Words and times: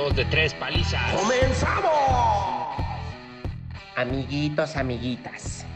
dos 0.00 0.16
de 0.16 0.24
tres 0.26 0.54
palizas. 0.54 1.02
¡Comenzamos! 1.12 1.92
Amiguitos, 3.96 4.76
amiguitas, 4.76 5.66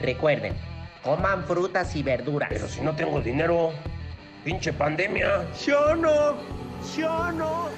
recuerden, 0.00 0.54
coman 1.02 1.44
frutas 1.44 1.96
y 1.96 2.04
verduras. 2.04 2.50
Pero 2.52 2.68
si 2.68 2.80
no 2.82 2.94
tengo 2.94 3.20
dinero, 3.20 3.72
pinche 4.44 4.72
pandemia. 4.72 5.44
Yo 5.66 5.96
no, 5.96 6.36
yo 6.96 7.32
no. 7.32 7.68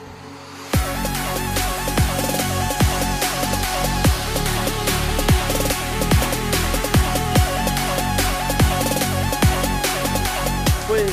Pues, 10.89 11.13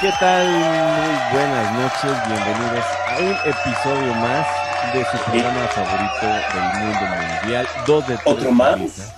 ¿qué 0.00 0.10
tal? 0.18 0.48
Muy 0.48 1.38
buenas 1.38 1.72
noches, 1.72 2.28
bienvenidos 2.28 2.84
a 3.06 3.07
un 3.20 3.34
episodio 3.50 4.14
más 4.14 4.46
de 4.94 5.04
su 5.04 5.16
programa 5.24 5.66
favorito 5.68 6.26
del 6.54 6.84
mundo 6.84 7.04
mundial. 7.42 7.66
Dos 7.86 8.06
de 8.06 8.14
tres 8.16 8.26
¿Otro 8.26 8.52
más? 8.52 9.14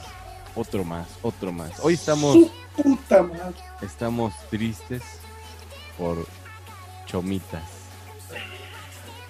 Otro 0.54 0.84
más, 0.84 1.08
otro 1.22 1.52
más. 1.52 1.72
Hoy 1.82 1.94
estamos, 1.94 2.36
puta 2.76 3.22
madre. 3.22 3.54
estamos 3.82 4.32
tristes 4.48 5.02
por 5.98 6.26
chomitas. 7.06 7.62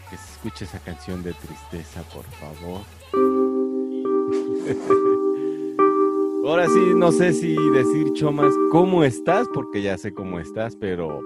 Que 0.09 0.17
se 0.17 0.33
escuche 0.33 0.65
esa 0.65 0.79
canción 0.79 1.23
de 1.23 1.33
tristeza, 1.35 2.03
por 2.15 2.25
favor. 2.33 2.81
Ahora 6.47 6.67
sí, 6.67 6.81
no 6.97 7.13
sé 7.13 7.33
si 7.33 7.55
decir 7.73 8.13
Chomas, 8.15 8.53
¿cómo 8.71 9.05
estás? 9.05 9.47
Porque 9.53 9.83
ya 9.83 9.99
sé 9.99 10.13
cómo 10.15 10.41
estás, 10.41 10.75
pero 10.75 11.21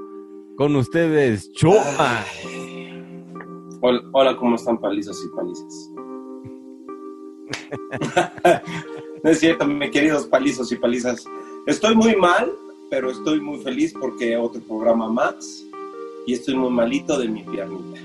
con 0.56 0.74
ustedes, 0.76 1.50
Choma. 1.52 2.24
Hola, 3.86 4.02
hola, 4.12 4.34
¿cómo 4.38 4.56
están 4.56 4.78
palizos 4.78 5.22
y 5.22 5.28
palizas? 5.36 5.90
no 9.22 9.30
es 9.30 9.40
cierto, 9.40 9.66
mis 9.66 9.90
queridos 9.90 10.24
palizos 10.24 10.72
y 10.72 10.76
palizas. 10.76 11.26
Estoy 11.66 11.94
muy 11.94 12.16
mal, 12.16 12.50
pero 12.88 13.10
estoy 13.10 13.42
muy 13.42 13.58
feliz 13.58 13.92
porque 13.92 14.38
otro 14.38 14.62
programa 14.62 15.10
más 15.10 15.66
y 16.26 16.32
estoy 16.32 16.54
muy 16.54 16.70
malito 16.70 17.18
de 17.18 17.28
mi 17.28 17.42
piernita. 17.42 18.00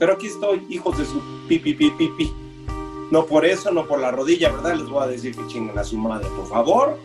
Pero 0.00 0.14
aquí 0.14 0.26
estoy, 0.26 0.66
hijos 0.68 0.98
de 0.98 1.04
su 1.04 1.22
pipi, 1.46 1.72
pipi, 1.72 2.08
pipi. 2.08 2.32
No 3.12 3.24
por 3.24 3.44
eso, 3.44 3.70
no 3.70 3.86
por 3.86 4.00
la 4.00 4.10
rodilla, 4.10 4.50
¿verdad? 4.50 4.74
Les 4.74 4.88
voy 4.88 5.04
a 5.04 5.06
decir 5.06 5.36
que 5.36 5.46
chinguen 5.46 5.78
a 5.78 5.84
su 5.84 5.96
madre, 5.96 6.26
por 6.36 6.48
favor. 6.48 6.98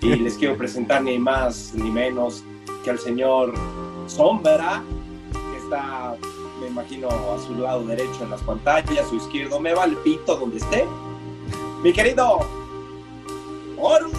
Y 0.00 0.16
les 0.16 0.38
quiero 0.38 0.56
presentar 0.56 1.02
ni 1.02 1.18
más 1.18 1.74
ni 1.74 1.90
menos 1.90 2.42
que 2.82 2.88
al 2.88 2.98
señor 2.98 3.52
Sombra, 4.06 4.82
que 5.32 5.58
está, 5.58 6.16
me 6.62 6.68
imagino, 6.68 7.08
a 7.08 7.38
su 7.38 7.54
lado 7.56 7.84
derecho 7.84 8.22
en 8.22 8.30
las 8.30 8.40
pantallas, 8.42 8.98
a 9.06 9.08
su 9.08 9.16
izquierdo, 9.16 9.58
me 9.60 9.74
va 9.74 9.84
el 9.84 9.96
pito 9.98 10.36
donde 10.36 10.58
esté. 10.58 10.86
Mi 11.82 11.92
querido 11.92 12.40
Horus. 13.76 14.12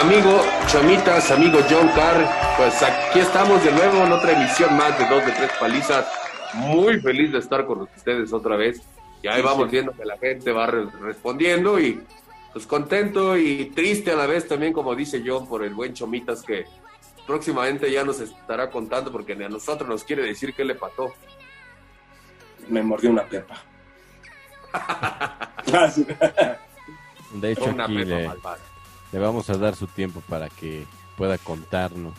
Amigo 0.00 0.40
Chomitas, 0.68 1.30
amigo 1.32 1.58
John 1.68 1.88
Carr, 1.88 2.28
pues 2.56 2.82
aquí 2.82 3.18
estamos 3.18 3.62
de 3.64 3.72
nuevo 3.72 4.04
en 4.04 4.12
otra 4.12 4.32
emisión 4.32 4.76
más 4.76 4.96
de 4.98 5.06
dos 5.08 5.24
de 5.26 5.32
tres 5.32 5.50
palizas. 5.58 6.06
Muy 6.54 7.00
feliz 7.00 7.32
de 7.32 7.38
estar 7.38 7.66
con 7.66 7.82
ustedes 7.82 8.32
otra 8.32 8.56
vez. 8.56 8.80
Y 9.22 9.28
ahí 9.28 9.36
Sí, 9.36 9.42
vamos 9.42 9.64
sí. 9.66 9.70
viendo 9.72 9.92
que 9.92 10.04
la 10.04 10.16
gente 10.16 10.52
va 10.52 10.66
re- 10.66 10.86
respondiendo 11.00 11.80
y 11.80 12.00
pues 12.52 12.66
contento 12.66 13.36
y 13.36 13.66
triste 13.74 14.12
a 14.12 14.16
la 14.16 14.26
vez 14.26 14.46
también, 14.46 14.72
como 14.72 14.94
dice 14.94 15.22
John, 15.26 15.48
por 15.48 15.64
el 15.64 15.74
buen 15.74 15.92
Chomitas 15.94 16.42
que 16.42 16.64
próximamente 17.28 17.92
ya 17.92 18.02
nos 18.04 18.18
estará 18.20 18.70
contando 18.70 19.12
porque 19.12 19.36
ni 19.36 19.44
a 19.44 19.48
nosotros 19.50 19.86
nos 19.88 20.02
quiere 20.02 20.22
decir 20.22 20.54
qué 20.54 20.64
le 20.64 20.74
pató. 20.74 21.14
Me 22.68 22.82
mordió 22.82 23.10
una 23.10 23.24
pepa. 23.24 23.62
De 27.34 27.52
hecho, 27.52 27.64
Una 27.66 27.84
aquí 27.84 27.96
pepa 27.98 28.08
le, 28.08 28.28
malvada. 28.28 28.58
le 29.12 29.18
vamos 29.18 29.50
a 29.50 29.58
dar 29.58 29.76
su 29.76 29.86
tiempo 29.86 30.22
para 30.28 30.48
que 30.48 30.84
pueda 31.16 31.36
contarnos. 31.38 32.14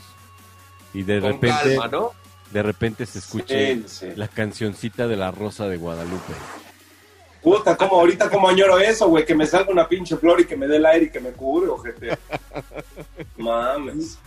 Y 0.93 1.01
de 1.03 1.19
Con 1.19 1.33
repente, 1.33 1.75
calma, 1.75 1.87
¿no? 1.87 2.11
de 2.51 2.63
repente 2.63 3.05
se 3.05 3.19
escuche 3.19 3.75
Sí, 3.75 3.83
sí. 3.87 4.07
la 4.15 4.27
cancioncita 4.27 5.07
de 5.07 5.17
la 5.17 5.31
Rosa 5.31 5.67
de 5.67 5.77
Guadalupe. 5.77 6.33
Puta, 7.41 7.75
como 7.77 7.95
ahorita 7.99 8.29
como 8.29 8.49
añoro 8.49 8.77
eso, 8.79 9.07
güey, 9.07 9.25
que 9.25 9.33
me 9.33 9.45
salga 9.47 9.71
una 9.71 9.87
pinche 9.87 10.17
flor 10.17 10.41
y 10.41 10.45
que 10.45 10.57
me 10.57 10.67
dé 10.67 10.75
el 10.77 10.85
aire 10.85 11.05
y 11.05 11.09
que 11.09 11.19
me 11.21 11.31
cure, 11.31 11.67
ojete. 11.69 12.17
Mames. 13.37 14.19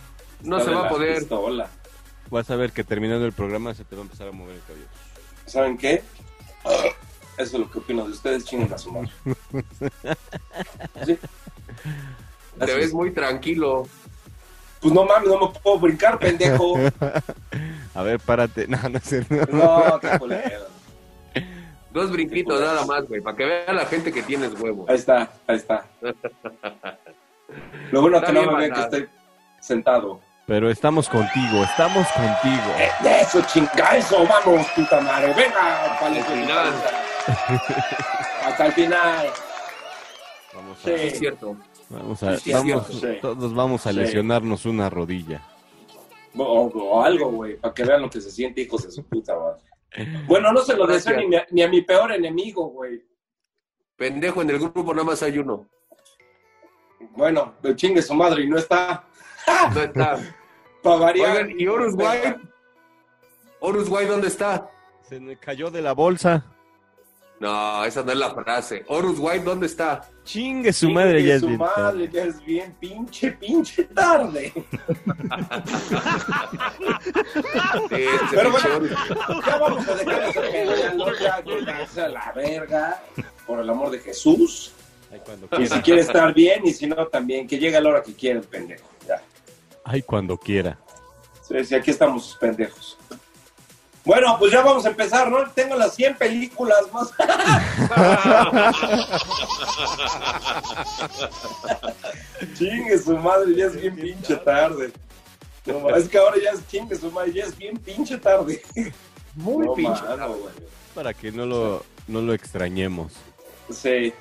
No 0.43 0.59
se 0.59 0.71
va 0.71 0.87
a 0.87 0.89
poder. 0.89 1.19
pistola. 1.19 1.69
Vas 2.29 2.49
a 2.49 2.55
ver 2.55 2.71
que 2.71 2.83
terminando 2.83 3.25
el 3.25 3.33
programa 3.33 3.73
se 3.73 3.83
te 3.85 3.95
va 3.95 4.01
a 4.01 4.05
empezar 4.05 4.27
a 4.27 4.31
mover 4.31 4.55
el 4.55 4.61
cabello. 4.61 4.85
¿Saben 5.45 5.77
qué? 5.77 6.03
Eso 6.65 6.93
es 7.37 7.53
lo 7.53 7.69
que 7.69 7.79
opino 7.79 8.05
de 8.05 8.11
ustedes, 8.11 8.45
chinguen 8.45 8.71
a 8.73 8.77
su 8.77 8.91
madre. 8.91 9.09
Sí. 11.05 11.17
Te 12.57 12.63
Así 12.63 12.73
ves 12.73 12.85
es. 12.87 12.93
muy 12.93 13.11
tranquilo. 13.11 13.87
Pues 14.81 14.93
no 14.93 15.05
mames, 15.05 15.29
no 15.29 15.39
me 15.39 15.59
puedo 15.59 15.79
brincar, 15.79 16.19
pendejo. 16.19 16.75
A 17.95 18.03
ver, 18.03 18.19
párate. 18.19 18.67
No, 18.67 18.77
no 18.89 18.99
sé. 18.99 19.25
No, 19.51 19.99
qué 19.99 20.19
culero. 20.19 20.67
Dos 21.91 22.11
brinquitos 22.11 22.59
nada 22.59 22.85
más, 22.85 23.07
güey, 23.07 23.21
para 23.21 23.37
que 23.37 23.45
vea 23.45 23.71
la 23.73 23.85
gente 23.85 24.11
que 24.11 24.23
tienes 24.23 24.59
huevo. 24.59 24.85
Ahí 24.89 24.95
está, 24.95 25.31
ahí 25.47 25.57
está. 25.57 25.85
Lo 27.91 28.01
bueno 28.01 28.17
Está 28.17 28.27
que 28.27 28.33
no 28.33 28.51
me 28.51 28.57
ven 28.57 28.73
que 28.73 28.81
estoy 28.81 29.07
sentado. 29.59 30.19
Pero 30.45 30.69
estamos 30.69 31.07
contigo, 31.07 31.63
estamos 31.63 32.05
contigo. 32.09 32.73
Eh, 32.77 32.89
de 33.01 33.21
eso, 33.21 33.41
chinga, 33.47 33.97
eso, 33.97 34.25
vamos, 34.27 34.67
puta 34.75 34.99
madre. 34.99 35.33
Venga, 35.33 35.93
Hasta 35.93 36.07
el 36.09 36.23
final. 36.25 36.73
Hasta 38.45 38.65
el 38.65 38.71
final. 38.73 39.27
Vamos 40.53 40.77
a, 40.79 40.83
Sí. 40.83 40.91
Es 40.95 41.19
cierto. 41.19 41.55
vamos 41.89 42.23
a- 42.23 42.37
Sí, 42.37 42.51
es 42.51 42.57
vamos- 42.57 42.87
cierto, 42.87 43.13
sí. 43.13 43.19
todos 43.21 43.53
vamos 43.55 43.87
a 43.87 43.91
Sí. 43.91 43.95
lesionarnos 43.97 44.65
una 44.65 44.89
rodilla. 44.89 45.41
O, 46.35 46.43
o 46.67 47.01
algo, 47.03 47.29
güey, 47.31 47.55
para 47.57 47.73
que 47.73 47.83
vean 47.85 48.01
lo 48.01 48.09
que 48.09 48.19
se 48.19 48.29
siente, 48.31 48.61
hijos 48.61 48.83
de 48.83 48.91
su 48.91 49.03
puta 49.07 49.33
madre. 49.35 49.61
Bueno, 50.27 50.51
no 50.51 50.61
se 50.61 50.75
lo 50.75 50.85
deseo 50.87 51.15
ni, 51.21 51.35
a- 51.37 51.47
ni 51.51 51.61
a 51.63 51.69
mi 51.69 51.81
peor 51.83 52.11
enemigo, 52.11 52.67
güey. 52.67 53.01
Pendejo, 53.95 54.41
en 54.41 54.49
el 54.49 54.59
grupo 54.59 54.93
nada 54.93 55.05
más 55.05 55.23
hay 55.23 55.37
uno. 55.37 55.67
Bueno, 57.15 57.53
chingue 57.75 58.01
su 58.01 58.13
madre 58.13 58.43
y 58.43 58.49
no 58.49 58.57
está. 58.57 59.05
No 59.73 59.81
está. 59.81 60.19
Para 60.81 60.95
variar. 60.97 61.37
Oigan, 61.37 61.59
¿y 61.59 61.67
Horus 61.67 61.93
White? 61.95 62.37
Horus 63.59 63.89
White, 63.89 64.07
¿dónde 64.07 64.27
está? 64.27 64.69
Se 65.07 65.19
me 65.19 65.37
cayó 65.37 65.71
de 65.71 65.81
la 65.81 65.93
bolsa. 65.93 66.45
No, 67.39 67.83
esa 67.83 68.03
no 68.03 68.11
es 68.11 68.17
la 68.17 68.33
frase. 68.33 68.85
Horus 68.87 69.19
White, 69.19 69.43
¿dónde 69.43 69.65
está? 69.65 70.09
Chingue 70.23 70.71
su 70.71 70.89
madre 70.89 71.17
Chingue 71.17 71.27
ya 71.27 71.35
es 71.35 71.41
su 71.41 71.47
bien 71.47 71.59
madre, 71.59 72.09
ya 72.09 72.23
es 72.23 72.45
bien 72.45 72.73
pinche, 72.79 73.31
pinche 73.33 73.83
tarde. 73.85 74.53
Sí, 77.89 78.05
Pero 78.31 78.51
pinche 78.51 78.69
bueno. 78.69 78.95
Ya 79.45 79.57
vamos 79.57 79.87
a 79.87 79.95
dejar 79.95 80.23
ese 80.23 80.39
pedo, 80.39 81.11
ya, 81.19 82.05
a 82.05 82.09
la 82.09 82.31
verga, 82.33 83.03
por 83.45 83.59
el 83.59 83.69
amor 83.69 83.89
de 83.91 83.99
Jesús. 83.99 84.71
Ay, 85.11 85.21
Y 85.61 85.67
si 85.67 85.81
quiere 85.81 86.01
estar 86.01 86.33
bien, 86.33 86.65
y 86.65 86.73
si 86.73 86.87
no, 86.87 87.07
también, 87.07 87.47
que 87.47 87.59
llegue 87.59 87.77
a 87.77 87.81
la 87.81 87.89
hora 87.89 88.03
que 88.03 88.13
quiera 88.13 88.39
el 88.39 88.45
pendejo. 88.45 88.87
Ay, 89.83 90.01
cuando 90.01 90.37
quiera. 90.37 90.79
Sí, 91.47 91.63
sí, 91.65 91.75
aquí 91.75 91.91
estamos 91.91 92.25
sus 92.25 92.37
pendejos. 92.37 92.97
Bueno, 94.05 94.35
pues 94.37 94.51
ya 94.51 94.61
vamos 94.61 94.85
a 94.85 94.89
empezar, 94.89 95.31
¿no? 95.31 95.49
Tengo 95.51 95.75
las 95.75 95.95
100 95.95 96.17
películas 96.17 96.81
más. 96.91 97.09
chingue 102.57 102.97
su 102.97 103.17
madre, 103.17 103.55
ya 103.55 103.67
es 103.67 103.79
bien 103.79 103.95
pinche 103.95 104.35
tarde. 104.37 104.91
No, 105.65 105.89
es 105.95 106.09
que 106.09 106.17
ahora 106.17 106.35
ya 106.43 106.51
es 106.51 106.67
chingue 106.67 106.95
su 106.97 107.09
madre, 107.11 107.33
ya 107.33 107.45
es 107.45 107.57
bien 107.57 107.77
pinche 107.77 108.17
tarde. 108.17 108.61
Muy 109.35 109.65
No, 109.65 109.73
pinche. 109.73 110.01
mano, 110.03 110.33
güey. 110.33 110.53
Para 110.93 111.13
que 111.13 111.31
no 111.31 111.45
lo, 111.45 111.85
no 112.07 112.21
lo 112.21 112.33
extrañemos. 112.33 113.13
Sí. 113.71 114.13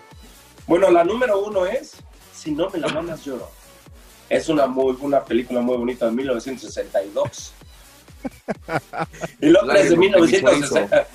Bueno, 0.67 0.91
la 0.91 1.03
número 1.05 1.41
uno 1.44 1.67
es 1.67 1.97
Si 2.32 2.53
no 2.53 2.70
me 2.70 2.79
la 2.79 2.88
mandas 2.88 3.25
lloro. 3.25 3.50
Es 4.32 4.49
una 4.49 4.67
muy 4.67 4.96
una 5.00 5.23
película 5.23 5.61
muy 5.61 5.76
bonita 5.76 6.06
de 6.06 6.12
1962. 6.12 7.52
y 9.40 9.49
la 9.50 9.61
otra 9.62 9.79
es 9.81 9.90
de 9.90 9.96
Lágrimas 9.96 9.96
de 9.96 9.96
mi 9.96 10.08
1960 10.08 11.06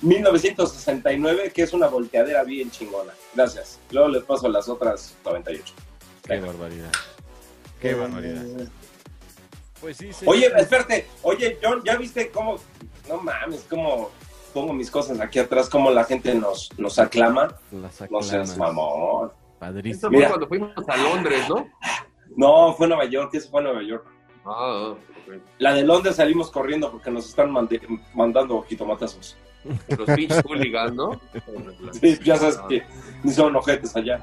1969, 0.00 1.52
que 1.54 1.62
es 1.62 1.72
una 1.74 1.88
volteadera 1.88 2.42
bien 2.44 2.70
chingona. 2.70 3.12
Gracias. 3.34 3.78
Luego 3.90 4.08
les 4.08 4.22
paso 4.22 4.48
las 4.48 4.68
otras 4.68 5.14
98. 5.24 5.74
Qué 6.26 6.40
barbaridad. 6.40 6.92
Qué 7.80 7.94
barbaridad. 7.94 8.68
Pues 9.80 9.98
sí, 9.98 10.12
sí. 10.12 10.24
Oye, 10.26 10.50
espérate. 10.56 11.06
Oye, 11.22 11.58
John, 11.62 11.82
¿ya 11.84 11.96
viste 11.96 12.30
cómo? 12.30 12.56
No 13.08 13.18
mames, 13.18 13.66
cómo 13.68 14.10
pongo 14.54 14.72
mis 14.72 14.90
cosas 14.90 15.20
aquí 15.20 15.38
atrás, 15.38 15.68
cómo 15.68 15.90
la 15.90 16.04
gente 16.04 16.34
nos, 16.34 16.70
nos 16.78 16.98
aclama. 16.98 17.58
Las 17.72 18.10
No 18.10 18.22
seas 18.22 18.56
mamón. 18.56 19.26
Esto 19.26 19.58
Padrísimo. 19.58 20.08
fue 20.08 20.10
Mira. 20.16 20.28
cuando 20.28 20.48
fuimos 20.48 20.70
a 20.88 20.96
Londres, 20.96 21.46
¿no? 21.48 21.68
No, 22.36 22.74
fue 22.74 22.86
Nueva 22.88 23.04
York, 23.06 23.30
eso 23.34 23.50
fue 23.50 23.62
Nueva 23.62 23.82
York. 23.82 24.06
Ah, 24.44 24.92
ok. 24.92 25.34
La 25.58 25.72
de 25.74 25.84
Londres 25.84 26.16
salimos 26.16 26.50
corriendo 26.50 26.90
porque 26.90 27.10
nos 27.10 27.28
están 27.28 27.50
mande- 27.50 27.80
mandando 28.14 28.62
jitomatazos. 28.62 29.36
Los 29.96 30.10
pinches 30.14 30.42
hooligans, 30.44 30.94
¿no? 30.94 31.18
Sí, 31.92 32.18
ya 32.22 32.36
sabes 32.36 32.58
que 32.68 32.82
ni 33.22 33.32
son 33.32 33.56
ojetes 33.56 33.96
allá. 33.96 34.22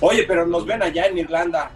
Oye, 0.00 0.24
pero 0.24 0.46
nos 0.46 0.66
ven 0.66 0.82
allá 0.82 1.06
en 1.06 1.18
Irlanda. 1.18 1.70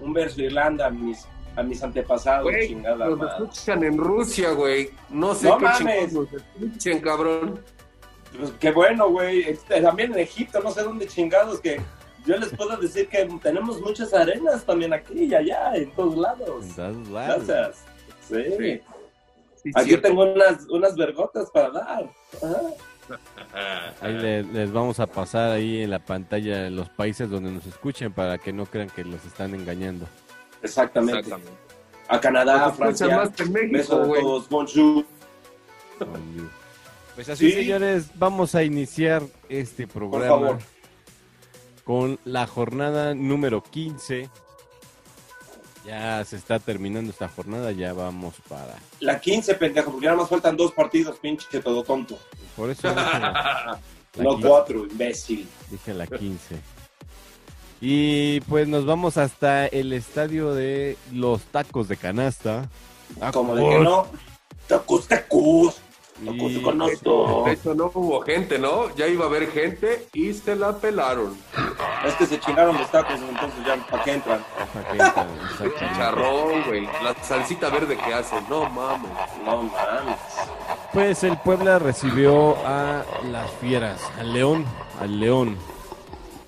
Un 0.00 0.12
verso 0.12 0.42
Irlanda 0.42 0.86
a 0.86 0.90
mis, 0.90 1.26
a 1.56 1.62
mis 1.62 1.82
antepasados, 1.82 2.42
Güey, 2.50 2.68
chingada 2.68 3.06
nos 3.08 3.18
madre. 3.18 3.32
escuchan 3.44 3.84
en 3.84 3.96
Rusia, 3.96 4.50
güey. 4.50 4.90
No 5.08 5.34
sé 5.34 5.48
No 5.48 5.56
qué 5.58 5.64
mames. 5.64 6.12
nos 6.12 6.28
escuchen, 6.32 7.00
cabrón. 7.00 7.60
Pues 8.38 8.52
qué 8.60 8.70
bueno, 8.72 9.08
güey. 9.08 9.40
Este, 9.42 9.80
También 9.80 10.12
en 10.12 10.18
Egipto, 10.18 10.60
no 10.60 10.70
sé 10.70 10.82
dónde 10.82 11.06
chingados, 11.06 11.60
que 11.60 11.80
yo 12.28 12.36
les 12.36 12.50
puedo 12.54 12.76
decir 12.76 13.08
que 13.08 13.24
tenemos 13.42 13.80
muchas 13.80 14.12
arenas 14.14 14.64
también 14.64 14.92
aquí 14.92 15.24
y 15.24 15.34
allá, 15.34 15.74
en 15.74 15.90
todos 15.92 16.16
lados. 16.16 16.64
En 16.66 16.74
todos 16.74 17.08
lados. 17.08 17.46
Gracias. 17.46 17.84
Sí. 18.28 18.44
Sí. 18.58 18.80
Sí, 19.62 19.70
Aquí 19.74 19.88
cierto. 19.88 20.08
tengo 20.08 20.22
unas, 20.32 20.66
unas 20.70 20.94
vergotas 20.94 21.50
para 21.50 21.70
dar. 21.70 22.10
Ajá. 22.42 23.90
Ahí 24.02 24.12
le- 24.14 24.42
les 24.44 24.70
vamos 24.70 25.00
a 25.00 25.06
pasar 25.06 25.50
ahí 25.50 25.82
en 25.82 25.90
la 25.90 25.98
pantalla 25.98 26.68
los 26.70 26.88
países 26.90 27.28
donde 27.30 27.50
nos 27.50 27.66
escuchen 27.66 28.12
para 28.12 28.38
que 28.38 28.52
no 28.52 28.66
crean 28.66 28.88
que 28.90 29.02
los 29.02 29.24
están 29.24 29.54
engañando. 29.54 30.06
Exactamente. 30.62 31.20
Exactamente. 31.20 31.58
A 32.08 32.20
Canadá, 32.20 32.52
escuchan 32.68 32.76
Francia. 32.76 33.16
más 33.16 33.30
que 33.30 33.44
México, 33.46 33.72
Besos 33.72 34.08
a 34.08 34.20
todos. 34.20 34.48
Bonjour. 34.48 35.04
Pues 37.14 37.28
así, 37.28 37.50
Sí. 37.50 37.56
señores, 37.62 38.06
vamos 38.14 38.54
a 38.54 38.62
iniciar 38.62 39.22
este 39.48 39.86
programa 39.88 40.26
favor. 40.28 40.58
Con 41.88 42.18
la 42.26 42.46
jornada 42.46 43.14
número 43.14 43.62
15. 43.62 44.28
Ya 45.86 46.22
se 46.22 46.36
está 46.36 46.58
terminando 46.58 47.10
esta 47.10 47.30
jornada, 47.30 47.72
ya 47.72 47.94
vamos 47.94 48.34
para... 48.46 48.76
La 49.00 49.18
15, 49.18 49.54
pendejo, 49.54 49.92
porque 49.92 50.04
nada 50.04 50.18
más 50.18 50.28
faltan 50.28 50.54
dos 50.54 50.72
partidos, 50.72 51.18
pinche 51.18 51.60
todo 51.60 51.82
tonto. 51.82 52.18
Por 52.54 52.68
eso 52.68 52.90
dije 52.90 53.00
la, 53.00 53.80
la 54.16 54.22
no 54.22 54.34
15, 54.34 54.48
cuatro, 54.48 54.84
imbécil. 54.84 55.48
dije 55.70 55.94
la 55.94 56.06
15. 56.06 56.56
Y 57.80 58.40
pues 58.42 58.68
nos 58.68 58.84
vamos 58.84 59.16
hasta 59.16 59.66
el 59.66 59.94
estadio 59.94 60.52
de 60.52 60.98
los 61.10 61.40
tacos 61.44 61.88
de 61.88 61.96
canasta. 61.96 62.68
Como 63.32 63.54
de 63.54 63.66
que 63.66 63.78
no. 63.78 64.06
Tacos, 64.66 65.08
tacos. 65.08 65.80
Tacos 66.22 66.52
Y-. 66.52 66.60
De 67.46 67.52
hecho, 67.52 67.74
no 67.74 67.90
hubo 67.94 68.20
gente, 68.22 68.58
¿no? 68.58 68.94
Ya 68.96 69.06
iba 69.06 69.24
a 69.24 69.28
haber 69.28 69.50
gente 69.50 70.06
y 70.12 70.32
se 70.34 70.56
la 70.56 70.76
pelaron. 70.76 71.36
Es 72.06 72.14
que 72.14 72.26
se 72.26 72.38
chingaron 72.40 72.76
los 72.78 72.90
tacos, 72.90 73.20
entonces 73.20 73.64
ya, 73.66 73.76
¿para 73.90 74.04
qué 74.04 74.12
entran? 74.12 74.40
Ajá, 74.56 74.84
que 74.84 74.92
entran, 74.92 75.28
exactamente. 75.42 75.78
Chicharrón, 75.78 76.62
güey. 76.64 76.86
La 77.02 77.14
salsita 77.22 77.70
verde 77.70 77.96
que 77.96 78.14
hacen. 78.14 78.44
No 78.48 78.68
mames. 78.70 79.10
No 79.44 79.62
mames. 79.64 80.16
Pues 80.92 81.24
el 81.24 81.36
Puebla 81.38 81.78
recibió 81.78 82.56
a 82.66 83.04
las 83.30 83.50
fieras, 83.60 84.00
al 84.18 84.32
León, 84.32 84.64
al 85.00 85.18
León, 85.20 85.56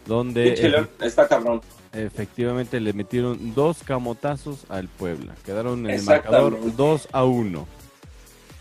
donde 0.06 0.44
Pinche 0.44 0.68
León, 0.70 0.88
está 1.00 1.28
cabrón. 1.28 1.60
efectivamente 1.92 2.80
le 2.80 2.92
metieron 2.92 3.54
dos 3.54 3.82
camotazos 3.84 4.64
al 4.70 4.88
Puebla. 4.88 5.34
Quedaron 5.44 5.84
en 5.86 5.90
el 5.96 6.02
marcador 6.04 6.52
Exactamente. 6.54 6.76
2 6.82 7.08
a 7.12 7.24
1. 7.24 7.66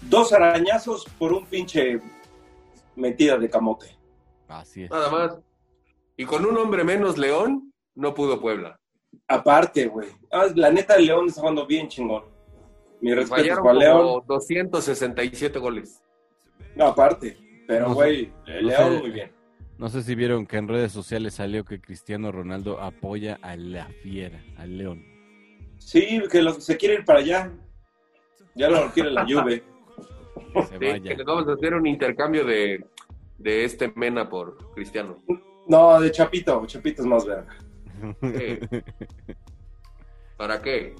Dos 0.01 0.33
arañazos 0.33 1.05
por 1.17 1.33
un 1.33 1.45
pinche 1.45 1.99
metida 2.95 3.37
de 3.37 3.49
camote. 3.49 3.95
Así 4.47 4.83
es. 4.83 4.89
Nada 4.91 5.09
más. 5.11 5.31
Y 6.19 6.25
con 6.25 6.45
un 6.45 6.57
hombre 6.57 6.83
menos 6.83 7.17
León, 7.17 7.71
no 7.95 8.13
pudo 8.13 8.41
Puebla. 8.41 8.77
Aparte, 9.25 9.87
güey. 9.87 10.09
Ah, 10.33 10.47
la 10.53 10.69
neta, 10.69 10.97
León 10.97 11.27
está 11.27 11.39
jugando 11.39 11.65
bien 11.65 11.87
chingón. 11.87 12.23
Mi 12.99 13.13
respeto 13.13 13.63
para 13.63 13.73
León. 13.79 13.97
como 14.05 14.21
267 14.27 15.57
goles. 15.59 16.01
No, 16.75 16.87
aparte. 16.87 17.37
Pero, 17.65 17.83
No 17.87 17.89
sé. 17.91 17.95
güey, 17.95 18.33
No 18.47 18.61
León 18.67 18.93
sé. 18.95 18.99
muy 18.99 19.11
bien. 19.11 19.31
No 19.77 19.87
sé 19.87 20.03
si 20.03 20.13
vieron 20.13 20.45
que 20.45 20.57
en 20.57 20.67
redes 20.67 20.91
sociales 20.91 21.35
salió 21.35 21.63
que 21.63 21.79
Cristiano 21.79 22.33
Ronaldo 22.33 22.81
apoya 22.81 23.39
a 23.41 23.55
la 23.55 23.85
fiera, 24.03 24.43
al 24.57 24.77
León. 24.77 25.01
Sí, 25.77 26.21
que 26.29 26.41
los- 26.41 26.61
se 26.65 26.75
quiere 26.75 26.95
ir 26.95 27.05
para 27.05 27.19
allá. 27.19 27.49
Ya 28.55 28.69
lo 28.69 28.91
quiere 28.91 29.09
la 29.11 29.23
Juve. 29.25 29.63
Que 30.53 30.63
se 30.63 30.77
Sí, 30.79 30.85
vaya. 30.85 31.01
que 31.11 31.15
les 31.15 31.25
vamos 31.25 31.47
a 31.47 31.53
hacer 31.53 31.73
un 31.75 31.85
intercambio 31.87 32.43
de, 32.43 32.83
de 33.37 33.63
este 33.63 33.91
Mena 33.95 34.27
por 34.29 34.57
Cristiano. 34.73 35.17
No, 35.69 36.01
de 36.01 36.11
Chapito. 36.11 36.65
Chapito 36.65 37.03
es 37.03 37.07
más 37.07 37.25
verga. 37.25 37.55
¿Para 40.37 40.61
qué? 40.61 40.95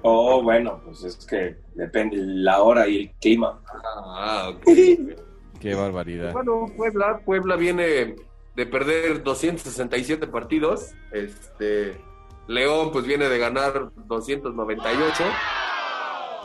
Oh, 0.00 0.42
bueno, 0.42 0.80
pues 0.84 1.04
es 1.04 1.26
que 1.26 1.56
depende 1.74 2.16
la 2.18 2.62
hora 2.62 2.88
y 2.88 3.02
el 3.02 3.10
clima. 3.20 3.60
Ah, 4.06 4.52
ok. 4.54 4.64
Qué 5.60 5.74
barbaridad. 5.74 6.32
Bueno, 6.32 6.66
Puebla, 6.76 7.20
Puebla 7.24 7.56
viene 7.56 8.16
de 8.56 8.66
perder 8.66 9.22
267 9.22 10.26
partidos. 10.26 10.94
Este 11.12 12.00
León 12.48 12.90
pues 12.90 13.06
viene 13.06 13.28
de 13.28 13.38
ganar 13.38 13.92
298 14.06 15.24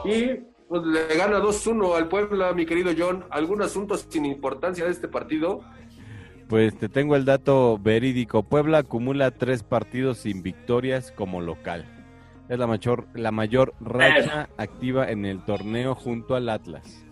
y 0.05 0.41
pues 0.67 0.83
le 0.83 1.15
gana 1.15 1.39
2-1 1.39 1.95
al 1.95 2.09
Puebla, 2.09 2.53
mi 2.53 2.65
querido 2.65 2.91
John. 2.95 3.25
¿Algún 3.29 3.61
asunto 3.61 3.97
sin 3.97 4.25
importancia 4.25 4.85
de 4.85 4.91
este 4.91 5.07
partido? 5.07 5.61
Pues 6.47 6.77
te 6.77 6.87
tengo 6.87 7.15
el 7.15 7.25
dato 7.25 7.77
verídico. 7.77 8.43
Puebla 8.43 8.79
acumula 8.79 9.31
tres 9.31 9.63
partidos 9.63 10.19
sin 10.19 10.41
victorias 10.43 11.11
como 11.11 11.41
local. 11.41 11.85
Es 12.47 12.57
la 12.57 12.67
mayor, 12.67 13.07
la 13.13 13.31
mayor 13.31 13.73
racha 13.81 14.47
activa 14.57 15.11
en 15.11 15.25
el 15.25 15.43
torneo 15.43 15.93
junto 15.95 16.35
al 16.35 16.47
Atlas. 16.47 17.03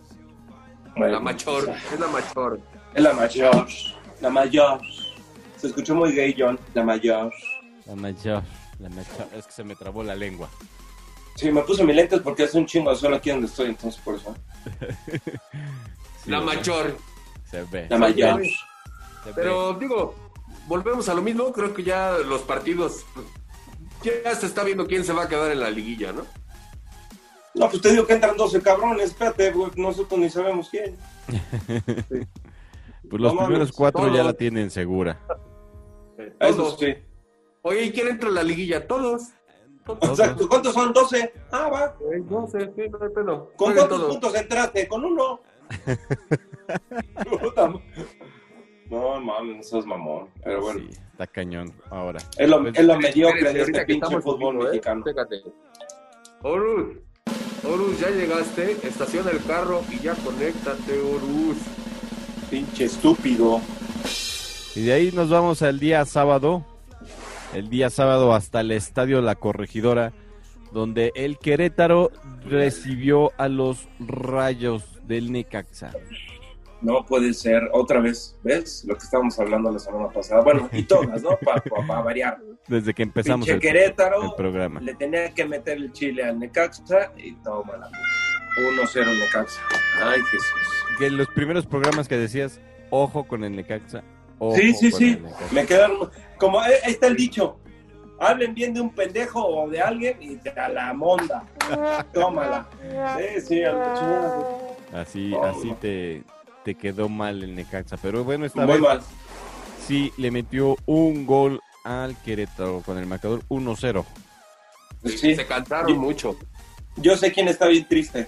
La 0.96 1.20
Machor, 1.20 1.70
es 1.94 2.00
la 2.00 2.08
Machor. 2.08 2.62
Es 2.94 3.04
la 3.04 3.14
mayor. 3.14 3.68
La 4.22 4.30
mayor. 4.30 4.80
Se 5.58 5.68
escuchó 5.68 5.94
muy 5.94 6.14
gay, 6.14 6.34
John. 6.38 6.58
La 6.74 6.86
mayor. 6.86 7.34
La 7.86 7.96
mayor, 7.96 8.44
la 8.80 8.88
mayor. 8.88 9.28
Es 9.36 9.46
que 9.46 9.52
se 9.52 9.64
me 9.66 9.76
trabó 9.76 10.04
la 10.04 10.16
lengua. 10.16 10.50
Sí, 11.36 11.52
me 11.52 11.62
puse 11.64 11.84
mis 11.84 11.98
lentes 11.98 12.22
porque 12.22 12.44
hace 12.44 12.58
un 12.58 12.66
chingo 12.66 12.92
de 12.92 12.96
sol 12.96 13.14
aquí 13.14 13.30
donde 13.30 13.48
estoy, 13.48 13.68
entonces 13.68 14.02
por 14.02 14.16
eso. 14.16 14.34
Sí, 16.24 16.32
La. 16.32 16.40
Machor. 16.40 16.98
Se 17.44 17.64
ve. 17.64 17.88
La 17.90 17.98
mayor. 17.98 18.42
Pero 19.34 19.74
digo, 19.74 20.14
volvemos 20.68 21.08
a 21.10 21.14
lo 21.14 21.22
mismo. 21.22 21.52
Creo 21.52 21.74
que 21.74 21.84
ya 21.84 22.18
los 22.26 22.42
partidos, 22.42 23.06
ya 24.04 24.36
se 24.36 24.46
está 24.46 24.64
viendo 24.64 24.86
quién 24.86 25.04
se 25.04 25.14
va 25.14 25.24
a 25.24 25.28
quedar 25.30 25.52
en 25.52 25.60
la 25.62 25.70
liguilla, 25.70 26.12
¿no? 26.12 26.24
No, 27.56 27.70
pues 27.70 27.82
te 27.82 27.92
digo 27.92 28.06
que 28.06 28.14
entran 28.14 28.36
12 28.36 28.62
cabrones. 28.62 29.12
Espérate, 29.12 29.52
güey, 29.52 29.72
nosotros 29.78 30.20
ni 30.20 30.30
sabemos 30.30 30.70
quién. 30.70 30.98
Pues 33.08 33.22
los 33.22 33.34
No 33.34 33.36
mames, 33.36 33.48
primeros 33.50 33.72
cuatro 33.72 34.12
ya 34.12 34.24
la 34.24 34.34
tienen 34.34 34.72
segura. 34.72 35.20
Eso 36.40 36.76
sí. 36.76 36.96
Oye, 37.62 37.84
¿y 37.84 37.92
quién 37.92 38.08
entra 38.08 38.30
en 38.30 38.34
la 38.36 38.42
liguilla? 38.42 38.88
Todos. 38.88 39.30
Exacto. 40.02 40.50
¿Cuántos 40.50 40.74
son? 40.74 40.92
12. 40.92 41.32
Ah, 41.52 41.70
va. 41.72 41.96
Eh, 42.12 42.24
No 42.28 42.48
sé, 42.48 42.62
sí, 42.76 42.90
no 42.90 42.98
hay 43.00 43.10
pedo. 43.14 43.52
¿Con 43.56 43.68
Jueguen 43.68 43.76
cuántos 43.76 44.00
todos. 44.00 44.12
puntos 44.12 44.36
entraste? 44.36 44.88
Con 44.88 45.06
uno. 45.06 45.40
No 48.90 49.20
mames, 49.20 49.58
no 49.58 49.64
seas 49.64 49.86
mamón. 49.86 50.28
Pero 50.44 50.62
bueno, 50.62 50.80
Sí, 50.82 50.90
está 51.12 51.28
cañón 51.28 51.74
ahora. 51.90 52.20
es 52.38 52.50
lo, 52.50 52.68
es 52.68 52.86
lo 52.86 52.98
mediocre 53.00 53.54
de 53.54 53.60
ahorita 53.62 53.82
este 53.82 53.94
pinche 53.94 54.22
fútbol 54.22 54.56
¿eh? 54.56 54.64
mexicano. 54.66 55.04
Chécate. 55.06 55.42
Horus, 56.44 56.98
Horus, 57.64 58.00
ya 58.00 58.10
llegaste. 58.10 58.72
Estaciona 58.84 59.32
el 59.32 59.44
carro 59.44 59.82
y 59.92 60.00
ya 60.00 60.14
conéctate, 60.16 61.00
Horus. 61.00 61.58
Pinche 62.50 62.86
estúpido. 62.86 63.60
Y 64.76 64.82
de 64.84 64.94
ahí 64.94 65.12
nos 65.12 65.30
vamos 65.30 65.62
al 65.62 65.80
día 65.80 66.06
sábado. 66.06 66.64
El 67.54 67.70
día 67.70 67.90
sábado 67.90 68.34
hasta 68.34 68.62
el 68.62 68.72
estadio 68.72 69.22
La 69.22 69.36
Corregidora, 69.36 70.12
donde 70.74 71.12
el 71.16 71.38
Querétaro 71.38 72.12
recibió 72.46 73.32
a 73.38 73.48
los 73.48 73.88
rayos 74.00 74.84
del 75.08 75.32
Necaxa. 75.32 75.94
No 76.86 77.04
puede 77.06 77.34
ser. 77.34 77.70
Otra 77.74 78.00
vez, 78.00 78.38
¿ves? 78.44 78.86
Lo 78.88 78.96
que 78.96 79.04
estábamos 79.04 79.40
hablando 79.40 79.72
la 79.72 79.80
semana 79.80 80.08
pasada. 80.10 80.42
Bueno, 80.44 80.70
y 80.72 80.84
todas, 80.84 81.22
¿no? 81.24 81.32
Para 81.38 82.02
variar. 82.02 82.38
Desde 82.68 82.94
que 82.94 83.04
empezamos 83.04 83.48
el, 83.48 83.60
Querétaro. 83.60 84.24
el 84.24 84.34
programa. 84.36 84.80
Le 84.82 84.94
tenía 84.96 85.34
que 85.34 85.46
meter 85.46 85.78
el 85.78 85.92
chile 85.94 86.24
al 86.24 86.38
Necaxa 86.40 87.12
y 87.18 87.34
toma 87.38 87.78
la 87.78 87.88
1-0 87.90 89.20
Necaxa. 89.20 89.62
Ay, 90.04 90.22
Jesús. 90.22 90.46
Que 91.00 91.10
los 91.10 91.28
primeros 91.30 91.66
programas 91.66 92.08
que 92.08 92.18
decías, 92.18 92.60
ojo 92.92 93.24
con 93.28 93.44
el 93.44 93.56
Necaxa. 93.56 94.04
ojo 94.40 94.56
Sí, 94.56 94.74
sí, 94.74 94.92
con 94.92 95.00
sí. 95.00 95.10
el 95.14 95.24
Necaxa. 95.24 95.54
Me 95.56 95.66
quedaron. 95.66 96.12
Como 96.38 96.60
ahí 96.60 96.74
ahí 96.84 96.92
está 96.92 97.08
el 97.08 97.16
dicho. 97.16 97.58
Hablen 98.20 98.54
bien 98.54 98.74
de 98.74 98.80
un 98.82 98.92
pendejo 98.92 99.44
o 99.46 99.68
de 99.70 99.82
alguien 99.82 100.18
y 100.22 100.36
te 100.38 100.50
a 100.52 100.70
la 100.70 100.94
monda. 100.94 101.44
Tómala. 102.14 102.68
Sí, 103.18 103.42
sí, 103.42 103.64
a 103.64 103.74
la 103.74 103.94
chingada. 103.96 104.48
Así, 105.02 105.34
Oh, 105.36 105.44
así 105.44 105.76
te, 105.82 106.24
te 106.66 106.76
quedó 106.76 107.08
mal 107.08 107.44
el 107.44 107.56
Necaxa. 107.56 107.96
Pero 107.98 108.24
bueno, 108.26 108.46
esta 108.46 108.62
Muy 108.66 108.74
vez 108.74 108.82
mal. 108.82 109.02
sí 109.88 110.12
le 110.18 110.32
metió 110.32 110.76
un 110.88 111.26
gol 111.26 111.62
al 111.86 112.18
Querétaro 112.24 112.82
con 112.84 112.98
el 112.98 113.06
marcador 113.06 113.44
1-0. 113.48 114.04
Sí. 115.06 115.36
Se 115.36 115.46
cansaron 115.46 115.88
Sí. 115.88 115.94
mucho. 115.94 116.36
Yo 116.98 117.16
sé 117.16 117.32
quién 117.32 117.48
está 117.48 117.68
bien 117.68 117.88
triste. 117.88 118.28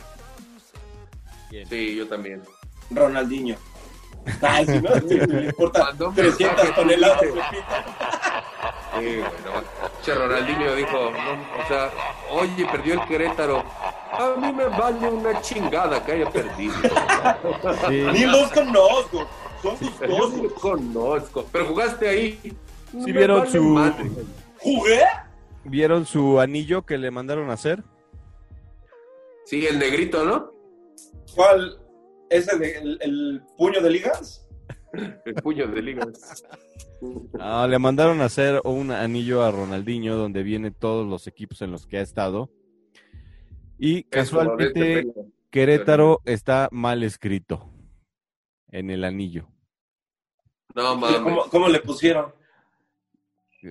Sí, 1.70 1.96
yo 1.96 2.08
también. 2.08 2.44
Ronaldinho. 2.92 3.56
Ay, 4.42 4.66
si 4.66 4.80
no, 4.82 4.90
le 4.96 5.46
importa 5.46 5.86
Mandó 5.86 6.10
un 6.10 6.16
300 6.16 6.58
mensaje, 6.58 6.74
toneladas 6.74 7.22
de. 7.22 7.28
Sí, 7.32 7.36
güey, 9.00 9.20
no. 9.22 10.02
Che, 10.04 10.14
Ronaldinho 10.14 10.76
dijo, 10.76 11.12
no, 11.12 11.64
o 11.64 11.68
sea, 11.68 11.92
oye, 12.32 12.66
perdió 12.70 12.94
el 13.02 13.08
Querétaro. 13.08 13.64
A 14.20 14.36
mí 14.40 14.52
me 14.54 14.66
vale 14.66 15.10
una 15.10 15.42
chingada 15.42 16.04
que 16.06 16.12
haya 16.14 16.30
perdido. 16.30 16.74
Sí. 17.88 18.04
Ni 18.14 18.26
los 18.26 18.52
conozco. 18.52 19.28
Son 19.62 19.78
sus 19.78 20.00
Yo 20.00 20.08
dos. 20.08 20.34
no 20.34 20.44
lo 20.44 20.54
conozco. 20.56 21.46
Pero 21.52 21.66
jugaste 21.68 22.08
ahí. 22.08 22.40
Sí 23.04 23.12
vieron 23.12 23.48
su- 23.48 23.62
madre. 23.64 24.10
¿Jugué? 24.60 25.02
¿Vieron 25.66 26.06
su 26.06 26.40
anillo 26.40 26.86
que 26.86 26.98
le 26.98 27.12
mandaron 27.12 27.50
a 27.50 27.54
hacer? 27.54 27.84
Sí, 29.46 29.66
el 29.66 29.80
negrito, 29.80 30.24
¿no? 30.26 30.52
¿Cuál? 31.36 31.80
¿Ese 32.30 32.58
de 32.58 32.78
el, 32.78 32.98
el 33.02 33.42
puño 33.58 33.82
de 33.82 33.90
ligas? 33.90 34.48
El 35.26 35.36
puño 35.36 35.68
de 35.68 35.82
ligas. 35.82 36.44
Ah, 37.40 37.68
le 37.70 37.78
mandaron 37.78 38.22
a 38.22 38.26
hacer 38.26 38.62
un 38.64 38.92
anillo 38.92 39.44
a 39.44 39.52
Ronaldinho 39.52 40.16
donde 40.16 40.44
vienen 40.44 40.74
todos 40.74 41.06
los 41.08 41.28
equipos 41.28 41.62
en 41.62 41.72
los 41.72 41.86
que 41.86 41.98
ha 41.98 42.02
estado. 42.02 42.50
Y 43.80 44.04
casualmente 44.04 45.08
Querétaro 45.50 46.22
está 46.26 46.68
mal 46.72 47.04
escrito 47.04 47.70
en 48.70 48.90
el 48.90 49.04
anillo. 49.04 49.48
No 50.76 50.96
mames. 50.96 51.20
¿Cómo, 51.22 51.44
cómo 51.50 51.68
le 51.70 51.80
pusieron? 51.80 52.34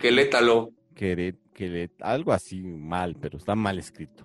Que 0.01 0.11
létalo. 0.11 0.71
Quere- 0.95 1.37
Quere- 1.55 1.91
algo 2.01 2.33
así 2.33 2.61
mal, 2.61 3.17
pero 3.21 3.39
está 3.39 3.55
mal 3.55 3.79
escrito. 3.79 4.25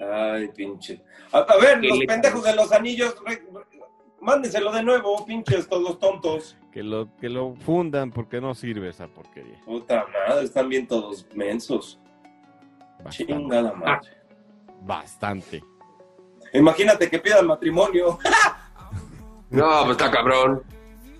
Ay, 0.00 0.48
pinche. 0.48 1.02
A, 1.32 1.38
a 1.38 1.56
ver, 1.58 1.80
¿Qué 1.80 1.88
los 1.88 1.98
le- 1.98 2.06
pendejos 2.06 2.42
de 2.44 2.54
los 2.56 2.72
anillos, 2.72 3.14
re- 3.26 3.42
mándenselo 4.20 4.72
de 4.72 4.82
nuevo, 4.82 5.24
pinches 5.26 5.68
todos 5.68 5.98
tontos. 5.98 6.56
Que 6.72 6.82
lo, 6.82 7.14
que 7.16 7.28
lo 7.28 7.54
fundan 7.56 8.10
porque 8.10 8.40
no 8.40 8.54
sirve 8.54 8.88
esa 8.88 9.06
porquería. 9.08 9.60
Puta 9.66 10.06
madre, 10.28 10.44
están 10.44 10.68
bien 10.70 10.86
todos 10.86 11.26
mensos. 11.34 12.00
Bastante. 13.04 13.34
Chingada 13.34 13.72
madre. 13.74 14.08
Bastante. 14.84 15.62
Imagínate 16.52 17.08
que 17.08 17.18
pidan 17.18 17.46
matrimonio. 17.46 18.18
No, 19.50 19.84
pues 19.84 19.98
está 19.98 20.10
cabrón. 20.10 20.62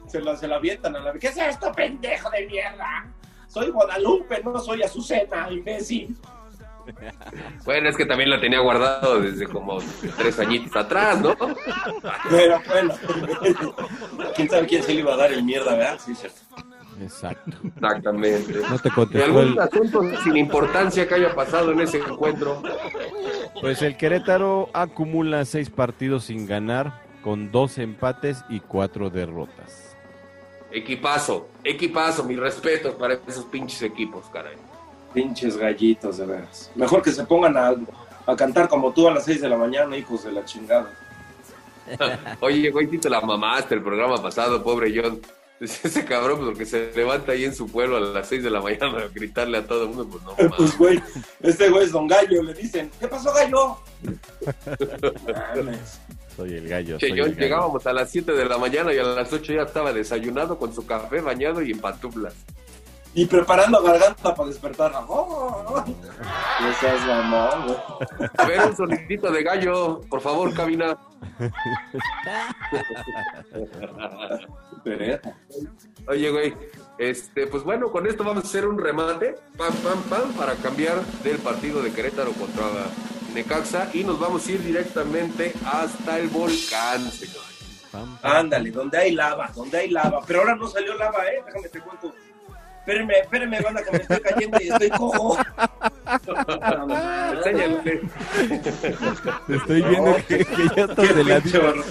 Se 0.07 0.19
la, 0.19 0.35
se 0.35 0.49
la 0.49 0.57
avientan 0.57 0.97
a 0.97 1.01
la... 1.01 1.13
¿Qué 1.13 1.27
es 1.27 1.37
esto, 1.37 1.71
pendejo 1.71 2.31
de 2.31 2.47
mierda? 2.47 3.07
Soy 3.47 3.69
Guadalupe, 3.69 4.43
no 4.43 4.59
soy 4.59 4.83
Azucena, 4.83 5.51
imbécil. 5.51 6.17
Bueno, 7.65 7.89
es 7.91 7.97
que 7.97 8.07
también 8.07 8.31
la 8.31 8.41
tenía 8.41 8.59
guardado 8.59 9.21
desde 9.21 9.47
como 9.47 9.79
tres 10.17 10.39
añitos 10.41 10.75
atrás, 10.75 11.21
¿no? 11.21 11.37
Pero 12.31 12.61
bueno, 12.67 12.95
quién 14.35 14.51
sabe 14.51 14.67
quién 14.67 14.83
se 14.83 14.95
le 14.95 15.01
iba 15.01 15.15
a 15.15 15.17
dar 15.17 15.33
el 15.33 15.45
mierda, 15.45 15.77
¿verdad? 15.77 16.01
Sí, 16.05 16.15
cierto. 16.15 16.41
Exacto. 17.01 17.57
Exactamente. 17.65 18.55
No 18.69 18.79
te 18.79 18.89
¿Y 18.89 18.93
contestó 18.93 19.25
algún 19.25 19.53
el, 19.53 19.59
asunto 19.61 20.03
sin 20.23 20.37
importancia 20.37 21.07
que 21.07 21.15
haya 21.15 21.35
pasado 21.35 21.73
en 21.73 21.81
ese 21.81 21.99
encuentro? 21.99 22.63
Pues 23.63 23.81
el 23.81 23.97
Querétaro 23.97 24.71
acumula 24.73 25.45
seis 25.45 25.71
partidos 25.71 26.25
sin 26.25 26.49
ganar, 26.49 27.01
con 27.23 27.53
dos 27.53 27.79
empates 27.79 28.45
y 28.49 28.59
cuatro 28.59 29.09
derrotas. 29.09 29.97
Equipazo, 30.73 31.47
equipazo, 31.63 32.25
mis 32.25 32.41
respetos 32.41 32.97
para 32.97 33.15
esos 33.25 33.45
pinches 33.45 33.81
equipos, 33.83 34.27
caray. 34.33 34.57
Pinches 35.15 35.57
gallitos, 35.57 36.19
de 36.19 36.27
veras. 36.27 36.73
Mejor 36.75 37.03
que 37.03 37.13
se 37.13 37.23
pongan 37.25 37.57
a, 37.57 37.73
a 38.27 38.35
cantar 38.35 38.69
como 38.69 38.93
tú 38.93 39.07
a 39.07 39.15
las 39.15 39.27
6 39.27 39.41
de 39.43 39.49
la 39.49 39.57
mañana, 39.57 39.97
hijos 39.97 40.25
de 40.25 40.33
la 40.33 40.45
chingada. 40.45 40.91
Oye, 42.41 42.69
güey, 42.69 42.89
sí 42.89 42.99
te 42.99 43.09
la 43.09 43.21
mamaste 43.21 43.77
el 43.77 43.83
programa 43.83 44.21
pasado, 44.21 44.61
pobre 44.61 44.93
John. 44.93 45.21
Ese 45.85 46.05
cabrón, 46.05 46.39
pues, 46.39 46.49
porque 46.51 46.67
se 46.67 46.91
levanta 46.95 47.33
ahí 47.33 47.45
en 47.45 47.55
su 47.55 47.69
pueblo 47.71 47.97
a 47.97 48.01
las 48.01 48.29
6 48.29 48.43
de 48.43 48.51
la 48.51 48.61
mañana 48.61 48.99
a 48.99 49.09
gritarle 49.09 49.59
a 49.59 49.67
todo 49.67 49.85
el 49.85 49.89
mundo, 49.91 50.09
pues 50.11 50.23
no 50.25 50.35
Pues, 50.37 50.51
mames. 50.51 50.79
güey, 50.79 51.03
este 51.43 51.69
güey 51.71 51.85
es 51.85 51.93
don 51.93 52.09
Gallo, 52.09 52.43
le 52.43 52.53
dicen, 52.55 52.91
¿qué 52.99 53.07
pasó, 53.09 53.33
Gallo? 53.33 53.79
Soy 56.37 56.55
el 56.55 56.69
gallo. 56.69 56.99
Che, 56.99 57.09
soy 57.09 57.19
John, 57.19 57.29
el 57.29 57.35
gallo. 57.35 57.41
llegábamos 57.45 57.87
a 57.87 57.93
las 57.93 58.11
7 58.11 58.33
de 58.33 58.45
la 58.47 58.59
mañana 58.59 58.93
y 58.93 58.99
a 58.99 59.03
las 59.05 59.33
8 59.33 59.53
ya 59.53 59.63
estaba 59.63 59.93
desayunado 59.93 60.59
con 60.59 60.75
su 60.75 60.85
café 60.87 61.21
bañado 61.21 61.63
y 61.63 61.73
en 61.73 61.79
pantuflas. 61.79 62.35
Y 63.15 63.27
preparando 63.27 63.83
garganta 63.83 64.35
para 64.35 64.49
despertar. 64.49 64.93
¡Oh! 65.07 65.85
No 66.61 66.75
seas 66.81 67.07
mamón, 67.07 67.67
güey. 67.67 67.79
A 68.39 68.45
ver, 68.47 68.67
un 68.67 68.77
sonidito 68.77 69.31
de 69.31 69.43
gallo, 69.43 70.01
por 70.09 70.21
favor, 70.21 70.55
cabina. 70.55 70.97
Pereta. 74.83 75.37
Oye, 76.09 76.31
güey, 76.31 76.55
este, 76.99 77.47
pues 77.47 77.63
bueno, 77.63 77.91
con 77.91 78.07
esto 78.07 78.25
vamos 78.25 78.45
a 78.45 78.47
hacer 78.47 78.67
un 78.67 78.79
remate, 78.79 79.37
pam, 79.57 79.73
pam, 79.77 80.03
pam, 80.05 80.33
para 80.33 80.55
cambiar 80.55 81.01
del 81.23 81.39
partido 81.39 81.83
de 81.83 81.93
Querétaro 81.93 82.33
contra 82.33 82.65
Necaxa 83.35 83.91
y 83.93 84.05
nos 84.05 84.19
vamos 84.19 84.47
a 84.47 84.53
ir 84.53 84.63
directamente 84.65 85.53
hasta 85.65 86.19
el 86.19 86.29
volcán, 86.29 87.11
señor. 87.11 87.43
Ándale, 88.23 88.71
donde 88.71 88.99
hay 88.99 89.13
lava, 89.13 89.51
donde 89.55 89.79
hay 89.79 89.91
lava. 89.91 90.23
Pero 90.27 90.41
ahora 90.41 90.57
no 90.57 90.67
salió 90.67 90.95
lava, 90.97 91.27
¿eh? 91.27 91.43
Déjame 91.47 91.69
te 91.69 91.81
cuento. 91.81 92.15
Espérenme, 92.83 93.15
espérenme, 93.21 93.61
banda, 93.61 93.81
que 93.85 93.93
me 93.93 93.99
estoy 93.99 94.21
cayendo 94.21 94.59
y 94.61 94.69
estoy 94.69 94.91
cojo. 94.91 95.39
Enséñale. 97.37 98.01
Te 99.47 99.55
estoy 99.57 99.83
viendo 99.83 100.11
No. 100.11 100.17
que, 100.27 100.39
que 100.45 100.69
ya 100.77 100.85
estás 100.85 101.15
de. 101.15 101.85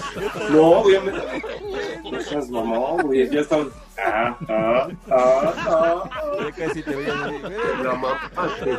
No, 0.50 0.62
obviamente. 0.80 1.42
No 2.12 2.20
seas 2.20 2.50
mamón, 2.50 3.02
güey. 3.04 3.26
Ya 3.30 3.40
estamos. 3.40 3.68
Ah, 3.98 4.36
ah, 4.50 4.88
ah, 5.10 5.54
ah. 5.56 6.10
Ya 6.40 6.52
casi 6.66 6.82
te 6.82 6.94
veía. 6.94 7.14
La 7.82 7.94
mamaste. 7.94 8.78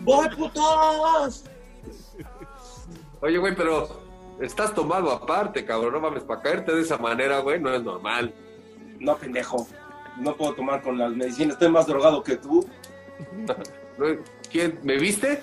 ¡Voy, 0.00 0.28
putos! 0.36 1.44
Oye, 3.22 3.38
güey, 3.38 3.56
pero 3.56 4.02
estás 4.38 4.74
tomado 4.74 5.10
aparte, 5.10 5.64
cabrón, 5.64 5.94
no 5.94 6.00
mames, 6.00 6.24
para 6.24 6.42
caerte 6.42 6.74
de 6.74 6.82
esa 6.82 6.98
manera, 6.98 7.38
güey, 7.38 7.58
no 7.58 7.72
es 7.72 7.82
normal. 7.82 8.34
No, 9.00 9.16
pendejo. 9.16 9.66
No 10.18 10.36
puedo 10.36 10.54
tomar 10.54 10.82
con 10.82 10.98
las 10.98 11.12
medicinas. 11.12 11.54
Estoy 11.54 11.70
más 11.70 11.86
drogado 11.86 12.22
que 12.22 12.36
tú. 12.36 12.66
¿Quién? 14.50 14.78
¿Me 14.82 14.96
viste? 14.98 15.40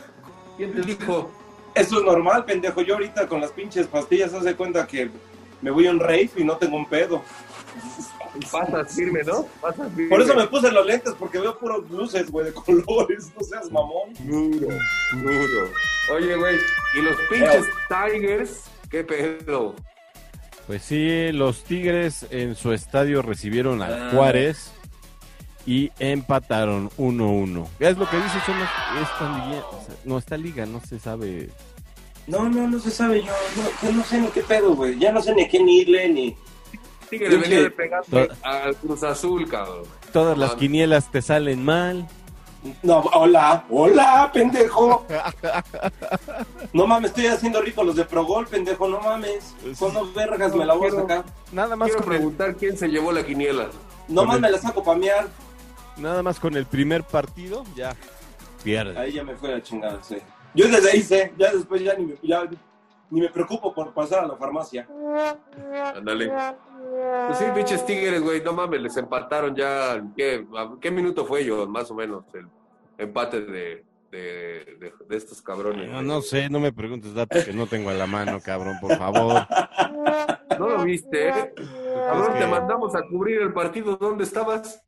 ¿Quién 0.57 0.73
te 0.73 0.81
dijo? 0.81 1.31
Eso 1.73 1.99
es 1.99 2.05
normal, 2.05 2.45
pendejo. 2.45 2.81
Yo 2.81 2.95
ahorita 2.95 3.27
con 3.27 3.41
las 3.41 3.51
pinches 3.51 3.87
pastillas 3.87 4.33
hace 4.33 4.55
cuenta 4.55 4.85
que 4.85 5.09
me 5.61 5.71
voy 5.71 5.87
a 5.87 5.91
un 5.91 5.99
rave 5.99 6.29
y 6.35 6.43
no 6.43 6.57
tengo 6.57 6.75
un 6.75 6.85
pedo. 6.85 7.21
Pasas 8.51 8.95
firme, 8.95 9.23
¿no? 9.23 9.45
Pasas 9.61 9.91
firme. 9.93 10.09
Por 10.09 10.21
eso 10.21 10.35
me 10.35 10.47
puse 10.47 10.71
los 10.71 10.85
lentes, 10.85 11.13
porque 11.17 11.39
veo 11.39 11.57
puros 11.57 11.89
luces, 11.89 12.29
güey, 12.29 12.47
de 12.47 12.53
colores. 12.53 13.31
No 13.37 13.43
seas 13.43 13.71
mamón. 13.71 14.13
Duro, 14.19 14.67
duro. 15.13 15.69
Oye, 16.13 16.35
güey, 16.35 16.57
¿y 16.95 17.01
los 17.01 17.15
pinches 17.29 17.65
Tigers? 17.87 18.63
¿Qué 18.89 19.03
pedo? 19.03 19.75
Pues 20.71 20.83
sí, 20.83 21.33
los 21.33 21.65
Tigres 21.65 22.25
en 22.29 22.55
su 22.55 22.71
estadio 22.71 23.21
recibieron 23.21 23.81
al 23.81 24.03
Ah. 24.03 24.09
Juárez 24.13 24.71
y 25.65 25.91
empataron 25.99 26.89
1-1. 26.97 27.67
Es 27.77 27.97
lo 27.97 28.09
que 28.09 28.15
dice, 28.15 28.37
son 28.45 28.57
los- 28.57 28.69
esta 29.01 29.45
liga, 29.49 29.65
no, 30.05 30.17
esta 30.17 30.37
liga 30.37 30.65
no 30.65 30.79
se 30.79 30.97
sabe. 30.97 31.49
No, 32.25 32.47
no, 32.47 32.69
no 32.69 32.79
se 32.79 32.89
sabe 32.89 33.19
yo. 33.21 33.33
No, 33.57 33.89
yo 33.89 33.91
no 33.97 34.01
sé 34.05 34.21
ni 34.21 34.27
qué 34.27 34.43
pedo, 34.43 34.73
güey. 34.73 34.97
Ya 34.97 35.11
no 35.11 35.21
sé 35.21 35.35
ni 35.35 35.43
a 35.43 35.49
quién 35.49 35.67
irle, 35.67 36.07
ni. 36.07 36.37
Tigres 37.09 37.41
venía 37.41 37.63
de 37.63 37.71
pegarle 37.71 38.29
al 38.41 38.73
Cruz 38.77 39.03
Azul, 39.03 39.49
cabrón. 39.49 39.83
Todas 40.13 40.37
las 40.37 40.55
quinielas 40.55 41.11
te 41.11 41.21
salen 41.21 41.65
mal. 41.65 42.07
No, 42.83 42.99
hola, 43.13 43.65
hola, 43.69 44.29
pendejo. 44.33 45.05
No 46.73 46.87
mames, 46.87 47.09
estoy 47.09 47.25
haciendo 47.27 47.61
rico 47.61 47.83
los 47.83 47.95
de 47.95 48.05
Progol, 48.05 48.47
pendejo, 48.47 48.87
no 48.87 48.99
mames. 49.01 49.53
Son 49.75 49.93
dos 49.93 50.13
vergas, 50.13 50.55
me 50.55 50.65
la 50.65 50.73
voy 50.73 50.87
a 50.87 50.91
sacar. 50.91 51.23
Nada 51.51 51.75
más, 51.75 51.89
Quiero 51.89 52.03
con 52.03 52.13
el, 52.13 52.19
preguntar 52.19 52.55
quién 52.55 52.77
se 52.77 52.87
llevó 52.87 53.11
la 53.11 53.25
quiniela. 53.25 53.67
No 54.07 54.31
el- 54.33 54.39
me 54.41 54.49
la 54.51 54.57
saco 54.57 54.83
pa' 54.83 54.95
mear. 54.95 55.27
nada 55.97 56.23
más 56.23 56.39
con 56.39 56.55
el 56.55 56.65
primer 56.65 57.03
partido, 57.03 57.63
ya 57.75 57.93
pierde. 58.63 58.97
Ahí 58.97 59.13
ya 59.13 59.23
me 59.23 59.35
fue 59.35 59.49
la 59.51 59.61
chingada, 59.61 59.99
sí. 60.01 60.17
Yo 60.53 60.67
desde 60.67 60.91
ahí 60.91 61.01
sé, 61.01 61.33
ya 61.37 61.51
después 61.51 61.81
ya 61.83 61.93
ni 61.95 62.05
me, 62.05 62.15
ya 62.23 62.43
ni 63.09 63.21
me 63.21 63.29
preocupo 63.29 63.73
por 63.73 63.93
pasar 63.93 64.23
a 64.23 64.27
la 64.27 64.35
farmacia. 64.37 64.87
Ándale. 65.95 66.31
Pues 67.27 67.37
sí, 67.37 67.45
pinches 67.55 67.85
Tigres, 67.85 68.21
güey, 68.21 68.41
no 68.43 68.51
mames, 68.53 68.81
les 68.81 68.97
empataron 68.97 69.55
ya. 69.55 70.03
¿Qué, 70.15 70.45
a- 70.57 70.75
qué 70.81 70.91
minuto 70.91 71.25
fue 71.25 71.45
yo, 71.45 71.67
más 71.67 71.89
o 71.89 71.95
menos, 71.95 72.25
el 72.33 72.47
empate 72.97 73.41
de, 73.41 73.85
de, 74.11 74.19
de- 74.79 74.93
de 75.07 75.15
estos 75.17 75.41
cabrones? 75.41 75.89
No, 75.89 76.01
no 76.01 76.21
sé, 76.21 76.49
no 76.49 76.59
me 76.59 76.73
preguntes 76.73 77.13
datos 77.13 77.45
que 77.45 77.53
no 77.53 77.65
tengo 77.67 77.89
a 77.89 77.93
la 77.93 78.07
mano, 78.07 78.41
cabrón, 78.41 78.75
por 78.81 78.97
favor. 78.97 79.41
¿No 80.59 80.67
lo 80.69 80.83
viste? 80.83 81.29
eh? 81.29 81.53
Cabrón, 81.55 82.33
Es 82.33 82.39
te 82.39 82.47
mandamos 82.47 82.93
a 82.95 83.03
cubrir 83.03 83.41
el 83.41 83.53
partido. 83.53 83.95
¿Dónde 83.95 84.25
estabas? 84.25 84.83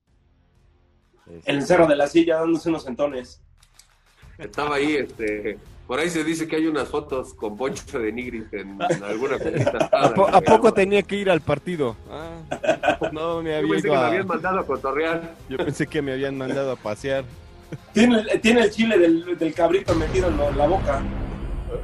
En 1.45 1.55
el 1.55 1.63
cerro 1.65 1.87
de 1.87 1.95
la 1.95 2.07
silla 2.07 2.39
dándose 2.41 2.67
unos 2.69 2.83
centones. 2.83 3.41
Estaba 4.37 4.75
ahí, 4.75 4.97
este. 4.97 5.57
Por 5.87 5.99
ahí 5.99 6.09
se 6.09 6.23
dice 6.23 6.47
que 6.47 6.55
hay 6.55 6.65
unas 6.67 6.87
fotos 6.87 7.33
con 7.33 7.57
Poncho 7.57 7.99
de 7.99 8.11
Nigris 8.11 8.45
en 8.53 8.81
alguna 9.03 9.37
fiesta. 9.37 9.89
¿A, 9.91 10.13
po- 10.13 10.27
a 10.27 10.39
poco 10.41 10.73
tenía 10.73 11.03
que 11.03 11.17
ir 11.17 11.29
al 11.29 11.41
partido? 11.41 11.95
Ah, 12.09 12.37
no, 13.11 13.41
me 13.43 13.51
Yo 13.51 13.57
había 13.57 13.69
pensé 13.73 13.87
que 13.89 13.93
me 13.93 13.97
habían 13.97 14.27
mandado 14.27 14.59
a 14.59 14.65
cotorrear. 14.65 15.35
Yo 15.49 15.57
pensé 15.57 15.87
que 15.87 16.01
me 16.01 16.13
habían 16.13 16.37
mandado 16.37 16.71
a 16.71 16.75
pasear. 16.77 17.25
Tiene, 17.91 18.19
el- 18.21 18.41
tiene 18.41 18.61
el 18.61 18.71
chile 18.71 18.97
del, 18.97 19.37
del 19.37 19.53
cabrito 19.53 19.93
metido 19.95 20.29
en, 20.29 20.39
en 20.39 20.57
la 20.57 20.67
boca. 20.67 21.01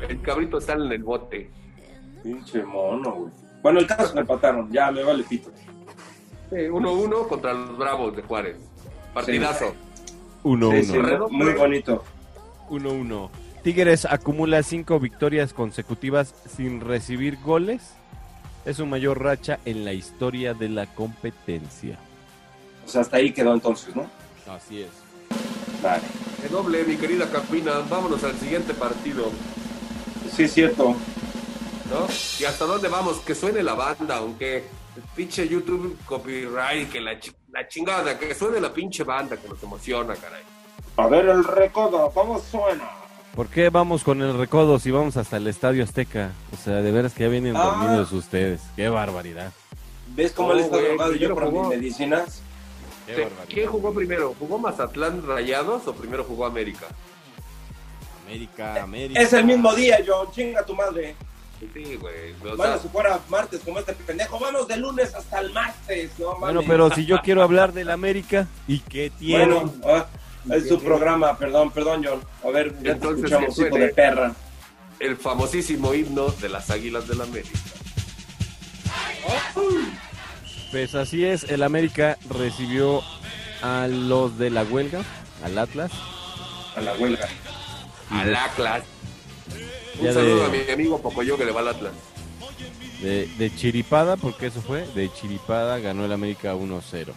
El 0.07 0.21
cabrito 0.21 0.59
está 0.59 0.73
en 0.73 0.83
el 0.91 1.03
bote. 1.03 1.49
Pinche 2.23 2.63
mono, 2.63 3.11
güey. 3.13 3.31
Bueno, 3.61 3.79
el 3.79 3.87
caso 3.87 4.03
es 4.03 4.09
que 4.09 4.15
me 4.15 4.21
empataron. 4.21 4.71
Ya, 4.71 4.91
me 4.91 5.03
vale 5.03 5.23
pito. 5.23 5.51
1-1 6.51 7.27
contra 7.27 7.53
los 7.53 7.77
Bravos 7.77 8.15
de 8.15 8.21
Juárez. 8.23 8.57
Partidazo. 9.13 9.73
1-1. 10.43 10.79
Sí, 10.79 10.85
sí, 10.93 10.97
Redoble. 10.97 11.37
muy 11.37 11.53
bonito. 11.53 12.03
1-1. 12.69 13.29
Tigres 13.63 14.05
acumula 14.05 14.63
cinco 14.63 14.99
victorias 14.99 15.53
consecutivas 15.53 16.33
sin 16.55 16.81
recibir 16.81 17.37
goles. 17.41 17.93
Es 18.65 18.77
su 18.77 18.85
mayor 18.85 19.21
racha 19.21 19.59
en 19.65 19.85
la 19.85 19.93
historia 19.93 20.53
de 20.53 20.69
la 20.69 20.85
competencia. 20.87 21.97
O 22.85 22.89
sea, 22.89 23.01
hasta 23.01 23.17
ahí 23.17 23.31
quedó 23.31 23.53
entonces, 23.53 23.95
¿no? 23.95 24.09
Así 24.49 24.81
es. 24.81 24.89
Vale. 25.83 26.03
Qué 26.41 26.47
doble, 26.49 26.83
mi 26.85 26.95
querida 26.95 27.29
Capina. 27.29 27.79
Vámonos 27.89 28.23
al 28.23 28.35
siguiente 28.37 28.73
partido. 28.73 29.31
Sí, 30.35 30.43
es 30.43 30.53
cierto. 30.53 30.95
¿No? 31.89 32.07
¿Y 32.39 32.45
hasta 32.45 32.65
dónde 32.65 32.87
vamos? 32.87 33.17
Que 33.19 33.33
suene 33.35 33.63
la 33.63 33.73
banda, 33.73 34.17
aunque 34.17 34.57
el 34.57 35.03
pinche 35.15 35.47
YouTube 35.47 35.97
copyright, 36.05 36.89
que 36.91 37.01
la, 37.01 37.19
chi- 37.19 37.31
la 37.51 37.67
chingada, 37.67 38.17
que 38.17 38.33
suene 38.35 38.59
la 38.59 38.71
pinche 38.73 39.03
banda 39.03 39.37
que 39.37 39.47
nos 39.47 39.61
emociona, 39.63 40.15
caray. 40.15 40.43
A 40.97 41.07
ver 41.07 41.25
el 41.27 41.43
recodo, 41.43 42.11
¿cómo 42.13 42.39
suena? 42.39 42.89
¿Por 43.35 43.47
qué 43.47 43.69
vamos 43.69 44.03
con 44.03 44.21
el 44.21 44.37
recodo 44.37 44.79
si 44.79 44.91
vamos 44.91 45.15
hasta 45.17 45.37
el 45.37 45.47
Estadio 45.47 45.83
Azteca? 45.83 46.31
O 46.53 46.57
sea, 46.57 46.75
de 46.81 46.91
veras 46.91 47.13
que 47.13 47.23
ya 47.23 47.29
vienen 47.29 47.55
Ah. 47.55 47.63
dormidos 47.63 48.11
ustedes. 48.11 48.61
Qué 48.75 48.89
barbaridad. 48.89 49.51
¿Ves 50.15 50.31
cómo 50.33 50.49
No, 50.49 50.55
le 50.55 50.61
está 50.63 50.77
drogado 50.77 51.13
yo 51.15 51.33
por 51.33 51.51
mis 51.51 51.67
medicinas? 51.67 52.41
Qué 53.05 53.15
Sí. 53.15 53.21
¿Quién 53.53 53.67
jugó 53.67 53.93
primero? 53.93 54.35
¿Jugó 54.37 54.59
Mazatlán 54.59 55.25
Rayados 55.25 55.87
o 55.87 55.93
primero 55.93 56.23
jugó 56.23 56.45
América? 56.45 56.87
América, 58.25 58.83
América. 58.83 59.19
Es 59.21 59.33
el 59.33 59.45
mismo 59.45 59.73
día, 59.73 59.99
yo, 60.01 60.29
chinga 60.31 60.63
tu 60.63 60.75
madre. 60.75 61.15
Sí, 61.73 61.95
güey. 61.95 62.33
Bueno, 62.39 62.55
sea, 62.63 62.77
si 62.77 62.87
fuera 62.87 63.19
martes 63.27 63.61
como 63.65 63.79
este 63.79 63.93
pendejo, 63.93 64.39
vamos 64.39 64.67
de 64.67 64.77
lunes 64.77 65.13
hasta 65.15 65.39
el 65.41 65.51
martes, 65.51 66.11
no 66.19 66.27
mames. 66.37 66.39
Bueno, 66.41 66.61
pero 66.65 66.93
si 66.93 67.05
yo 67.05 67.19
quiero 67.21 67.41
hablar 67.43 67.73
del 67.73 67.89
América, 67.89 68.47
¿y 68.67 68.79
qué 68.79 69.09
tiene? 69.09 69.45
Bueno, 69.55 69.73
ah, 69.85 70.05
es 70.53 70.67
su 70.67 70.79
programa, 70.81 71.37
perdón, 71.37 71.71
perdón, 71.71 72.03
John. 72.05 72.21
A 72.43 72.49
ver, 72.51 72.73
ya 72.77 72.81
te 72.83 72.89
Entonces, 72.91 73.25
escuchamos, 73.25 73.55
que 73.55 73.61
hijo 73.61 73.69
suene. 73.71 73.85
de 73.85 73.93
perra. 73.93 74.33
el 74.99 75.15
famosísimo 75.17 75.93
himno 75.93 76.27
de 76.29 76.49
las 76.49 76.69
Águilas 76.69 77.07
del 77.07 77.21
América. 77.21 77.57
Pues 80.71 80.93
así 80.95 81.25
es, 81.25 81.43
el 81.45 81.63
América 81.63 82.17
recibió 82.29 83.01
a 83.61 83.87
los 83.87 84.37
de 84.37 84.49
la 84.49 84.63
huelga, 84.63 85.01
al 85.43 85.57
Atlas. 85.57 85.91
A 86.75 86.81
la 86.81 86.93
huelga. 86.93 87.27
Al 88.11 88.35
Atlas. 88.35 88.83
Un 89.99 90.05
Ya 90.05 90.13
saludo 90.13 90.49
de- 90.49 90.61
a 90.61 90.65
mi 90.65 90.71
amigo 90.71 91.01
Pocoyo 91.01 91.37
que 91.37 91.45
le 91.45 91.51
va 91.51 91.61
al 91.61 91.69
Atlas. 91.69 91.93
De, 93.01 93.27
de 93.37 93.55
Chiripada, 93.55 94.17
porque 94.17 94.47
eso 94.47 94.61
fue, 94.61 94.85
de 94.93 95.11
Chiripada 95.13 95.79
ganó 95.79 96.05
el 96.05 96.11
América 96.11 96.53
1-0. 96.55 97.13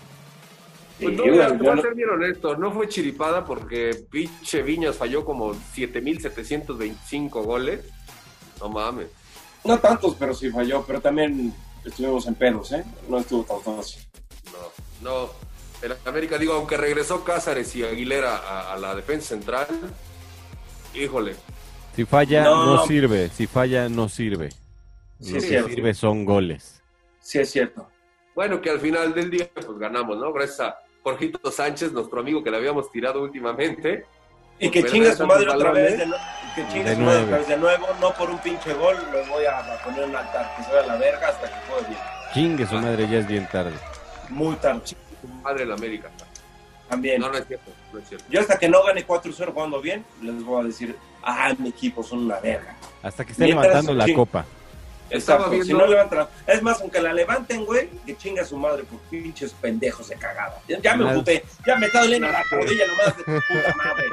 Sí, 1.03 1.09
Pues 1.17 1.17
no, 1.19 1.25
voy 1.59 1.69
a 1.69 1.75
no- 1.75 1.83
ser 1.83 1.95
bien 1.97 2.11
honesto, 2.11 2.57
no 2.57 2.71
fue 2.71 2.89
chiripada 2.89 3.45
porque 3.45 4.05
pinche 4.09 4.63
Viñas 4.63 4.97
falló 4.97 5.25
como 5.25 5.53
7.725 5.75 7.43
goles. 7.43 7.81
No 8.61 8.69
mames. 8.69 9.09
No 9.65 9.79
tantos, 9.79 10.15
pero 10.19 10.33
sí 10.33 10.51
falló, 10.51 10.85
pero 10.87 11.01
también 11.01 11.53
estuvimos 11.85 12.27
en 12.29 12.35
pedos, 12.37 12.71
¿eh? 12.73 12.85
No 13.09 13.19
estuvo 13.19 13.43
tan 13.45 13.61
fácil. 13.77 14.03
No, 15.03 15.11
no. 15.11 15.31
El 15.83 15.97
América, 16.05 16.39
digo, 16.39 16.53
aunque 16.55 16.77
regresó 16.77 17.25
Cázares 17.25 17.75
y 17.75 17.83
Aguilera 17.83 18.37
a, 18.37 18.73
a 18.75 18.79
la 18.79 18.95
defensa 18.95 19.31
central, 19.31 19.67
híjole, 20.95 21.35
Si 21.97 22.05
falla, 22.05 22.45
no, 22.45 22.77
No. 22.77 22.87
sirve. 22.87 23.29
Si 23.31 23.47
falla, 23.49 23.89
no 23.89 24.09
sirve. 24.09 24.51
Sí, 25.21 25.33
Lo 25.33 25.39
es 25.39 25.43
que 25.45 25.49
cierto. 25.51 25.69
sirve 25.71 25.95
son 25.95 26.25
goles. 26.25 26.81
Sí, 27.19 27.39
es 27.41 27.51
cierto. 27.51 27.89
Bueno, 28.35 28.61
que 28.61 28.71
al 28.71 28.81
final 28.81 29.13
del 29.13 29.31
día 29.31 29.51
pues 29.55 29.67
ganamos, 29.79 30.17
¿no? 30.19 30.33
Gracias 30.33 30.61
a 30.61 30.79
Jorgito 31.03 31.51
Sánchez, 31.51 31.93
nuestro 31.93 32.21
amigo 32.21 32.43
que 32.43 32.51
le 32.51 32.57
habíamos 32.59 32.91
tirado 32.91 33.23
últimamente. 33.23 34.07
Y 34.59 34.71
que 34.71 34.85
chingue 34.85 35.09
¿verdad? 35.09 35.17
su 35.17 35.27
madre 35.27 35.51
otra 35.51 35.73
vez, 35.73 35.99
de 35.99 36.07
no- 36.07 36.17
que 36.55 36.69
chingue 36.69 36.91
De 36.91 36.95
su 36.95 37.01
madre 37.01 37.23
otra 37.25 37.39
vez 37.39 37.49
de 37.49 37.57
nuevo, 37.57 37.87
no 38.01 38.13
por 38.15 38.31
un 38.31 38.39
pinche 38.39 38.73
gol, 38.75 38.97
los 39.13 39.29
voy 39.29 39.45
a, 39.45 39.59
a 39.59 39.79
poner 39.83 40.05
un 40.05 40.15
altar, 40.15 40.55
que 40.57 40.63
se 40.63 40.79
a 40.79 40.87
la 40.87 40.97
verga 40.97 41.29
hasta 41.29 41.49
que 41.49 41.55
juegue 41.69 41.89
bien. 41.89 42.01
Chingue 42.33 42.67
su 42.67 42.75
madre, 42.77 43.09
ya 43.09 43.19
es 43.19 43.27
bien 43.27 43.49
tarde. 43.51 43.73
Muy 44.29 44.55
tarde, 44.57 44.81
Su 44.87 45.29
madre 45.43 45.65
el 45.65 45.73
América. 45.73 46.09
también. 46.89 47.21
No, 47.21 47.29
no 47.31 47.39
es 47.39 47.47
cierto, 47.49 47.71
no 47.93 47.99
es 47.99 48.09
cierto. 48.09 48.25
Yo 48.31 48.41
hasta 48.41 48.57
que 48.59 48.69
no 48.69 48.83
gane 48.85 49.05
4-0 49.07 49.53
jugando 49.53 49.81
bien, 49.81 50.05
les 50.23 50.45
voy 50.45 50.61
a 50.63 50.67
decir, 50.69 50.97
ah, 51.25 51.53
mi 51.59 51.71
equipo 51.71 52.03
son 52.05 52.21
una 52.27 52.39
verga. 52.39 52.77
Hasta 53.03 53.25
que 53.25 53.33
esté 53.33 53.45
Mientras, 53.45 53.67
levantando 53.69 53.95
la 53.95 54.15
copa. 54.15 54.45
Estaba 55.13 55.39
Exacto, 55.47 55.63
si 55.63 55.69
viendo- 55.69 55.85
no 55.85 55.91
levantan, 55.91 56.27
es 56.47 56.63
más, 56.63 56.81
aunque 56.81 57.01
la 57.01 57.13
levanten, 57.13 57.65
güey, 57.65 57.89
que 58.07 58.17
chinga 58.17 58.45
su 58.45 58.57
madre 58.57 58.85
por 58.85 58.99
pinches 59.11 59.53
pendejos 59.53 60.09
de 60.09 60.17
cagada. 60.17 60.59
Ya, 60.69 60.81
ya 60.81 60.97
me 60.97 61.13
ocupé, 61.13 61.45
ya 61.67 61.77
me 61.77 61.87
está 61.87 62.01
doliendo 62.01 62.29
la 62.29 62.43
rodilla 62.51 62.87
nomás 62.87 63.17
de 63.17 63.23
tu 63.25 63.31
puta 63.33 63.75
madre. 63.77 64.05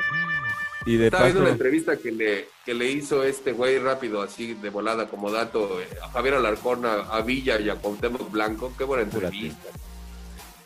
Y 0.86 0.96
de 0.98 1.06
Estaba 1.06 1.26
viendo 1.26 1.42
una 1.42 1.50
entrevista 1.52 1.98
que 1.98 2.12
le, 2.12 2.48
que 2.66 2.74
le 2.74 2.86
hizo 2.90 3.24
este 3.24 3.52
güey 3.52 3.78
rápido, 3.80 4.22
así 4.22 4.54
de 4.56 4.70
volada, 4.70 5.08
como 5.08 5.30
dato, 5.32 5.80
eh, 5.82 5.88
a 6.02 6.10
Javier 6.10 6.36
Alarcón, 6.36 6.86
a, 6.86 6.94
a 7.02 7.22
Villa 7.22 7.60
y 7.60 7.70
a 7.70 7.76
Cuauhtémoc 7.76 8.32
Blanco. 8.32 8.74
Qué 8.78 8.86
buena 8.86 9.04
entrevista. 9.04 9.70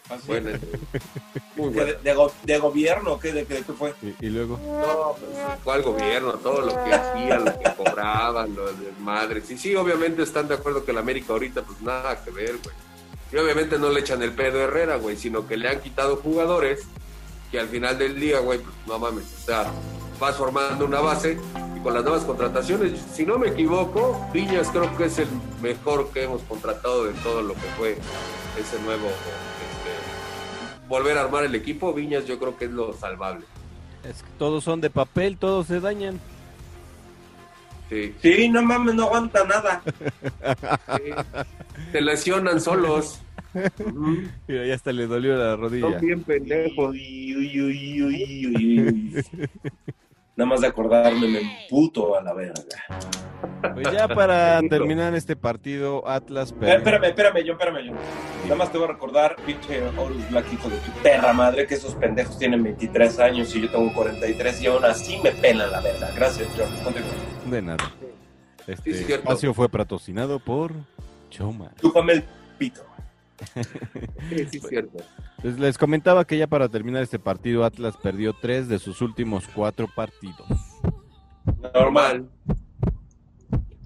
Así. 0.10 0.28
Buena 0.28 0.52
entrevista. 0.52 1.00
Muy 1.56 1.70
¿Que 1.70 1.76
buena. 1.76 1.92
de, 1.94 1.98
de 2.00 2.14
go- 2.14 2.34
de 2.44 2.58
gobierno? 2.58 3.20
¿Qué, 3.20 3.32
de, 3.34 3.46
qué- 3.46 3.54
de 3.56 3.62
qué 3.64 3.74
fue? 3.74 3.94
y, 4.02 4.26
y 4.26 4.30
luego, 4.30 4.60
No, 4.64 5.16
pues, 5.20 5.60
¿cuál 5.64 5.82
gobierno? 5.84 6.34
Todo 6.34 6.62
lo 6.62 6.84
que 6.84 6.94
hacían, 6.94 7.46
lo 7.46 7.60
que 7.60 7.74
cobraban, 7.78 8.56
lo 8.56 8.66
de 8.74 8.92
madres. 9.00 9.50
Y 9.52 9.58
sí, 9.58 9.76
obviamente 9.76 10.24
están 10.24 10.48
de 10.48 10.56
acuerdo 10.56 10.84
que 10.84 10.92
el 10.92 10.98
América 10.98 11.34
ahorita, 11.34 11.62
pues 11.64 11.82
nada 11.82 12.22
que 12.24 12.32
ver, 12.32 12.58
güey. 12.64 12.76
Y 13.32 13.38
obviamente 13.38 13.80
no 13.80 13.90
le 13.90 14.02
echan 14.02 14.22
el 14.22 14.34
pedo 14.34 14.60
a 14.60 14.64
Herrera, 14.64 14.98
güey, 14.98 15.16
sino 15.18 15.48
que 15.48 15.58
le 15.58 15.70
han 15.70 15.80
quitado 15.80 16.18
jugadores 16.18 16.82
que 17.52 17.60
al 17.60 17.68
final 17.68 17.98
del 17.98 18.20
día, 18.20 18.40
güey, 18.40 18.60
pues 18.60 18.76
no 18.88 19.00
mames, 19.00 19.26
o 19.42 19.46
sea, 19.46 19.72
vas 20.20 20.36
formando 20.36 20.86
una 20.86 21.00
base 21.02 21.38
y 21.78 21.80
con 21.82 21.94
las 21.94 22.04
nuevas 22.04 22.24
contrataciones, 22.24 23.00
si 23.14 23.26
no 23.26 23.38
me 23.38 23.50
equivoco, 23.50 24.28
Viñas 24.34 24.70
creo 24.70 24.96
que 24.98 25.06
es 25.06 25.20
el 25.20 25.28
mejor 25.62 26.10
que 26.12 26.24
hemos 26.24 26.42
contratado 26.44 27.06
de 27.06 27.14
todo 27.22 27.42
lo 27.44 27.54
que 27.54 27.68
fue 27.78 27.98
ese 28.60 28.80
nuevo, 28.84 29.08
volver 30.94 31.18
a 31.18 31.22
armar 31.22 31.44
el 31.44 31.56
equipo. 31.56 31.92
Viñas 31.92 32.28
yo 32.28 32.38
creo 32.38 32.56
que 32.56 32.66
es 32.66 32.72
lo 32.72 32.94
salvable. 32.94 33.46
es 34.04 34.22
que 34.22 34.30
todos 34.38 34.64
son 34.64 34.80
de 34.80 34.92
papel, 34.92 35.38
todos 35.38 35.66
se 35.66 35.80
dañan. 35.80 36.20
Sí. 37.90 38.14
Sí, 38.22 38.50
no 38.50 38.62
mames, 38.62 38.94
no 38.94 39.06
aguanta 39.06 39.44
nada. 39.46 39.82
Sí. 40.98 41.10
Se 41.92 42.02
lesionan 42.02 42.62
solos. 42.62 43.22
Mira, 44.48 44.66
ya 44.66 44.76
hasta 44.76 44.92
le 44.92 45.08
dolió 45.08 45.36
la 45.36 45.56
rodilla. 45.56 45.92
Son 45.92 46.02
bien 46.02 46.24
pendejos. 46.24 46.92
Uy, 46.92 47.36
uy, 47.36 47.62
uy, 47.62 48.04
uy, 48.04 48.46
uy, 48.46 48.86
uy. 48.86 49.26
Nada 50.36 50.50
más 50.50 50.62
de 50.62 50.68
acordarme 50.68 51.28
me 51.28 51.68
puto 51.70 52.16
a 52.16 52.22
la 52.22 52.34
verga. 52.34 52.62
Pues 53.74 53.92
ya 53.92 54.08
para 54.08 54.60
terminar 54.70 55.14
este 55.16 55.36
partido, 55.36 56.08
Atlas 56.08 56.52
Eh, 56.52 56.56
perdió. 56.60 56.76
espérame, 56.78 57.04
espérame, 57.06 57.44
yo, 57.46 57.54
espérame, 57.54 57.86
yo. 57.86 57.94
Nada 58.44 58.56
más 58.56 58.72
te 58.72 58.78
voy 58.78 58.88
a 58.88 58.92
recordar, 58.92 59.36
pinche 59.46 59.82
Horus 59.98 60.30
Black, 60.30 60.52
hijo 60.54 60.70
de 60.70 60.78
tu 60.78 60.92
perra 61.02 61.34
madre, 61.34 61.66
que 61.66 61.76
esos 61.76 61.96
pendejos 61.96 62.38
tienen 62.38 62.62
23 62.64 63.20
años 63.20 63.56
y 63.56 63.62
yo 63.62 63.72
tengo 63.72 63.94
43 63.94 64.62
y 64.62 64.68
aún 64.68 64.84
así 64.86 65.18
me 65.24 65.32
pelan 65.32 65.72
la 65.72 65.82
verga. 65.82 66.10
Gracias, 66.16 66.48
John. 66.58 66.70
Continúa. 66.84 67.10
De 67.50 67.62
nada. 67.62 67.92
Este 68.68 68.94
Sí, 68.94 69.12
espacio 69.14 69.54
fue 69.54 69.68
patrocinado 69.70 70.40
por 70.40 70.72
Choma. 71.30 71.72
Chúpame 71.82 72.14
el 72.14 72.24
pito. 72.58 72.82
Sí, 74.30 74.46
sí, 74.50 74.58
es 74.58 74.68
cierto. 74.70 75.04
Pues 75.42 75.60
les 75.60 75.78
comentaba 75.78 76.24
que 76.26 76.38
ya 76.38 76.48
para 76.48 76.70
terminar 76.70 77.04
este 77.04 77.20
partido, 77.20 77.66
Atlas 77.66 77.98
perdió 78.02 78.32
tres 78.34 78.70
de 78.70 78.80
sus 78.80 79.02
últimos 79.02 79.46
cuatro 79.54 79.90
partidos. 79.94 80.48
Normal. 81.74 82.30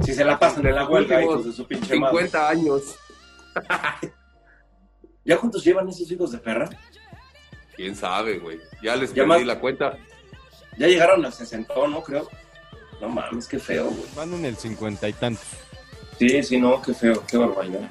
Si 0.03 0.13
se 0.13 0.23
la 0.23 0.37
pasan 0.39 0.65
en 0.67 0.75
la 0.75 0.87
huelga, 0.87 1.21
hijos 1.21 1.45
de 1.45 1.51
su 1.51 1.65
pinche 1.67 1.95
madre. 1.99 2.27
50 2.27 2.49
años. 2.49 2.83
¿Ya 5.25 5.37
cuántos 5.37 5.63
llevan 5.63 5.89
esos 5.89 6.09
hijos 6.11 6.31
de 6.31 6.37
perra? 6.37 6.69
Quién 7.75 7.95
sabe, 7.95 8.39
güey. 8.39 8.59
Ya 8.81 8.95
les 8.95 9.09
Ya 9.13 9.23
perdí 9.23 9.27
más- 9.27 9.45
la 9.45 9.59
cuenta. 9.59 9.97
Ya 10.77 10.87
llegaron 10.87 11.25
al 11.25 11.33
60, 11.33 11.73
¿no? 11.89 12.03
Creo. 12.03 12.27
No 13.01 13.09
mames, 13.09 13.47
qué 13.47 13.59
feo, 13.59 13.85
güey. 13.85 14.05
Van 14.15 14.33
en 14.33 14.45
el 14.45 14.55
cincuenta 14.57 15.07
y 15.09 15.13
tantos. 15.13 15.43
Sí, 16.17 16.41
sí, 16.43 16.59
no, 16.59 16.81
qué 16.81 16.93
feo, 16.93 17.23
qué 17.27 17.37
barbaridad. 17.37 17.81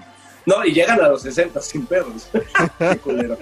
No, 0.46 0.64
y 0.64 0.72
llegan 0.72 1.00
a 1.00 1.08
los 1.08 1.22
60 1.22 1.60
sin 1.60 1.86
pedos. 1.86 2.28
qué 2.78 2.98
culero. 2.98 3.36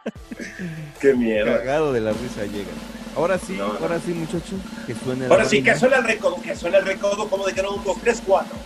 qué 1.00 1.14
mierda. 1.14 1.58
Cagado 1.58 1.92
de 1.92 2.00
la 2.00 2.12
risa 2.12 2.44
llegan. 2.44 2.74
Ahora 3.16 3.38
sí, 3.38 3.54
No, 3.56 3.72
no. 3.72 3.78
ahora 3.80 4.00
sí, 4.00 4.12
muchacho. 4.12 4.54
Que 4.86 4.94
suene 4.94 5.26
Ahora 5.26 5.44
sí, 5.44 5.62
que 5.62 5.76
suena 5.76 5.96
el 5.98 6.04
recodo, 6.04 6.40
que 6.40 6.54
suena 6.54 6.78
el 6.78 6.86
recodo, 6.86 7.28
como 7.28 7.46
de 7.46 7.52
que 7.52 7.62
no, 7.62 7.72
un, 7.72 7.84
dos, 7.84 7.96
tres, 8.00 8.22
cuatro. 8.24 8.56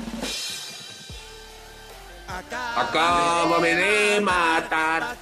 Acábame 2.77 3.75
de 3.75 4.21
matar. 4.21 5.17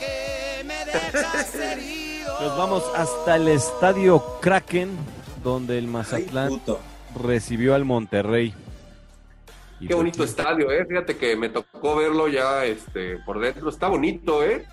Nos 2.40 2.56
vamos 2.56 2.85
hasta 2.96 3.37
el 3.37 3.48
estadio 3.48 4.38
Kraken, 4.40 4.96
donde 5.44 5.78
el 5.78 5.87
Mazatlán 5.87 6.61
recibió 7.20 7.74
al 7.74 7.85
Monterrey. 7.85 8.54
Y 9.80 9.88
Qué 9.88 9.94
pues, 9.94 9.96
bonito 9.96 10.24
estadio, 10.24 10.70
eh. 10.70 10.87
Fíjate 10.87 11.16
que 11.16 11.37
me 11.37 11.48
tocó 11.48 11.96
verlo 11.96 12.28
ya 12.28 12.64
este 12.64 13.18
por 13.18 13.40
dentro. 13.40 13.68
Está 13.68 13.88
bonito, 13.88 14.42
eh. 14.44 14.64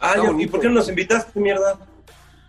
Ah, 0.00 0.16
¿y 0.36 0.46
por 0.48 0.60
qué 0.60 0.66
no 0.66 0.74
nos 0.74 0.88
invitaste, 0.88 1.38
mierda? 1.38 1.78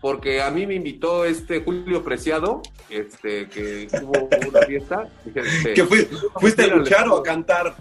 Porque 0.03 0.41
a 0.41 0.51
mí 0.51 0.67
me 0.67 0.73
invitó 0.75 1.23
este 1.23 1.63
Julio 1.63 2.03
Preciado, 2.03 2.61
este, 2.89 3.47
que 3.47 3.87
hubo 4.03 4.27
una 4.49 4.59
fiesta. 4.67 5.07
este, 5.33 5.73
¿Que 5.73 5.85
fui- 5.85 6.05
fuiste 6.41 6.63
a 6.63 6.67
luchar 6.67 7.07
o 7.07 7.19
a 7.19 7.23
cantar? 7.23 7.73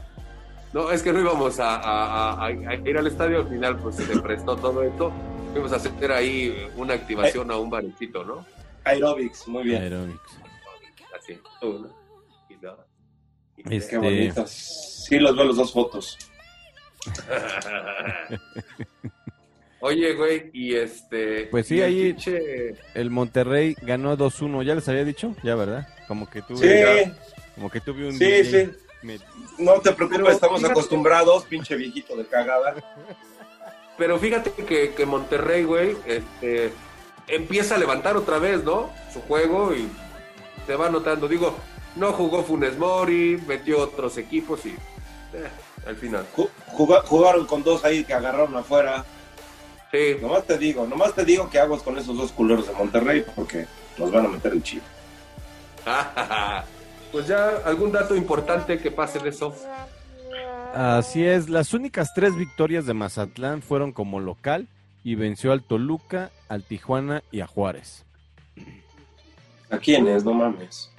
No, 0.72 0.92
es 0.92 1.02
que 1.02 1.12
no 1.12 1.18
íbamos 1.18 1.58
a, 1.58 1.74
a- 1.78 2.34
a- 2.34 2.46
a 2.46 2.50
ir 2.52 2.96
al 2.96 3.08
estadio, 3.08 3.38
al 3.40 3.48
final 3.48 3.76
pues 3.78 3.96
se 3.96 4.04
prestó 4.20 4.54
todo 4.56 4.84
esto. 4.84 5.10
Fuimos 5.50 5.72
a 5.72 5.76
hacer 5.76 6.12
ahí 6.12 6.64
una 6.76 6.94
activación 6.94 7.50
a 7.50 7.56
un 7.56 7.68
barecito, 7.70 8.22
¿no? 8.24 8.46
Aerobics, 8.84 9.48
muy 9.48 9.64
bien. 9.64 9.82
Aerobics. 9.82 10.38
Así, 11.18 11.40
uno, 11.62 11.88
y 12.48 12.54
dos, 12.54 12.78
y 13.56 13.74
Este-. 13.74 13.90
Qué 13.90 13.98
bonitos. 13.98 14.50
Sí, 15.08 15.18
los 15.18 15.34
veo 15.34 15.46
las 15.46 15.56
dos 15.56 15.72
fotos. 15.72 16.16
Oye, 19.84 20.14
güey, 20.14 20.48
y 20.52 20.74
este... 20.76 21.48
Pues 21.50 21.66
sí, 21.66 21.82
ahí- 21.82 22.14
pinche- 22.14 22.76
El 22.94 23.10
Monterrey 23.10 23.76
ganó 23.82 24.16
2-1. 24.16 24.62
¿Ya 24.64 24.76
les 24.76 24.88
había 24.88 25.04
dicho? 25.04 25.34
Ya, 25.42 25.56
¿verdad? 25.56 25.88
Como 26.06 26.30
que 26.30 26.40
tuve, 26.42 27.04
Sí, 27.04 27.12
como 27.56 27.68
que 27.68 27.80
tuve 27.80 28.06
un 28.08 28.16
sí, 28.16 28.44
sí. 28.44 28.70
Me- 29.02 29.18
No 29.58 29.80
te 29.80 29.90
preocupes, 29.90 30.20
Pero 30.22 30.30
estamos 30.30 30.60
fíjate- 30.60 30.72
acostumbrados, 30.72 31.44
pinche 31.46 31.74
viejito 31.74 32.14
de 32.16 32.24
cagada. 32.26 32.76
Pero 33.98 34.18
fíjate 34.20 34.52
que, 34.52 34.94
que 34.94 35.04
Monterrey, 35.04 35.64
güey, 35.64 35.96
este, 36.06 36.70
empieza 37.26 37.74
a 37.74 37.78
levantar 37.78 38.16
otra 38.16 38.38
vez, 38.38 38.62
¿no? 38.62 38.90
Su 39.12 39.20
juego 39.22 39.74
y 39.74 39.88
se 40.66 40.76
va 40.76 40.90
notando. 40.90 41.26
Digo, 41.26 41.56
no 41.96 42.12
jugó 42.12 42.44
Funes 42.44 42.78
Mori, 42.78 43.36
metió 43.48 43.80
otros 43.80 44.16
equipos 44.16 44.64
y 44.64 44.70
eh, 44.70 45.48
al 45.86 45.96
final. 45.96 46.24
Ju- 46.36 46.48
juga- 46.68 47.02
Jugaron 47.02 47.46
con 47.46 47.64
dos 47.64 47.84
ahí 47.84 48.04
que 48.04 48.14
agarraron 48.14 48.56
afuera. 48.56 49.04
Sí, 49.92 50.16
Nomás 50.22 50.46
te 50.46 50.56
digo, 50.56 50.86
nomás 50.86 51.14
te 51.14 51.22
digo 51.22 51.50
que 51.50 51.58
aguas 51.58 51.82
con 51.82 51.98
esos 51.98 52.16
dos 52.16 52.32
culeros 52.32 52.66
de 52.66 52.72
Monterrey 52.72 53.24
porque 53.36 53.66
nos 53.98 54.10
van 54.10 54.24
a 54.24 54.28
meter 54.30 54.52
el 54.52 54.62
chip. 54.62 54.82
pues 57.12 57.26
ya 57.26 57.58
algún 57.66 57.92
dato 57.92 58.16
importante 58.16 58.78
que 58.78 58.90
pase 58.90 59.18
de 59.18 59.28
eso. 59.28 59.54
Así 60.74 61.22
es, 61.22 61.50
las 61.50 61.74
únicas 61.74 62.14
tres 62.14 62.34
victorias 62.34 62.86
de 62.86 62.94
Mazatlán 62.94 63.60
fueron 63.60 63.92
como 63.92 64.18
local 64.18 64.66
y 65.04 65.14
venció 65.14 65.52
al 65.52 65.62
Toluca, 65.62 66.30
al 66.48 66.62
Tijuana 66.62 67.22
y 67.30 67.40
a 67.40 67.46
Juárez. 67.46 68.06
¿A 69.68 69.76
quiénes? 69.76 70.24
No 70.24 70.32
mames. 70.32 70.90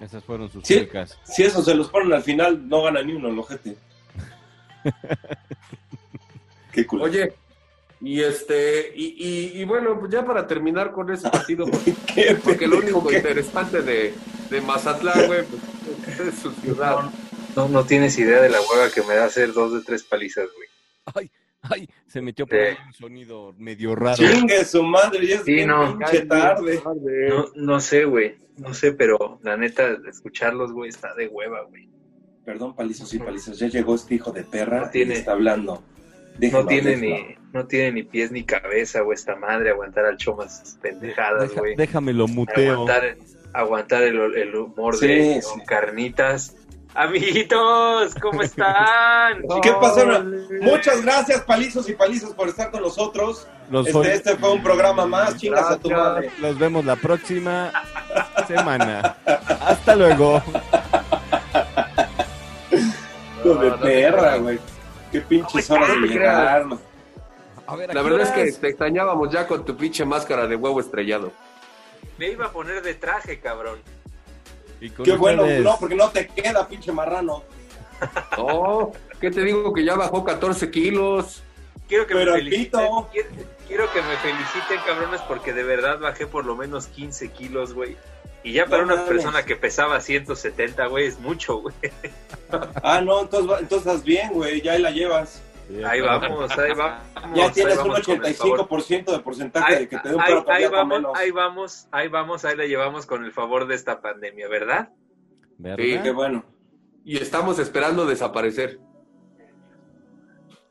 Esas 0.00 0.22
fueron 0.22 0.50
sus 0.50 0.68
únicas. 0.68 1.18
Si 1.24 1.44
eso 1.44 1.62
se 1.62 1.74
los 1.74 1.88
ponen 1.88 2.12
al 2.12 2.22
final, 2.22 2.68
no 2.68 2.82
gana 2.82 3.02
ni 3.02 3.14
uno 3.14 3.28
el 3.28 3.38
ojete. 3.38 3.78
Qué 6.72 6.86
culo. 6.86 7.04
Oye, 7.04 7.32
y 8.04 8.20
este, 8.20 8.92
y, 8.94 9.14
y, 9.56 9.60
y 9.60 9.64
bueno, 9.64 9.98
pues 9.98 10.12
ya 10.12 10.24
para 10.24 10.46
terminar 10.46 10.92
con 10.92 11.10
ese 11.10 11.28
partido, 11.30 11.66
¿Qué 12.14 12.36
porque 12.44 12.66
lo 12.66 12.78
único 12.78 13.10
interesante 13.12 13.82
de, 13.82 14.12
de 14.50 14.60
Mazatlán, 14.60 15.26
güey, 15.26 15.42
pues, 15.44 16.20
es 16.20 16.38
su 16.38 16.50
ciudad. 16.52 17.10
No, 17.56 17.68
no 17.68 17.84
tienes 17.84 18.18
idea 18.18 18.40
de 18.42 18.48
la 18.50 18.58
hueva 18.60 18.90
que 18.92 19.02
me 19.02 19.14
da 19.14 19.24
hacer 19.26 19.52
dos 19.52 19.72
de 19.72 19.80
tres 19.82 20.02
palizas, 20.02 20.46
güey. 20.56 20.68
Ay, 21.14 21.30
ay, 21.62 21.88
se 22.06 22.20
metió 22.20 22.46
por 22.46 22.58
ahí 22.58 22.76
un 22.86 22.92
sonido 22.92 23.54
medio 23.58 23.94
raro. 23.94 24.16
Chingue 24.16 24.64
su 24.64 24.82
madre, 24.82 25.26
ya 25.26 25.36
es 25.36 25.44
Sí, 25.44 25.64
no. 25.64 25.96
pinche 25.98 26.26
tarde. 26.26 26.82
No, 27.28 27.46
no 27.54 27.80
sé, 27.80 28.04
güey. 28.04 28.36
No 28.56 28.72
sé, 28.74 28.92
pero 28.92 29.38
la 29.42 29.56
neta, 29.56 29.96
escucharlos, 30.08 30.72
güey, 30.72 30.90
está 30.90 31.14
de 31.14 31.26
hueva, 31.28 31.62
güey. 31.62 31.88
Perdón, 32.44 32.74
palizos 32.76 33.12
y 33.14 33.18
palizas, 33.18 33.58
ya 33.58 33.68
llegó 33.68 33.94
este 33.94 34.16
hijo 34.16 34.30
de 34.30 34.44
perra 34.44 34.82
No 34.82 34.90
tiene- 34.90 35.14
y 35.14 35.18
está 35.18 35.32
hablando. 35.32 35.82
No 36.52 36.66
tiene 36.66 36.96
ni, 36.96 37.36
no 37.54 37.66
tiene 37.66 37.92
ni 37.92 38.02
pies 38.02 38.32
ni 38.32 38.42
cabeza, 38.44 39.00
güey, 39.02 39.14
esta 39.14 39.36
madre, 39.36 39.70
aguantar 39.70 40.04
al 40.04 40.16
chomas 40.16 40.76
pendejadas, 40.82 41.50
Deja- 41.50 41.60
güey. 41.60 41.76
déjamelo 41.76 42.26
muteo. 42.26 42.72
Aguantar, 42.72 43.16
aguantar 43.52 44.02
el, 44.02 44.18
el 44.36 44.54
humor 44.56 44.96
Sí, 44.96 45.06
de 45.06 45.40
sí. 45.40 45.60
Carnitas. 45.64 46.56
Amiguitos, 46.96 48.14
¿cómo 48.20 48.42
están? 48.42 49.42
¿Qué 49.62 49.72
pasó? 49.80 50.04
Muchas 50.60 51.02
gracias, 51.02 51.40
palizos 51.42 51.88
y 51.88 51.94
palizas, 51.94 52.32
por 52.34 52.48
estar 52.48 52.70
con 52.72 52.82
nosotros. 52.82 53.46
Los 53.70 53.86
Este, 53.86 54.14
este 54.14 54.36
fue 54.36 54.52
un 54.52 54.62
programa 54.62 55.06
más, 55.06 55.36
chingas 55.36 55.70
a 55.70 55.78
tu 55.78 55.90
madre. 55.90 56.30
Los 56.40 56.58
vemos 56.58 56.84
la 56.84 56.96
próxima 56.96 57.72
semana. 58.48 59.16
Hasta 59.64 59.94
luego. 59.96 60.42
Hijo 63.44 63.54
de 63.56 63.70
No, 63.70 63.80
perra, 63.80 64.36
güey. 64.38 64.58
Qué 65.12 65.20
pinches 65.20 65.70
horas 65.70 65.88
de 66.00 66.08
llegar. 66.08 66.66
No. 67.66 67.72
A 67.72 67.76
ver, 67.76 67.90
¿a 67.90 67.94
La 67.94 68.02
verdad 68.02 68.22
es 68.22 68.30
que 68.30 68.52
te 68.52 68.68
extrañábamos 68.68 69.30
ya 69.32 69.46
con 69.46 69.64
tu 69.64 69.76
pinche 69.76 70.04
máscara 70.04 70.46
de 70.46 70.56
huevo 70.56 70.80
estrellado. 70.80 71.32
Me 72.18 72.28
iba 72.30 72.46
a 72.46 72.52
poner 72.52 72.82
de 72.82 72.94
traje, 72.94 73.40
cabrón. 73.40 73.78
Y 74.80 74.90
Qué 74.90 75.16
bueno, 75.16 75.46
no, 75.46 75.76
porque 75.78 75.94
no 75.94 76.10
te 76.10 76.26
queda, 76.28 76.68
pinche 76.68 76.92
marrano. 76.92 77.42
No, 78.36 78.92
¿qué 79.20 79.30
te 79.30 79.42
digo? 79.42 79.72
Que 79.72 79.84
ya 79.84 79.94
bajó 79.94 80.24
14 80.24 80.70
kilos. 80.70 81.42
Quiero 81.88 82.06
que 82.06 82.14
Pero 82.14 82.32
me 82.32 82.38
el 82.38 82.44
feliciten. 82.44 82.80
Quiero, 83.12 83.28
quiero 83.66 83.92
que 83.92 84.02
me 84.02 84.16
feliciten, 84.16 84.80
cabrones, 84.86 85.20
porque 85.22 85.52
de 85.52 85.62
verdad 85.62 85.98
bajé 86.00 86.26
por 86.26 86.44
lo 86.44 86.56
menos 86.56 86.86
15 86.88 87.30
kilos, 87.30 87.72
güey. 87.74 87.96
Y 88.42 88.52
ya 88.52 88.66
para 88.66 88.78
No 88.78 88.84
una 88.84 88.96
mames. 88.96 89.08
persona 89.08 89.44
que 89.44 89.56
pesaba 89.56 90.00
170, 90.00 90.86
güey, 90.86 91.06
es 91.06 91.18
mucho, 91.18 91.58
güey. 91.60 91.74
Ah, 92.82 93.00
no, 93.00 93.22
entonces, 93.22 93.58
entonces 93.60 93.86
estás 93.86 94.04
bien, 94.04 94.32
güey, 94.32 94.60
ya 94.60 94.72
ahí 94.72 94.82
la 94.82 94.90
llevas. 94.90 95.40
Ahí 95.86 96.00
vamos, 96.00 96.58
ahí 96.58 96.72
vamos. 96.74 97.00
Ya 97.34 97.50
tienes 97.52 97.78
un 97.78 97.88
vamos 97.88 98.04
con 98.06 98.24
el 98.26 98.34
favor. 98.34 98.60
85% 98.68 99.12
de 99.12 99.18
porcentaje 99.20 99.72
Ahí, 99.74 99.78
de 99.80 99.88
que 99.88 99.98
te 99.98 100.08
dé 100.10 100.14
un 100.14 100.20
ahí- 100.20 100.34
paro 100.34 100.44
ahí 100.52 100.66
vamos, 100.66 100.88
menos. 100.98 101.12
ahí 101.16 101.30
vamos, 101.30 101.88
ahí 101.90 102.08
vamos, 102.08 102.44
ahí 102.44 102.56
la 102.56 102.64
llevamos 102.66 103.06
con 103.06 103.24
el 103.24 103.32
favor 103.32 103.66
de 103.66 103.74
esta 103.74 104.00
pandemia, 104.00 104.48
¿verdad? 104.48 104.90
¿verdad? 105.58 105.76
Sí, 105.84 105.98
Qué 106.02 106.10
bueno. 106.10 106.44
Y 107.04 107.16
estamos 107.18 107.58
esperando 107.58 108.06
desaparecer. 108.06 108.78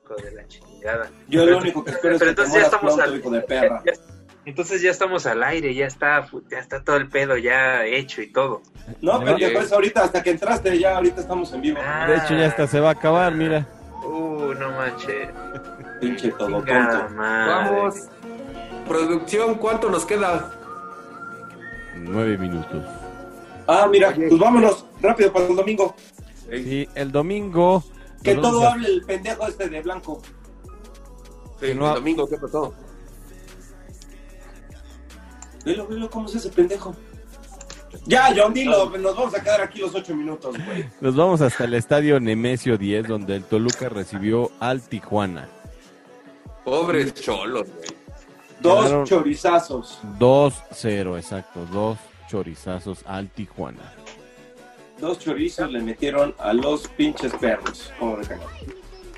Hijo 0.04 0.16
de 0.16 0.32
la 0.32 0.48
chingada. 0.48 1.10
Yo 1.28 1.46
lo 1.46 1.58
único 1.58 1.84
que 1.84 1.92
espero 1.92 2.16
es 2.16 2.20
Pero 2.20 2.32
que 2.32 2.36
te 2.36 2.42
entonces 2.42 2.54
ya 2.54 2.60
mueras 2.60 2.74
estamos 2.74 2.96
pronto, 2.96 3.12
al- 3.12 3.20
hijo 3.20 3.30
de 3.32 3.42
perra. 3.42 3.84
Ya- 3.86 3.94
entonces 4.46 4.82
ya 4.82 4.92
estamos 4.92 5.26
al 5.26 5.42
aire, 5.44 5.74
ya 5.74 5.86
está, 5.88 6.28
ya 6.52 6.60
está 6.60 6.84
todo 6.84 6.98
el 6.98 7.08
pedo 7.10 7.38
ya 7.38 7.86
hecho 7.86 8.22
y 8.22 8.32
todo. 8.32 8.62
No, 9.02 9.20
Ya. 9.20 9.26
pendejo, 9.26 9.62
es 9.62 9.72
ahorita, 9.72 10.04
hasta 10.04 10.22
que 10.22 10.32
entraste, 10.32 10.78
ya 10.78 10.98
ahorita 10.98 11.22
estamos 11.22 11.54
en 11.54 11.62
vivo. 11.62 11.80
Ah. 11.82 12.08
De 12.08 12.18
hecho, 12.18 12.36
ya 12.36 12.48
hasta 12.48 12.68
se 12.68 12.80
va 12.82 12.90
a 12.90 12.94
acabar, 12.94 13.34
mira. 13.34 13.66
Uh, 14.04 14.54
no 14.54 14.72
manches. 14.72 15.30
Pinche 16.02 16.32
todo 16.32 16.64
tonto. 16.64 17.08
Vamos. 17.16 17.96
Producción, 18.88 19.56
¿cuánto 19.56 19.90
nos 19.90 20.06
queda? 20.06 20.52
Nueve 21.98 22.38
minutos. 22.38 22.84
Ah, 23.68 23.88
mira, 23.90 24.14
pues 24.14 24.38
vámonos 24.38 24.86
rápido 25.02 25.32
para 25.32 25.48
el 25.48 25.56
domingo. 25.56 25.96
Sí, 26.50 26.88
el 26.96 27.12
domingo. 27.12 27.84
Que 28.22 28.36
todo 28.36 28.68
hable 28.68 28.88
el 28.88 29.04
pendejo 29.04 29.48
este 29.48 29.70
de 29.70 29.82
blanco. 29.82 30.22
Sí, 31.60 31.68
el 31.68 31.80
domingo, 31.80 32.28
¿qué 32.28 32.38
pasó? 32.38 32.74
Velo, 35.66 35.88
velo, 35.88 36.10
¿cómo 36.10 36.28
es 36.28 36.36
ese 36.36 36.50
pendejo? 36.50 36.94
Ya, 38.06 38.34
John, 38.36 38.54
dilo, 38.54 38.90
nos 38.98 39.16
vamos 39.16 39.36
a 39.36 39.42
quedar 39.42 39.62
aquí 39.62 39.80
los 39.80 39.94
ocho 39.96 40.16
minutos, 40.16 40.56
güey. 40.66 40.86
Nos 41.02 41.16
vamos 41.16 41.42
hasta 41.42 41.64
el 41.66 41.74
estadio 41.76 42.20
Nemesio 42.20 42.78
10, 42.78 43.08
donde 43.08 43.36
el 43.36 43.44
Toluca 43.44 43.90
recibió 43.90 44.52
al 44.60 44.82
Tijuana. 44.82 45.48
Pobres 46.64 47.14
cholos, 47.14 47.68
güey. 47.70 47.90
Dos 48.62 48.86
Quedaron- 48.86 49.06
chorizazos. 49.06 50.00
2-0, 50.20 51.18
exacto. 51.18 51.66
Dos 51.72 51.98
chorizazos 52.30 53.00
al 53.06 53.30
Tijuana. 53.30 53.94
Dos 55.00 55.20
chorizos 55.20 55.70
le 55.72 55.82
metieron 55.82 56.34
a 56.40 56.54
los 56.54 56.88
pinches 56.88 57.34
perros. 57.34 57.92
Cagado. 58.00 58.50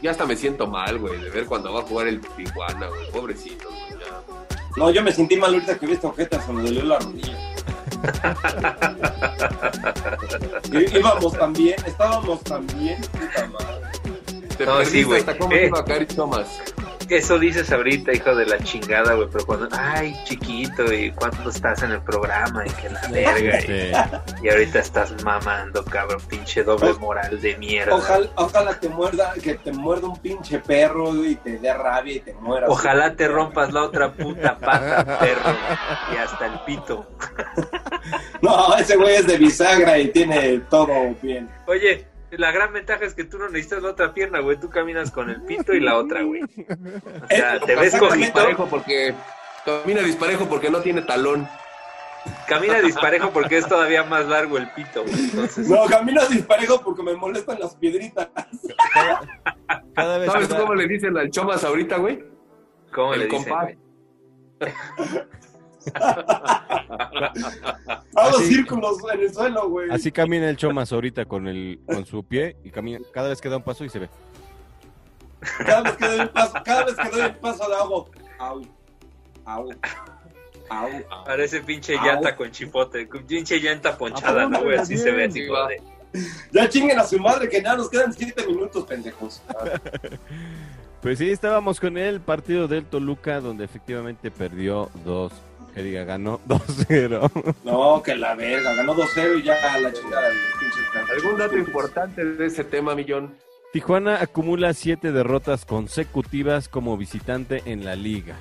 Ya 0.01 0.11
hasta 0.11 0.25
me 0.25 0.35
siento 0.35 0.67
mal, 0.67 0.97
güey, 0.99 1.19
de 1.19 1.29
ver 1.29 1.45
cuando 1.45 1.71
va 1.73 1.81
a 1.81 1.83
jugar 1.83 2.07
el 2.07 2.21
Tijuana, 2.21 2.87
güey. 2.87 3.11
Pobrecito, 3.11 3.69
güey. 3.69 4.01
ya. 4.01 4.21
No, 4.77 4.89
yo 4.89 5.01
me 5.03 5.11
sentí 5.11 5.37
mal 5.37 5.53
ahorita 5.53 5.77
que 5.79 5.85
vi 5.87 5.93
esta 5.93 6.07
ojeta, 6.07 6.41
se 6.41 6.51
me 6.51 6.63
dolió 6.63 6.83
la 6.83 6.99
rodilla. 6.99 7.54
Y- 10.71 10.97
Íbamos 10.97 11.33
también, 11.33 11.75
estábamos 11.85 12.41
también. 12.43 13.01
Puta 13.01 13.47
madre. 13.47 13.75
Te 14.57 14.65
No, 14.65 14.73
perdiste 14.77 14.97
sí, 14.99 15.03
güey. 15.03 15.19
hasta 15.19 15.37
cómo 15.37 15.53
Eh. 15.53 15.65
iba 15.67 15.79
a 15.79 15.85
caer 15.85 16.05
Thomas. 16.07 16.47
Eso 17.09 17.37
dices 17.39 17.71
ahorita, 17.71 18.13
hijo 18.13 18.35
de 18.35 18.45
la 18.45 18.57
chingada, 18.59 19.13
güey, 19.13 19.27
pero 19.31 19.45
cuando, 19.45 19.67
ay, 19.71 20.15
chiquito, 20.23 20.91
y 20.93 21.11
cuando 21.11 21.49
estás 21.49 21.83
en 21.83 21.91
el 21.91 22.01
programa, 22.01 22.65
y 22.65 22.69
que 22.71 22.89
la 22.89 23.01
verga, 23.09 23.59
y, 23.59 23.61
Sí. 23.65 23.91
y 24.43 24.49
ahorita 24.49 24.79
estás 24.79 25.23
mamando, 25.23 25.83
cabrón, 25.85 26.21
pinche 26.29 26.63
doble 26.63 26.93
moral 26.93 27.39
de 27.41 27.57
mierda. 27.57 27.95
Ojalá, 27.95 28.27
ojalá 28.35 28.79
te 28.79 28.89
muerda, 28.89 29.33
que 29.41 29.55
te 29.55 29.71
muerda 29.71 30.07
un 30.07 30.17
pinche 30.19 30.59
perro 30.59 31.13
güey, 31.13 31.31
y 31.31 31.35
te 31.35 31.57
dé 31.59 31.73
rabia 31.73 32.15
y 32.15 32.19
te 32.21 32.33
mueras. 32.33 32.69
Ojalá 32.69 33.15
te 33.15 33.27
rompas 33.27 33.71
la 33.73 33.83
otra 33.83 34.11
puta 34.11 34.57
pata, 34.57 35.19
perro, 35.19 35.55
y 36.13 36.17
hasta 36.17 36.45
el 36.47 36.59
pito. 36.65 37.07
No, 38.41 38.75
ese 38.77 38.95
güey 38.97 39.15
es 39.15 39.25
de 39.25 39.37
bisagra 39.37 39.97
y 39.97 40.09
tiene 40.09 40.59
todo 40.69 41.15
bien. 41.21 41.49
Oye, 41.65 42.05
la 42.37 42.51
gran 42.51 42.73
ventaja 42.73 43.05
es 43.05 43.13
que 43.13 43.23
tú 43.23 43.37
no 43.37 43.47
necesitas 43.49 43.83
la 43.83 43.89
otra 43.89 44.13
pierna, 44.13 44.39
güey, 44.39 44.59
tú 44.59 44.69
caminas 44.69 45.11
con 45.11 45.29
el 45.29 45.41
pito 45.43 45.73
y 45.73 45.79
la 45.79 45.97
otra, 45.97 46.23
güey. 46.23 46.43
O 46.43 47.27
sea, 47.29 47.55
Eh, 47.55 47.59
te 47.65 47.75
ves 47.75 47.95
cojito, 47.95 48.17
Disparejo 48.17 48.67
porque 48.67 49.13
camina 49.65 50.01
disparejo 50.01 50.45
porque 50.47 50.69
no 50.69 50.79
tiene 50.81 51.01
talón. 51.01 51.47
camina 52.47 52.79
disparejo 52.81 53.31
porque 53.31 53.57
es 53.57 53.67
todavía 53.67 54.03
más 54.03 54.25
largo 54.27 54.57
el 54.57 54.69
pito, 54.71 55.03
güey. 55.03 55.13
Entonces, 55.25 55.67
No, 55.69 55.85
camino 55.85 56.25
disparejo 56.27 56.81
porque 56.81 57.03
me 57.03 57.15
molestan 57.15 57.59
las 57.59 57.75
piedritas. 57.75 58.29
Cada 59.93 60.17
vez 60.17 60.31
¿Sabes 60.31 60.47
que 60.47 60.55
cómo 60.55 60.75
le 60.75 60.87
dicen 60.87 61.17
al 61.17 61.29
Chomas 61.31 61.63
ahorita, 61.63 61.97
güey? 61.97 62.23
¿cómo 62.91 63.13
el 63.13 63.19
le 63.21 63.27
dicen. 63.27 63.79
Hago 68.15 68.39
círculos 68.39 68.97
en 69.13 69.19
el 69.21 69.33
suelo, 69.33 69.69
güey. 69.69 69.89
Así 69.91 70.11
camina 70.11 70.49
el 70.49 70.57
Chomas 70.57 70.91
ahorita 70.91 71.25
con 71.25 71.47
el 71.47 71.79
con 71.85 72.05
su 72.05 72.23
pie 72.23 72.55
y 72.63 72.71
camina 72.71 72.99
cada 73.13 73.29
vez 73.29 73.41
que 73.41 73.49
da 73.49 73.57
un 73.57 73.63
paso 73.63 73.83
y 73.85 73.89
se 73.89 73.99
ve. 73.99 74.09
Cada 75.65 75.81
vez 75.81 75.97
que 75.97 76.07
doy 76.07 76.19
un 76.21 76.27
paso, 76.29 76.53
cada 76.63 76.85
vez 76.85 76.95
que 76.95 77.09
doy 77.09 77.21
un 77.21 77.35
paso 77.35 77.69
le 77.69 77.75
hago. 77.75 78.09
Au, 78.39 78.61
au, 79.45 79.69
au. 80.69 80.89
Parece 81.25 81.61
pinche 81.61 81.97
Au. 81.97 82.05
llanta 82.05 82.35
con 82.35 82.51
chipote, 82.51 83.07
pinche 83.27 83.59
llanta 83.59 83.97
ponchada, 83.97 84.47
¿no, 84.47 84.61
güey? 84.63 84.77
Así 84.77 84.97
se 84.97 85.11
ve, 85.11 85.25
así 85.25 85.41
de- 85.41 85.81
Ya 86.51 86.69
chinguen 86.69 86.99
a 86.99 87.03
su 87.03 87.19
madre 87.19 87.49
que 87.49 87.61
ya 87.61 87.75
nos 87.75 87.89
quedan 87.89 88.13
siete 88.13 88.45
minutos, 88.47 88.85
pendejos. 88.85 89.41
Pues 91.01 91.19
sí, 91.19 91.29
estábamos 91.29 91.79
con 91.79 91.99
el 91.99 92.19
partido 92.19 92.67
del 92.67 92.83
Toluca 92.83 93.39
donde 93.39 93.63
efectivamente 93.63 94.31
perdió 94.31 94.89
dos, 95.03 95.31
que 95.75 95.83
diga 95.83 96.05
ganó 96.05 96.39
2-0. 96.47 97.55
No, 97.65 98.01
que 98.01 98.15
la 98.15 98.33
verga, 98.33 98.73
ganó 98.73 98.95
2-0 98.95 99.39
y 99.39 99.43
ya 99.43 99.77
la 99.77 99.93
chingada 99.93 100.29
de 100.29 100.35
los 100.35 100.43
pinches 100.59 101.11
¿Algún 101.11 101.37
dato 101.37 101.57
importante 101.57 102.23
de 102.23 102.45
ese 102.45 102.63
tema, 102.63 102.95
Millón? 102.95 103.35
Tijuana 103.73 104.21
acumula 104.21 104.73
siete 104.73 105.11
derrotas 105.11 105.65
consecutivas 105.65 106.69
como 106.69 106.95
visitante 106.95 107.61
en 107.65 107.83
la 107.83 107.95
liga. 107.97 108.37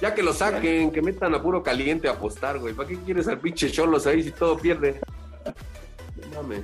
Ya 0.00 0.14
que 0.14 0.22
lo 0.22 0.32
saquen, 0.32 0.90
que 0.90 1.02
metan 1.02 1.34
a 1.34 1.42
puro 1.42 1.62
caliente 1.62 2.08
a 2.08 2.12
apostar, 2.12 2.58
güey. 2.58 2.72
¿Para 2.72 2.88
qué 2.88 2.96
quieres 3.04 3.28
al 3.28 3.38
pinche 3.38 3.70
Cholos 3.70 4.06
ahí 4.06 4.22
si 4.22 4.30
todo 4.30 4.56
pierde? 4.56 5.00
No 6.32 6.42
mames. 6.42 6.62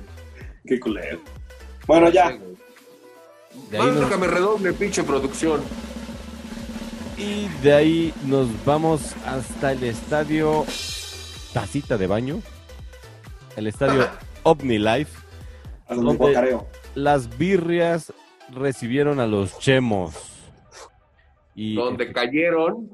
Qué 0.65 0.79
culero. 0.79 1.19
Bueno, 1.85 2.09
ya. 2.09 2.31
De 3.69 3.77
ahí, 3.77 3.85
Manda 3.85 4.01
nos, 4.01 4.09
que 4.09 4.17
me 4.17 4.27
redoble, 4.27 4.73
pinche 4.73 5.03
producción. 5.03 5.61
Y 7.17 7.47
de 7.63 7.73
ahí 7.73 8.13
nos 8.25 8.47
vamos 8.65 9.15
hasta 9.25 9.71
el 9.71 9.83
estadio 9.83 10.65
Tacita 11.53 11.97
de 11.97 12.07
Baño, 12.07 12.41
el 13.55 13.67
estadio 13.67 14.07
OmniLife. 14.43 15.11
Donde. 15.89 16.59
Las 16.95 17.37
birrias 17.37 18.11
recibieron 18.51 19.19
a 19.19 19.27
los 19.27 19.57
chemos. 19.59 20.13
Y 21.53 21.75
Donde 21.75 22.11
cayeron. 22.11 22.89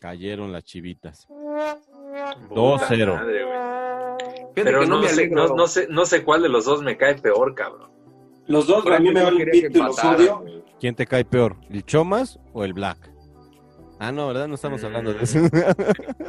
cayeron 0.00 0.52
las 0.52 0.64
chivitas. 0.64 1.26
Puta 1.28 1.76
2-0. 2.50 3.14
madre, 3.14 3.44
güey. 3.44 3.58
Fíjate 4.54 4.62
Pero 4.64 4.84
no, 4.86 5.00
me 5.00 5.08
sé, 5.08 5.14
alegro. 5.14 5.48
no, 5.48 5.54
no 5.54 5.66
sé, 5.66 5.86
no 5.88 6.04
sé 6.04 6.24
cuál 6.24 6.42
de 6.42 6.48
los 6.48 6.64
dos 6.64 6.82
me 6.82 6.96
cae 6.96 7.14
peor, 7.16 7.54
cabrón. 7.54 7.90
Los 8.46 8.66
dos, 8.66 8.84
a 8.86 8.98
mí 8.98 9.12
me 9.12 9.22
valen 9.22 9.48
pito 9.50 9.78
y 9.78 9.82
los 9.82 10.02
odio. 10.04 10.44
¿Quién 10.80 10.94
te 10.96 11.06
cae 11.06 11.24
peor? 11.24 11.56
¿El 11.70 11.84
Chomas 11.86 12.40
o 12.52 12.64
el 12.64 12.72
Black? 12.72 13.11
Ah, 14.04 14.10
no, 14.10 14.26
¿verdad? 14.26 14.48
No 14.48 14.56
estamos 14.56 14.82
hablando 14.82 15.14
de 15.14 15.22
eso. 15.22 15.38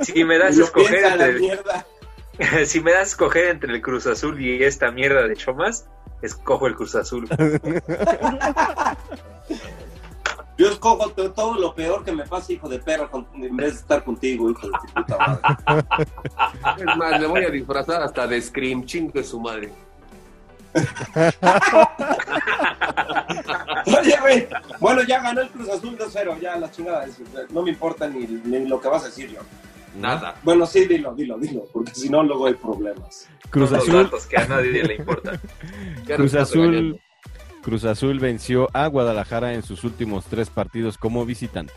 Si 0.01 0.23
me 0.23 0.37
das 0.37 0.59
a 0.59 0.61
escoger 0.63 1.05
entre, 1.05 1.39
mierda. 1.39 1.85
si 2.67 2.81
me 2.81 2.91
das 2.91 2.99
a 2.99 3.03
escoger 3.03 3.47
entre 3.47 3.73
el 3.73 3.81
Cruz 3.81 4.05
Azul 4.05 4.39
y 4.39 4.63
esta 4.63 4.91
mierda 4.91 5.27
de 5.27 5.35
Chomas, 5.35 5.87
escojo 6.21 6.67
el 6.67 6.75
Cruz 6.75 6.93
Azul. 6.93 7.27
Yo 10.55 10.69
escojo 10.69 11.09
to- 11.09 11.31
todo 11.31 11.55
lo 11.55 11.73
peor 11.73 12.03
que 12.05 12.11
me 12.11 12.27
pasa, 12.27 12.53
hijo 12.53 12.69
de 12.69 12.77
perra, 12.77 13.09
en 13.33 13.57
vez 13.57 13.73
de 13.73 13.79
estar 13.79 14.03
contigo, 14.03 14.51
hijo 14.51 14.67
de 14.67 14.73
tu 14.73 14.93
puta 14.93 15.17
madre. 15.17 15.41
Es 16.77 16.95
más, 16.95 17.19
le 17.19 17.25
voy 17.25 17.43
a 17.43 17.49
disfrazar 17.49 18.03
hasta 18.03 18.27
de 18.27 18.39
Scream, 18.39 18.85
chingue 18.85 19.23
su 19.23 19.39
madre. 19.39 19.73
Oye, 23.85 24.17
güey. 24.21 24.47
Bueno, 24.79 25.03
ya 25.03 25.21
ganó 25.21 25.41
el 25.41 25.49
Cruz 25.49 25.69
Azul 25.69 25.97
2-0, 25.97 26.39
ya 26.39 26.57
la 26.57 26.71
chingada. 26.71 27.05
es- 27.05 27.19
No 27.51 27.61
me 27.63 27.71
importa 27.71 28.07
ni, 28.07 28.25
ni 28.25 28.67
lo 28.67 28.79
que 28.79 28.87
vas 28.87 29.03
a 29.03 29.05
decir 29.07 29.29
yo. 29.31 29.39
Nada. 29.95 30.35
Bueno, 30.43 30.65
sí, 30.65 30.85
dilo, 30.85 31.13
dilo, 31.13 31.37
dilo, 31.37 31.65
porque 31.71 31.93
si 31.93 32.09
no, 32.09 32.23
luego 32.23 32.47
hay 32.47 32.55
problemas. 32.55 33.27
Cruz 33.51 33.71
Azul, 33.71 34.03
datos 34.05 34.25
que 34.25 34.37
a 34.37 34.47
nadie 34.47 34.83
le 34.83 34.95
importan. 34.95 35.39
Ya 36.07 36.15
Cruz 36.15 36.33
Azul, 36.33 36.67
regañando. 36.71 36.99
Cruz 37.61 37.85
Azul 37.85 38.19
venció 38.19 38.67
a 38.73 38.87
Guadalajara 38.87 39.53
en 39.53 39.61
sus 39.63 39.83
últimos 39.83 40.25
tres 40.25 40.49
partidos 40.49 40.97
como 40.97 41.25
visitante. 41.25 41.73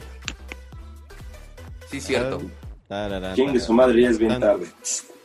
Sí, 1.91 2.01
cierto. 2.01 2.41
Chingue 3.35 3.61
su 3.61 3.73
madre, 3.73 4.03
ya 4.03 4.11
es 4.11 4.19
bien 4.19 4.41
tarde. 4.41 4.67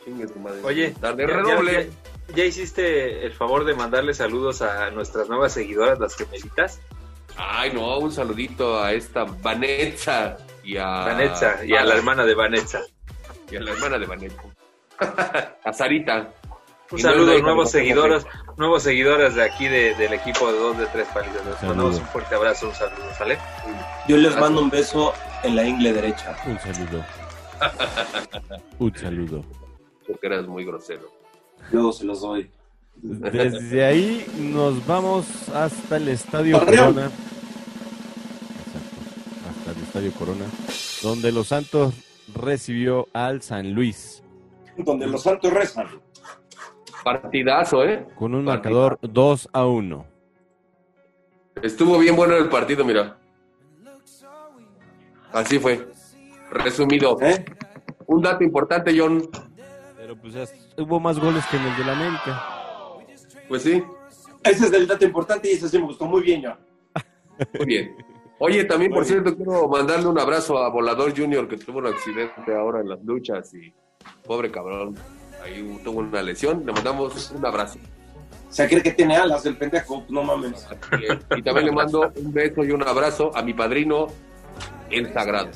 Chingue 0.04 0.28
su 0.28 0.38
madre. 0.38 0.60
Oye, 0.62 0.90
Tarde, 1.00 1.26
ya, 1.26 1.34
redoble. 1.34 1.90
Ya- 2.34 2.44
hiciste 2.44 3.24
el 3.26 3.32
favor 3.32 3.64
de 3.64 3.74
mandarle 3.74 4.14
saludos 4.14 4.62
a 4.62 4.90
nuestras 4.90 5.28
nuevas 5.28 5.52
seguidoras, 5.52 5.98
las 5.98 6.14
gemelitas, 6.16 6.80
Ay, 7.34 7.72
no, 7.72 7.96
un 7.98 8.12
saludito 8.12 8.78
a 8.78 8.92
esta 8.92 9.24
Vanessa 9.24 10.36
y 10.62 10.76
a. 10.76 10.84
Vanessa, 11.06 11.64
y 11.64 11.74
a 11.74 11.82
la 11.82 11.94
hermana 11.94 12.26
de 12.26 12.34
Vanessa. 12.34 12.82
Y 13.50 13.56
a 13.56 13.60
la 13.60 13.70
hermana 13.72 13.98
de 13.98 14.04
Vanessa. 14.06 14.42
a 15.64 15.72
Sarita. 15.72 16.30
Un 16.90 16.98
Y 16.98 17.02
no 17.02 17.08
saludo, 17.08 17.32
de- 17.32 17.40
nuevos 17.40 17.70
seguidores, 17.70 18.26
nuevos 18.58 18.82
seguidores 18.82 19.34
de 19.34 19.44
aquí 19.44 19.66
de- 19.66 19.94
del 19.94 20.12
equipo 20.12 20.52
de 20.52 20.58
dos 20.58 20.76
de 20.76 20.86
tres 20.88 21.08
palitos. 21.08 21.42
Les 21.46 21.62
mandamos 21.62 21.96
un 22.00 22.04
fuerte 22.08 22.34
abrazo, 22.34 22.68
un 22.68 22.74
saludo, 22.74 23.14
¿sale? 23.16 23.38
Yo 24.06 24.18
les 24.18 24.36
mando 24.36 24.60
un 24.60 24.68
beso 24.68 25.14
en 25.42 25.56
la 25.56 25.64
ingle 25.64 25.94
derecha. 25.94 26.36
Un 26.44 26.58
saludo. 26.60 27.02
Un 28.78 28.94
saludo. 28.94 29.44
Porque 30.06 30.26
eras 30.26 30.46
muy 30.46 30.66
grosero. 30.66 31.10
Luego 31.72 31.92
se 31.92 32.04
los 32.04 32.20
doy. 32.20 32.50
Desde 32.96 33.84
ahí 33.84 34.24
nos 34.38 34.86
vamos 34.86 35.48
hasta 35.48 35.96
el 35.96 36.08
Estadio 36.08 36.58
Torreón. 36.58 36.94
Corona. 36.94 37.06
Exacto, 38.66 38.96
hasta 39.50 39.70
el 39.72 39.76
Estadio 39.84 40.12
Corona, 40.12 40.44
donde 41.02 41.32
los 41.32 41.48
Santos 41.48 41.94
recibió 42.34 43.08
al 43.12 43.42
San 43.42 43.72
Luis 43.74 44.22
Donde 44.76 45.06
los 45.06 45.22
santos 45.22 45.52
rezan. 45.52 45.86
Partidazo, 47.02 47.84
¿eh? 47.84 48.06
con 48.14 48.34
un 48.34 48.44
Partidazo. 48.44 48.74
marcador 48.94 48.98
2 49.02 49.48
a 49.52 49.66
1. 49.66 50.06
Estuvo 51.62 51.98
bien 51.98 52.14
bueno 52.14 52.36
el 52.36 52.48
partido, 52.48 52.84
mira. 52.84 53.18
Así 55.32 55.58
fue. 55.58 55.88
Resumido. 56.50 57.16
¿Eh? 57.20 57.44
Un 58.06 58.22
dato 58.22 58.44
importante, 58.44 58.94
John. 58.96 59.28
Pero 60.12 60.20
pues 60.20 60.34
ya 60.34 60.82
hubo 60.82 61.00
más 61.00 61.18
goles 61.18 61.44
que 61.46 61.56
en 61.56 61.62
el 61.64 61.76
del 61.76 61.88
América. 61.88 62.42
Pues 63.48 63.62
sí, 63.62 63.82
Ese 64.42 64.64
es 64.64 64.70
del 64.70 64.86
dato 64.86 65.04
importante 65.06 65.50
y 65.50 65.54
ese 65.54 65.68
sí 65.68 65.78
me 65.78 65.86
gustó 65.86 66.04
muy 66.04 66.22
bien, 66.22 66.42
yo. 66.42 66.50
muy 67.58 67.66
bien. 67.66 67.96
Oye, 68.38 68.64
también, 68.64 68.92
por 68.92 69.04
bien. 69.06 69.22
cierto, 69.22 69.36
quiero 69.36 69.68
mandarle 69.68 70.08
un 70.08 70.18
abrazo 70.18 70.58
a 70.58 70.68
Volador 70.68 71.16
Junior, 71.16 71.48
que 71.48 71.56
tuvo 71.56 71.78
un 71.78 71.86
accidente 71.86 72.54
ahora 72.54 72.80
en 72.80 72.88
las 72.90 73.02
luchas 73.04 73.54
y 73.54 73.72
pobre 74.26 74.50
cabrón. 74.50 74.96
Ahí 75.42 75.80
tuvo 75.82 76.00
una 76.00 76.22
lesión. 76.22 76.66
Le 76.66 76.72
mandamos 76.72 77.30
un 77.30 77.46
abrazo. 77.46 77.78
O 78.48 78.52
sea, 78.52 78.68
cree 78.68 78.82
que 78.82 78.90
tiene 78.92 79.16
alas 79.16 79.46
el 79.46 79.56
pendejo, 79.56 80.04
no 80.10 80.24
mames. 80.24 80.66
Y, 81.32 81.38
y 81.38 81.42
también 81.42 81.66
le 81.66 81.72
mando 81.72 82.12
un 82.16 82.32
beso 82.34 82.62
y 82.64 82.70
un 82.70 82.86
abrazo 82.86 83.34
a 83.34 83.42
mi 83.42 83.54
padrino, 83.54 84.08
el 84.90 85.10
Sagrado. 85.14 85.50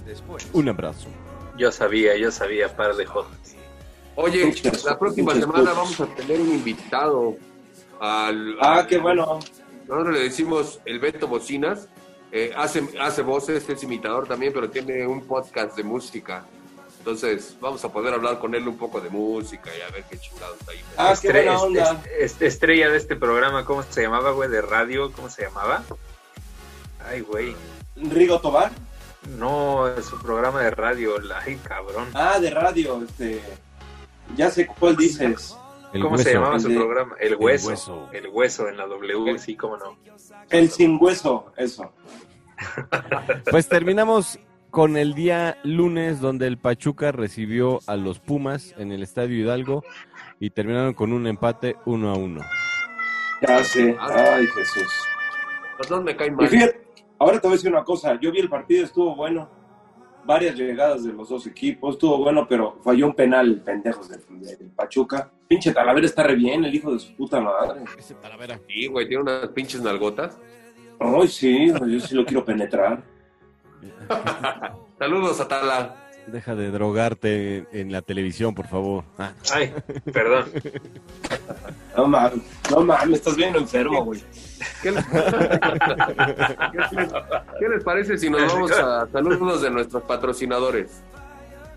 Un 0.54 0.68
abrazo. 0.70 1.08
Yo 1.58 1.70
sabía, 1.70 2.16
yo 2.16 2.30
sabía, 2.30 2.74
par 2.74 2.96
de 2.96 3.04
jodas. 3.04 3.55
Oye, 4.16 4.44
Pinches- 4.46 4.84
la 4.84 4.98
próxima 4.98 5.34
semana 5.34 5.72
vamos 5.72 6.00
a 6.00 6.06
tener 6.06 6.40
un 6.40 6.50
invitado. 6.50 7.36
Al, 8.00 8.56
Ah, 8.60 8.78
al- 8.78 8.86
qué 8.86 8.98
bueno. 8.98 9.38
Nosotros 9.86 10.14
le 10.14 10.20
decimos 10.20 10.80
el 10.84 10.98
Beto 10.98 11.26
Bocinas. 11.28 11.88
eh, 12.32 12.52
hace, 12.56 12.82
hace 13.00 13.22
voces, 13.22 13.66
es 13.68 13.82
imitador 13.84 14.26
también, 14.26 14.52
pero 14.52 14.68
tiene 14.68 15.06
un 15.06 15.22
podcast 15.26 15.76
de 15.76 15.84
música. 15.84 16.44
Entonces, 16.98 17.56
vamos 17.60 17.82
a 17.84 17.92
poder 17.92 18.12
hablar 18.14 18.40
con 18.40 18.52
él 18.54 18.66
un 18.66 18.76
poco 18.76 19.00
de 19.00 19.08
música 19.08 19.70
y 19.74 19.80
a 19.80 19.88
ver 19.92 20.02
qué 20.10 20.18
chingados 20.18 20.58
está 20.58 20.72
ahí. 20.72 20.80
Ah, 20.98 21.14
qué 21.22 21.30
buena 21.30 21.58
onda. 21.62 21.82
est- 21.92 22.06
est- 22.18 22.42
estrella 22.42 22.90
de 22.90 22.96
este 22.98 23.14
programa, 23.16 23.64
¿cómo 23.64 23.84
se 23.84 24.02
llamaba, 24.02 24.32
güey? 24.32 24.50
De 24.50 24.60
radio, 24.60 25.12
¿cómo 25.12 25.30
se 25.30 25.42
llamaba? 25.42 25.84
Ay, 27.08 27.20
güey. 27.20 27.54
Rigo 27.94 28.40
Tobar. 28.40 28.72
No, 29.38 29.86
es 29.88 30.12
un 30.12 30.20
programa 30.20 30.60
de 30.62 30.72
radio, 30.72 31.18
la 31.20 31.38
ay, 31.38 31.56
cabrón. 31.62 32.08
Ah, 32.12 32.38
de 32.40 32.50
radio, 32.50 33.02
este. 33.08 33.40
Ya 34.34 34.50
sé 34.50 34.66
cuál 34.66 34.96
dices. 34.96 35.56
El 35.92 36.02
¿Cómo 36.02 36.18
se 36.18 36.34
llamaba 36.34 36.58
su 36.58 36.68
de- 36.68 36.74
programa? 36.76 37.14
El 37.20 37.36
hueso. 37.36 37.68
hueso. 37.68 38.08
El 38.12 38.26
hueso 38.28 38.68
en 38.68 38.76
la 38.76 38.86
W, 38.86 39.38
sí, 39.38 39.56
cómo 39.56 39.76
no. 39.76 39.96
El 40.50 40.68
sin 40.70 40.98
hueso, 41.00 41.52
eso. 41.56 41.92
Pues 43.50 43.68
terminamos 43.68 44.38
con 44.70 44.96
el 44.96 45.14
día 45.14 45.58
lunes 45.62 46.20
donde 46.20 46.46
el 46.46 46.58
Pachuca 46.58 47.12
recibió 47.12 47.80
a 47.86 47.96
los 47.96 48.18
Pumas 48.18 48.74
en 48.78 48.92
el 48.92 49.02
Estadio 49.02 49.36
Hidalgo 49.38 49.84
y 50.40 50.50
terminaron 50.50 50.92
con 50.94 51.12
un 51.12 51.26
empate 51.26 51.76
uno 51.86 52.10
a 52.10 52.14
uno. 52.14 52.40
Ya 53.46 53.62
sé. 53.64 53.96
Ay, 54.00 54.46
Jesús. 54.46 54.92
Los 55.78 55.88
dos 55.88 56.02
me 56.02 56.16
caen 56.16 56.32
Y 56.32 56.36
mal. 56.36 56.48
fíjate, 56.48 56.80
ahora 57.18 57.38
te 57.40 57.46
voy 57.46 57.54
a 57.54 57.56
decir 57.56 57.70
una 57.70 57.84
cosa. 57.84 58.18
Yo 58.20 58.32
vi 58.32 58.40
el 58.40 58.48
partido, 58.48 58.84
estuvo 58.84 59.14
bueno. 59.14 59.50
Varias 60.26 60.56
llegadas 60.56 61.04
de 61.04 61.12
los 61.12 61.28
dos 61.28 61.46
equipos, 61.46 61.94
estuvo 61.94 62.18
bueno, 62.18 62.46
pero 62.48 62.78
falló 62.82 63.06
un 63.06 63.14
penal 63.14 63.46
el 63.46 63.60
pendejos 63.60 64.08
del 64.08 64.20
del 64.40 64.70
Pachuca. 64.74 65.30
Pinche 65.46 65.72
Talavera 65.72 66.06
está 66.06 66.24
re 66.24 66.34
bien, 66.34 66.64
el 66.64 66.74
hijo 66.74 66.92
de 66.92 66.98
su 66.98 67.14
puta 67.14 67.40
madre. 67.40 67.84
Ese 67.96 68.14
Talavera. 68.14 68.60
Sí, 68.68 68.88
güey, 68.88 69.06
tiene 69.06 69.22
unas 69.22 69.48
pinches 69.48 69.80
nalgotas. 69.80 70.38
Ay, 70.98 71.28
sí, 71.28 71.68
yo 71.68 72.00
sí 72.00 72.14
lo 72.14 72.24
quiero 72.24 72.44
penetrar. 72.44 73.02
Saludos, 74.98 75.40
Atala. 75.40 76.05
Deja 76.26 76.54
de 76.56 76.70
drogarte 76.72 77.66
en 77.72 77.92
la 77.92 78.02
televisión, 78.02 78.54
por 78.54 78.66
favor. 78.66 79.04
Ah, 79.16 79.32
Ay, 79.54 79.72
perdón. 80.12 80.46
No 81.96 82.08
mames, 82.08 82.40
no 82.70 82.80
mames, 82.80 83.18
estás 83.18 83.36
bien 83.36 83.54
enfermo, 83.54 84.04
güey. 84.04 84.20
¿Qué 84.82 84.90
les... 84.90 85.04
¿Qué 85.06 85.16
les- 85.16 87.12
qué 87.60 87.68
les 87.68 87.84
parece 87.84 88.18
si 88.18 88.28
nos 88.28 88.52
vamos 88.52 88.72
a 88.72 89.06
saludos 89.12 89.62
de 89.62 89.70
nuestros 89.70 90.02
patrocinadores? 90.02 91.00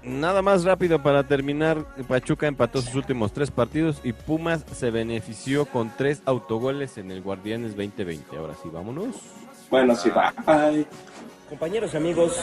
Nada 0.03 0.41
más 0.41 0.63
rápido 0.63 1.03
para 1.03 1.23
terminar, 1.23 1.85
Pachuca 2.07 2.47
empató 2.47 2.81
sus 2.81 2.95
últimos 2.95 3.31
tres 3.33 3.51
partidos 3.51 3.99
y 4.03 4.13
Pumas 4.13 4.65
se 4.73 4.89
benefició 4.91 5.65
con 5.65 5.91
tres 5.95 6.21
autogoles 6.25 6.97
en 6.97 7.12
el 7.12 7.21
Guardianes 7.21 7.75
2020. 7.75 8.35
Ahora 8.38 8.53
sí, 8.63 8.69
vámonos. 8.71 9.15
Bueno, 9.69 9.95
sí, 9.95 10.09
va. 10.09 10.33
Ay, 10.45 10.88
Compañeros 11.49 11.91
y 11.95 11.97
amigos, 11.97 12.38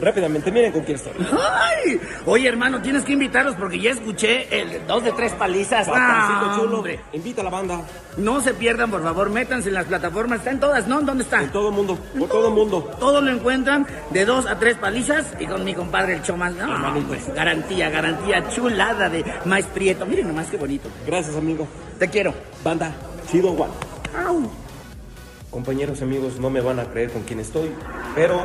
rápidamente, 0.00 0.52
miren 0.52 0.70
con 0.70 0.82
quién 0.82 0.94
estoy. 0.96 1.12
¡Ay! 1.32 2.00
Oye, 2.26 2.48
hermano, 2.48 2.80
tienes 2.80 3.02
que 3.02 3.12
invitarlos 3.14 3.56
porque 3.56 3.80
ya 3.80 3.90
escuché 3.90 4.46
el 4.56 4.86
dos 4.86 5.02
de 5.02 5.10
tres 5.12 5.32
palizas. 5.32 5.88
Papacito 5.88 6.60
chulo, 6.62 6.76
hombre. 6.76 7.00
invita 7.12 7.40
a 7.40 7.44
la 7.44 7.50
banda. 7.50 7.80
No 8.18 8.40
se 8.40 8.54
pierdan, 8.54 8.88
por 8.88 9.02
favor, 9.02 9.30
métanse 9.30 9.68
en 9.68 9.74
las 9.74 9.86
plataformas. 9.86 10.38
Están 10.38 10.60
todas, 10.60 10.86
¿no? 10.86 11.00
¿Dónde 11.00 11.24
están? 11.24 11.44
En 11.44 11.50
todo 11.50 11.70
el 11.70 11.74
mundo, 11.74 11.98
por 12.16 12.28
todo 12.28 12.48
el 12.48 12.54
mundo. 12.54 12.82
Todo 13.00 13.20
lo 13.20 13.32
encuentran 13.32 13.84
de 14.10 14.24
dos 14.24 14.46
a 14.46 14.56
tres 14.56 14.76
palizas 14.76 15.26
y 15.40 15.46
con 15.46 15.64
mi 15.64 15.74
compadre 15.74 16.14
el 16.14 16.22
Chomas. 16.22 16.54
No, 16.54 16.72
Hermanito. 16.72 17.08
pues, 17.08 17.34
garantía, 17.34 17.90
garantía 17.90 18.48
chulada 18.48 19.08
de 19.08 19.24
Maíz 19.44 19.66
Prieto. 19.66 20.06
Miren 20.06 20.28
nomás 20.28 20.46
qué 20.46 20.56
bonito. 20.56 20.88
Gracias, 21.04 21.34
amigo. 21.34 21.66
Te 21.98 22.08
quiero. 22.08 22.32
Banda, 22.62 22.92
chido 23.28 23.54
Juan. 23.54 23.70
Compañeros 25.52 26.00
y 26.00 26.04
amigos, 26.04 26.40
no 26.40 26.50
me 26.50 26.60
van 26.60 26.80
a 26.80 26.86
creer 26.86 27.12
con 27.12 27.22
quién 27.22 27.38
estoy, 27.38 27.70
pero 28.16 28.40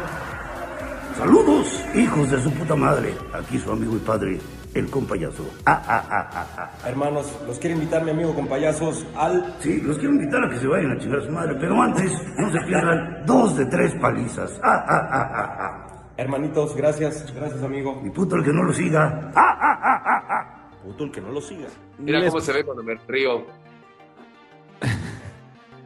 Saludos, 1.18 1.84
hijos 1.96 2.30
de 2.30 2.40
su 2.44 2.52
puta 2.52 2.76
madre. 2.76 3.12
Aquí 3.34 3.58
su 3.58 3.72
amigo 3.72 3.96
y 3.96 4.00
padre, 4.00 4.38
el 4.76 4.88
compayazo. 4.88 5.44
Ah, 5.66 5.82
ah, 5.88 6.06
ah, 6.12 6.30
ah, 6.32 6.48
ah. 6.58 6.88
hermanos, 6.88 7.26
los 7.48 7.58
quiero 7.58 7.76
invitar 7.76 8.04
mi 8.04 8.12
amigo 8.12 8.36
con 8.36 8.46
payasos 8.46 9.04
al 9.16 9.56
Sí, 9.60 9.82
los 9.82 9.98
quiero 9.98 10.14
invitar 10.14 10.44
a 10.44 10.50
que 10.52 10.60
se 10.60 10.68
vayan 10.68 10.92
a 10.92 11.00
chingar 11.00 11.22
a 11.22 11.26
su 11.26 11.32
madre, 11.32 11.56
pero 11.60 11.82
antes 11.82 12.12
no 12.38 12.52
se 12.52 12.60
pierdan 12.68 13.26
dos 13.26 13.58
de 13.58 13.66
tres 13.66 13.96
palizas. 14.00 14.60
Ah, 14.62 14.86
ah, 14.88 15.08
ah, 15.12 15.32
ah, 15.34 15.58
ah. 15.60 16.12
hermanitos, 16.18 16.76
gracias, 16.76 17.34
gracias 17.34 17.64
amigo. 17.64 18.00
Y 18.06 18.12
puto 18.12 18.36
el 18.36 18.44
que 18.44 18.54
no 18.54 18.62
lo 18.62 18.74
siga. 18.74 19.32
Ah, 19.34 19.58
ah, 19.60 19.80
ah, 19.82 20.04
ah, 20.06 20.24
ah. 20.30 20.70
Puto 20.84 21.06
el 21.06 21.12
que 21.12 21.22
no 21.22 21.32
lo 21.32 21.42
siga. 21.42 21.68
Mira 21.98 22.20
Les- 22.20 22.30
cómo 22.30 22.42
se 22.42 22.54
ve 22.54 22.64
cuando 22.64 22.84
me 22.84 22.94
río. 23.08 23.44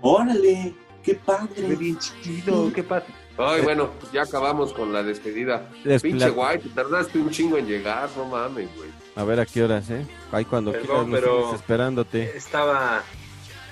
órale, 0.01 0.73
qué 1.03 1.15
padre. 1.15 1.75
Bien 1.75 1.97
chido, 1.99 2.71
¿qué 2.73 2.83
pasa? 2.83 3.05
Ay, 3.37 3.61
bueno, 3.61 3.89
pues 3.99 4.11
ya 4.11 4.23
acabamos 4.23 4.73
con 4.73 4.91
la 4.93 5.01
despedida. 5.03 5.69
Les 5.83 6.01
Pinche 6.01 6.29
guay, 6.29 6.59
te 6.59 6.69
tardaste 6.69 7.17
un 7.17 7.29
chingo 7.31 7.57
en 7.57 7.65
llegar, 7.67 8.09
no 8.15 8.25
mames, 8.25 8.69
güey. 8.75 8.89
A 9.15 9.23
ver 9.23 9.39
a 9.39 9.45
qué 9.45 9.63
horas, 9.63 9.89
¿eh? 9.89 10.05
Ahí 10.31 10.45
cuando 10.45 10.71
Perdón, 10.71 11.07
quieras, 11.09 11.21
pero- 11.23 11.55
esperándote. 11.55 12.37
Estaba, 12.37 13.01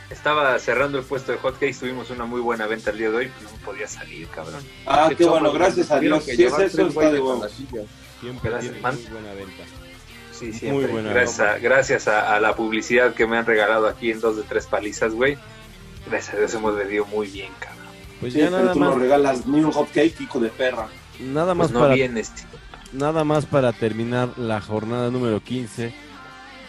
estaba 0.09 0.57
cerrando 0.59 0.97
el 0.97 1.03
puesto 1.05 1.31
de 1.31 1.37
hotcakes, 1.37 1.79
tuvimos 1.79 2.09
una 2.09 2.25
muy 2.25 2.41
buena 2.41 2.65
venta 2.67 2.89
el 2.91 2.97
día 2.97 3.09
de 3.11 3.17
hoy, 3.17 3.31
pues 3.39 3.51
no 3.51 3.57
podía 3.65 3.87
salir, 3.87 4.27
cabrón. 4.29 4.63
Ah, 4.85 5.05
Qué 5.09 5.17
qué 5.17 5.25
bueno, 5.25 5.51
gracias 5.51 5.91
a 5.91 5.99
Dios. 5.99 6.23
que 6.23 6.35
Si 6.35 6.43
es 6.45 6.53
eso, 6.57 6.87
está 6.87 7.11
de 7.11 7.49
silla. 7.49 7.81
Siempre 8.21 8.49
Gracias, 8.49 8.73
tiene 8.73 8.81
man. 8.81 8.95
muy 8.95 9.11
buena 9.11 9.33
venta. 9.33 9.63
Sí, 10.31 10.53
siempre. 10.53 10.71
Muy 10.83 10.91
buena 10.91 11.13
gracias 11.13 11.39
a, 11.41 11.57
gracias 11.59 12.07
a, 12.07 12.33
a 12.35 12.39
la 12.39 12.55
publicidad 12.55 13.13
que 13.13 13.27
me 13.27 13.37
han 13.37 13.45
regalado 13.45 13.87
aquí 13.87 14.09
en 14.11 14.19
dos 14.19 14.35
de 14.37 14.43
tres 14.43 14.65
palizas, 14.67 15.13
güey. 15.13 15.37
Gracias 16.09 16.35
a 16.35 16.37
Dios 16.39 16.53
hemos 16.55 16.75
vendido 16.75 17.05
muy 17.05 17.27
bien, 17.27 17.51
cabrón. 17.59 17.79
Pues 18.19 18.33
Sí, 18.33 18.39
ya 18.39 18.45
pero 18.47 18.59
nada 18.59 18.73
tú 18.73 18.79
más, 18.79 18.89
nos 18.89 18.99
regalas 18.99 19.45
ni 19.47 19.59
un 19.61 19.71
hot 19.71 19.89
cake, 19.91 20.19
hijo 20.21 20.39
de 20.39 20.49
perra. 20.49 20.87
nada 21.19 21.53
más 21.53 21.67
Pues 21.67 21.73
no 21.73 21.79
para 21.81 21.93
bien, 21.95 22.17
este. 22.17 22.43
nada 22.93 23.23
más 23.23 23.45
para 23.45 23.71
terminar 23.73 24.29
la 24.37 24.59
jornada 24.61 25.09
número 25.11 25.41
15. 25.41 25.93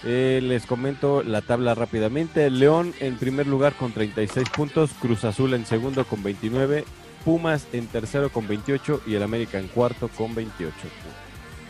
Eh, 0.03 0.40
les 0.42 0.64
comento 0.64 1.22
la 1.22 1.42
tabla 1.42 1.74
rápidamente. 1.74 2.46
El 2.46 2.59
León 2.59 2.94
en 3.00 3.16
primer 3.18 3.46
lugar 3.46 3.74
con 3.74 3.92
36 3.92 4.48
puntos, 4.50 4.90
Cruz 5.00 5.24
Azul 5.24 5.53
en 5.55 5.66
segundo 5.66 6.05
con 6.07 6.22
29, 6.22 6.85
Pumas 7.24 7.66
en 7.74 7.87
tercero 7.87 8.31
con 8.31 8.48
28 8.48 9.03
y 9.07 9.14
el 9.14 9.22
América 9.22 9.59
en 9.59 9.68
cuarto 9.68 10.09
con 10.09 10.35
28 10.35 10.74
puntos. 10.74 10.90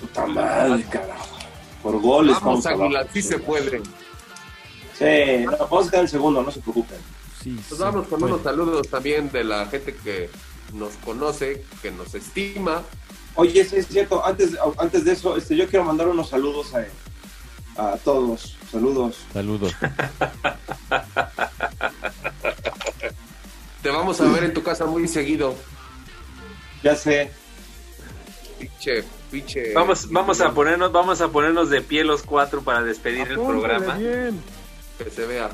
Puta 0.00 0.26
madre, 0.26 0.85
carajo. 0.88 1.26
Por 1.83 2.00
goles, 2.00 2.37
Vamos. 2.40 2.64
Águila, 2.66 3.04
sí 3.12 3.20
se 3.22 3.38
puede. 3.38 3.80
Sí, 4.96 5.44
no, 5.46 5.56
vamos 5.59 5.88
a 5.88 5.90
quedar 5.90 6.04
en 6.04 6.09
segundo, 6.09 6.42
no 6.42 6.50
se 6.52 6.61
preocupen. 6.61 6.98
Sí, 7.42 7.55
Pues 7.55 7.66
sí, 7.68 7.74
vamos 7.79 8.07
con 8.09 8.20
bueno. 8.20 8.35
unos 8.37 8.44
saludos 8.44 8.88
también 8.88 9.31
de 9.33 9.44
la 9.44 9.66
gente 9.66 9.94
que 9.94 10.29
nos 10.74 10.94
conoce, 10.96 11.64
que 11.83 11.90
nos 11.90 12.14
estima. 12.14 12.83
Oye, 13.35 13.64
sí, 13.64 13.76
es 13.76 13.87
cierto, 13.88 14.24
antes, 14.24 14.50
antes 14.79 15.05
de 15.05 15.12
eso, 15.12 15.37
este, 15.37 15.57
yo 15.57 15.66
quiero 15.68 15.85
mandar 15.85 16.09
unos 16.09 16.29
saludos 16.29 16.72
a, 17.76 17.92
a 17.92 17.96
todos. 17.98 18.57
Saludos. 18.70 19.16
Saludos. 19.33 19.74
Te 23.83 23.90
vamos 23.90 24.20
a 24.20 24.24
ver 24.24 24.44
en 24.44 24.53
tu 24.55 24.62
casa 24.62 24.85
muy 24.87 25.09
seguido. 25.09 25.55
Ya 26.83 26.94
sé. 26.94 27.31
Pinche, 28.59 29.05
pinche. 29.31 29.72
Vamos, 29.72 30.11
vamos 30.11 30.40
a 30.40 30.53
ponernos, 30.53 30.92
vamos 30.92 31.20
a 31.20 31.29
ponernos 31.29 31.70
de 31.70 31.81
pie 31.81 32.05
los 32.05 32.22
cuatro 32.22 32.62
para 32.62 32.83
despedir 32.83 33.29
el 33.29 33.37
programa. 33.37 33.96
Que 33.96 35.11
se 35.11 35.26
vea. 35.26 35.50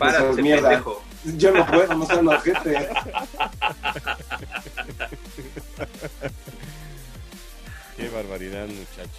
Párate, 0.00 0.42
pendejo. 0.42 1.02
Yo 1.36 1.52
no 1.52 1.66
puedo, 1.66 1.94
no 1.94 2.06
sean 2.06 2.26
ojete. 2.26 2.88
Qué 7.96 8.08
barbaridad, 8.08 8.66
muchachos. 8.66 9.10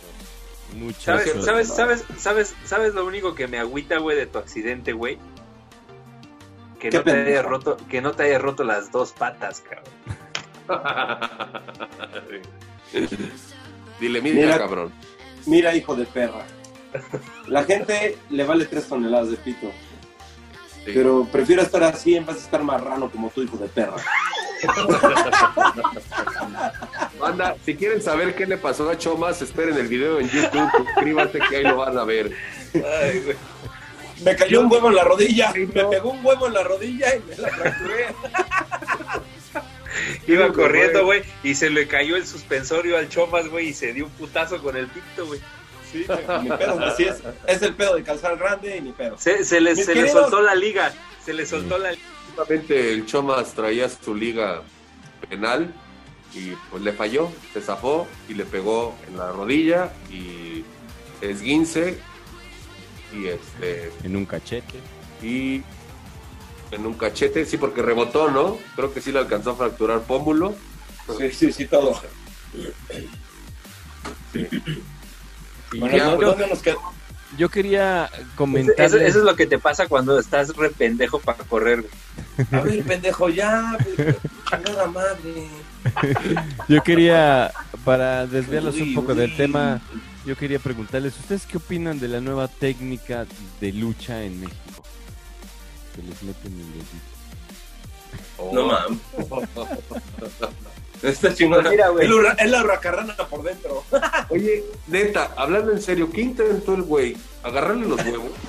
¿Sabes, 0.71 1.35
Muchachos. 1.35 1.45
sabes, 1.45 1.67
sabes, 1.67 2.05
sabes, 2.17 2.55
sabes 2.65 2.93
lo 2.93 3.05
único 3.05 3.35
que 3.35 3.47
me 3.47 3.59
agüita, 3.59 3.97
güey, 3.97 4.15
de 4.17 4.25
tu 4.25 4.37
accidente, 4.37 4.93
güey? 4.93 5.17
Que 6.79 6.89
¿Qué 6.89 6.97
no, 6.97 7.03
te 7.03 7.11
hayas 7.11 7.45
roto, 7.45 7.77
que 7.89 8.01
no 8.01 8.13
te 8.13 8.23
hayas 8.23 8.41
roto 8.41 8.63
las 8.63 8.91
dos 8.91 9.11
patas, 9.11 9.61
cabrón. 9.61 9.91
Dile, 13.99 14.21
mira, 14.21 14.35
Mira. 14.35 14.57
cabrón. 14.57 14.91
Mira, 15.45 15.75
hijo 15.75 15.93
de 15.95 16.05
perra. 16.05 16.45
La 17.47 17.63
gente 17.65 18.17
le 18.29 18.43
vale 18.45 18.65
tres 18.65 18.87
toneladas 18.87 19.29
de 19.29 19.37
pito. 19.37 19.71
Sí. 20.85 20.91
Pero 20.95 21.27
prefiero 21.31 21.61
estar 21.61 21.83
así 21.83 22.15
en 22.15 22.25
vez 22.25 22.37
de 22.37 22.41
estar 22.41 22.63
marrano 22.63 23.11
como 23.11 23.29
tu 23.29 23.43
hijo 23.43 23.55
de 23.57 23.67
perra. 23.67 23.97
Banda, 27.19 27.55
si 27.65 27.75
quieren 27.75 28.01
saber 28.01 28.35
qué 28.35 28.45
le 28.45 28.57
pasó 28.57 28.89
a 28.89 28.97
Chomas, 28.97 29.41
esperen 29.41 29.77
el 29.77 29.87
video 29.87 30.19
en 30.19 30.29
YouTube, 30.29 30.69
suscríbete 30.77 31.39
que 31.49 31.57
ahí 31.57 31.63
lo 31.63 31.77
van 31.77 31.97
a 31.97 32.03
ver. 32.03 32.31
Me 34.23 34.35
cayó 34.35 34.61
un 34.61 34.71
huevo 34.71 34.89
en 34.89 34.95
la 34.95 35.03
rodilla. 35.03 35.51
Me 35.55 35.65
pegó 35.85 36.11
un 36.11 36.25
huevo 36.25 36.47
en 36.47 36.53
la 36.53 36.63
rodilla 36.63 37.15
y 37.15 37.19
me 37.29 37.35
la 37.37 37.49
fracturé. 37.49 38.07
Iba 40.27 40.47
Sí, 40.47 40.53
corriendo, 40.53 41.05
güey. 41.05 41.19
güey, 41.19 41.31
y 41.43 41.55
se 41.55 41.69
le 41.69 41.87
cayó 41.87 42.15
el 42.15 42.25
suspensorio 42.25 42.97
al 42.97 43.09
Chomas, 43.09 43.47
güey, 43.49 43.69
y 43.69 43.73
se 43.73 43.91
dio 43.93 44.05
un 44.05 44.11
putazo 44.11 44.61
con 44.63 44.77
el 44.77 44.87
pito, 44.87 45.25
güey. 45.27 45.41
Sí, 45.91 46.05
mi 46.43 46.49
pedo, 46.49 46.79
así 46.85 47.03
es. 47.03 47.17
Es 47.47 47.61
el 47.61 47.75
pedo 47.75 47.95
de 47.95 48.03
calzar 48.03 48.37
grande 48.37 48.77
y 48.77 48.81
mi 48.81 48.91
pedo. 48.91 49.17
Se, 49.17 49.43
se 49.43 49.59
le, 49.59 49.75
Mis 49.75 49.85
se 49.85 49.93
le 49.95 50.01
queridos- 50.03 50.21
soltó 50.21 50.41
la 50.41 50.55
liga, 50.55 50.93
se 51.25 51.33
le 51.33 51.45
soltó 51.45 51.77
la 51.77 51.91
liga. 51.91 52.03
Justamente 52.27 52.93
el 52.93 53.05
Chomas 53.05 53.53
traía 53.53 53.89
su 53.89 54.15
liga 54.15 54.61
penal 55.29 55.73
y 56.33 56.51
pues 56.69 56.81
le 56.81 56.93
falló, 56.93 57.29
se 57.53 57.59
zafó 57.61 58.07
y 58.29 58.33
le 58.35 58.45
pegó 58.45 58.95
en 59.09 59.17
la 59.17 59.31
rodilla 59.33 59.91
y 60.09 60.63
esguince 61.21 61.99
y 63.13 63.27
este 63.27 63.91
En 64.03 64.15
un 64.15 64.25
cachete. 64.25 64.79
y 65.21 65.61
en 66.71 66.85
un 66.85 66.93
cachete, 66.93 67.45
sí, 67.45 67.57
porque 67.57 67.81
rebotó, 67.81 68.31
¿no? 68.31 68.57
Creo 68.77 68.93
que 68.93 69.01
sí 69.01 69.11
le 69.11 69.19
alcanzó 69.19 69.51
a 69.51 69.55
fracturar 69.57 70.03
pómulo. 70.03 70.55
Sí, 71.19 71.29
sí, 71.31 71.51
sí, 71.51 71.65
todo. 71.65 71.99
Y 74.33 74.47
Bueno, 75.79 75.97
ya, 75.97 76.03
¿dónde- 76.05 76.17
pues, 76.25 76.27
dónde 76.37 76.47
nos 76.47 76.59
queda? 76.61 76.75
Yo 77.37 77.47
quería 77.47 78.05
Eso, 78.13 78.23
comentarle... 78.35 79.07
eso 79.07 79.19
es 79.19 79.23
lo 79.23 79.35
que 79.37 79.45
te 79.47 79.57
pasa 79.57 79.87
cuando 79.87 80.19
estás 80.19 80.53
re 80.57 80.69
pendejo 80.69 81.17
para 81.19 81.43
correr. 81.45 81.85
A 82.51 82.59
ver, 82.59 82.83
pendejo, 82.83 83.29
ya. 83.29 83.77
Chingada 84.49 84.87
madre. 84.87 85.47
Yo 86.67 86.83
quería, 86.83 87.51
para 87.85 88.27
desviarlos 88.27 88.75
un 88.75 88.81
Uy, 88.81 88.95
poco 88.95 89.15
del 89.15 89.35
tema, 89.37 89.79
yo 90.25 90.35
quería 90.35 90.59
preguntarles, 90.59 91.17
¿ustedes 91.17 91.45
qué 91.45 91.55
opinan 91.57 91.99
de 92.01 92.09
la 92.09 92.19
nueva 92.19 92.49
técnica 92.49 93.25
de 93.61 93.71
lucha 93.71 94.21
en 94.23 94.41
México? 94.41 94.83
Que 95.95 96.01
les 96.03 96.21
meten 96.23 96.51
el 96.51 96.67
dedito. 96.73 96.95
oh. 98.39 98.51
No 98.53 98.65
mames. 98.67 98.99
Está 101.01 101.33
chingona. 101.33 101.69
Mira, 101.69 101.89
güey. 101.89 102.05
Es 102.05 102.09
la 102.11 102.15
hurra- 102.15 102.35
es 102.37 102.49
la 102.51 102.61
hurracarrana 102.63 103.15
por 103.29 103.43
dentro. 103.43 103.83
Oye, 104.29 104.63
neta, 104.87 105.31
hablando 105.35 105.71
en 105.71 105.81
serio, 105.81 106.09
¿qué 106.11 106.21
intentó 106.21 106.75
el 106.75 106.83
güey? 106.83 107.17
¿Agarrarle 107.43 107.87
los 107.87 108.03
huevos? 108.05 108.31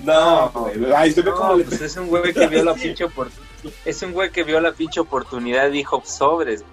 No, 0.00 0.50
güey. 0.50 0.92
Ay, 0.96 1.12
se 1.12 1.22
ve 1.22 1.30
como 1.30 1.54
No, 1.56 1.62
pues 1.64 1.80
es 1.80 1.96
un 1.96 2.08
güey 2.08 2.32
que 2.32 2.48
vio 2.48 2.64
la 2.64 2.74
pinche 2.82 3.04
oportunidad. 3.04 3.46
Es 3.84 4.02
un 4.02 4.10
güey 4.12 4.30
que 4.32 4.42
vio 4.42 4.60
la 4.60 4.72
pinche 4.72 4.98
oportunidad 4.98 5.68
y 5.68 5.72
dijo 5.72 6.02
sobres. 6.04 6.64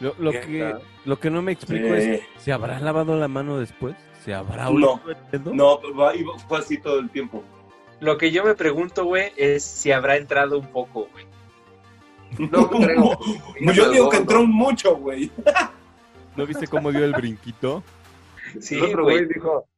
güey. 0.00 0.12
Lo, 0.18 0.30
que, 0.32 0.74
lo 1.04 1.20
que 1.20 1.28
no 1.30 1.42
me 1.42 1.52
explico 1.52 1.88
Sí. 1.88 1.92
es, 1.94 2.20
¿se 2.42 2.50
habrá 2.52 2.80
lavado 2.80 3.16
la 3.18 3.28
mano 3.28 3.58
después? 3.58 3.94
¿Se 4.24 4.32
habrá 4.32 4.70
No. 4.70 5.02
el? 5.30 5.54
No, 5.54 5.78
va- 5.94 6.16
y 6.16 6.24
fue 6.48 6.58
así 6.58 6.78
todo 6.78 7.00
el 7.00 7.10
tiempo. 7.10 7.44
Lo 8.00 8.16
que 8.16 8.30
yo 8.32 8.42
me 8.44 8.54
pregunto, 8.54 9.04
güey, 9.04 9.32
es 9.36 9.62
si 9.62 9.92
habrá 9.92 10.16
entrado 10.16 10.58
un 10.58 10.66
poco, 10.68 11.08
güey. 11.12 11.26
No 12.50 12.68
creo. 12.68 13.18
Yo 13.74 13.90
digo 13.90 14.08
que 14.08 14.16
entró 14.18 14.44
mucho, 14.44 14.96
güey. 14.96 15.30
¿No 16.36 16.46
viste 16.46 16.66
cómo 16.66 16.90
dio 16.90 17.04
el 17.04 17.12
brinquito? 17.12 17.82
Sí, 18.60 18.76
el 18.76 18.84
otro 18.84 19.04
güey 19.04 19.26
dijo, 19.26 19.68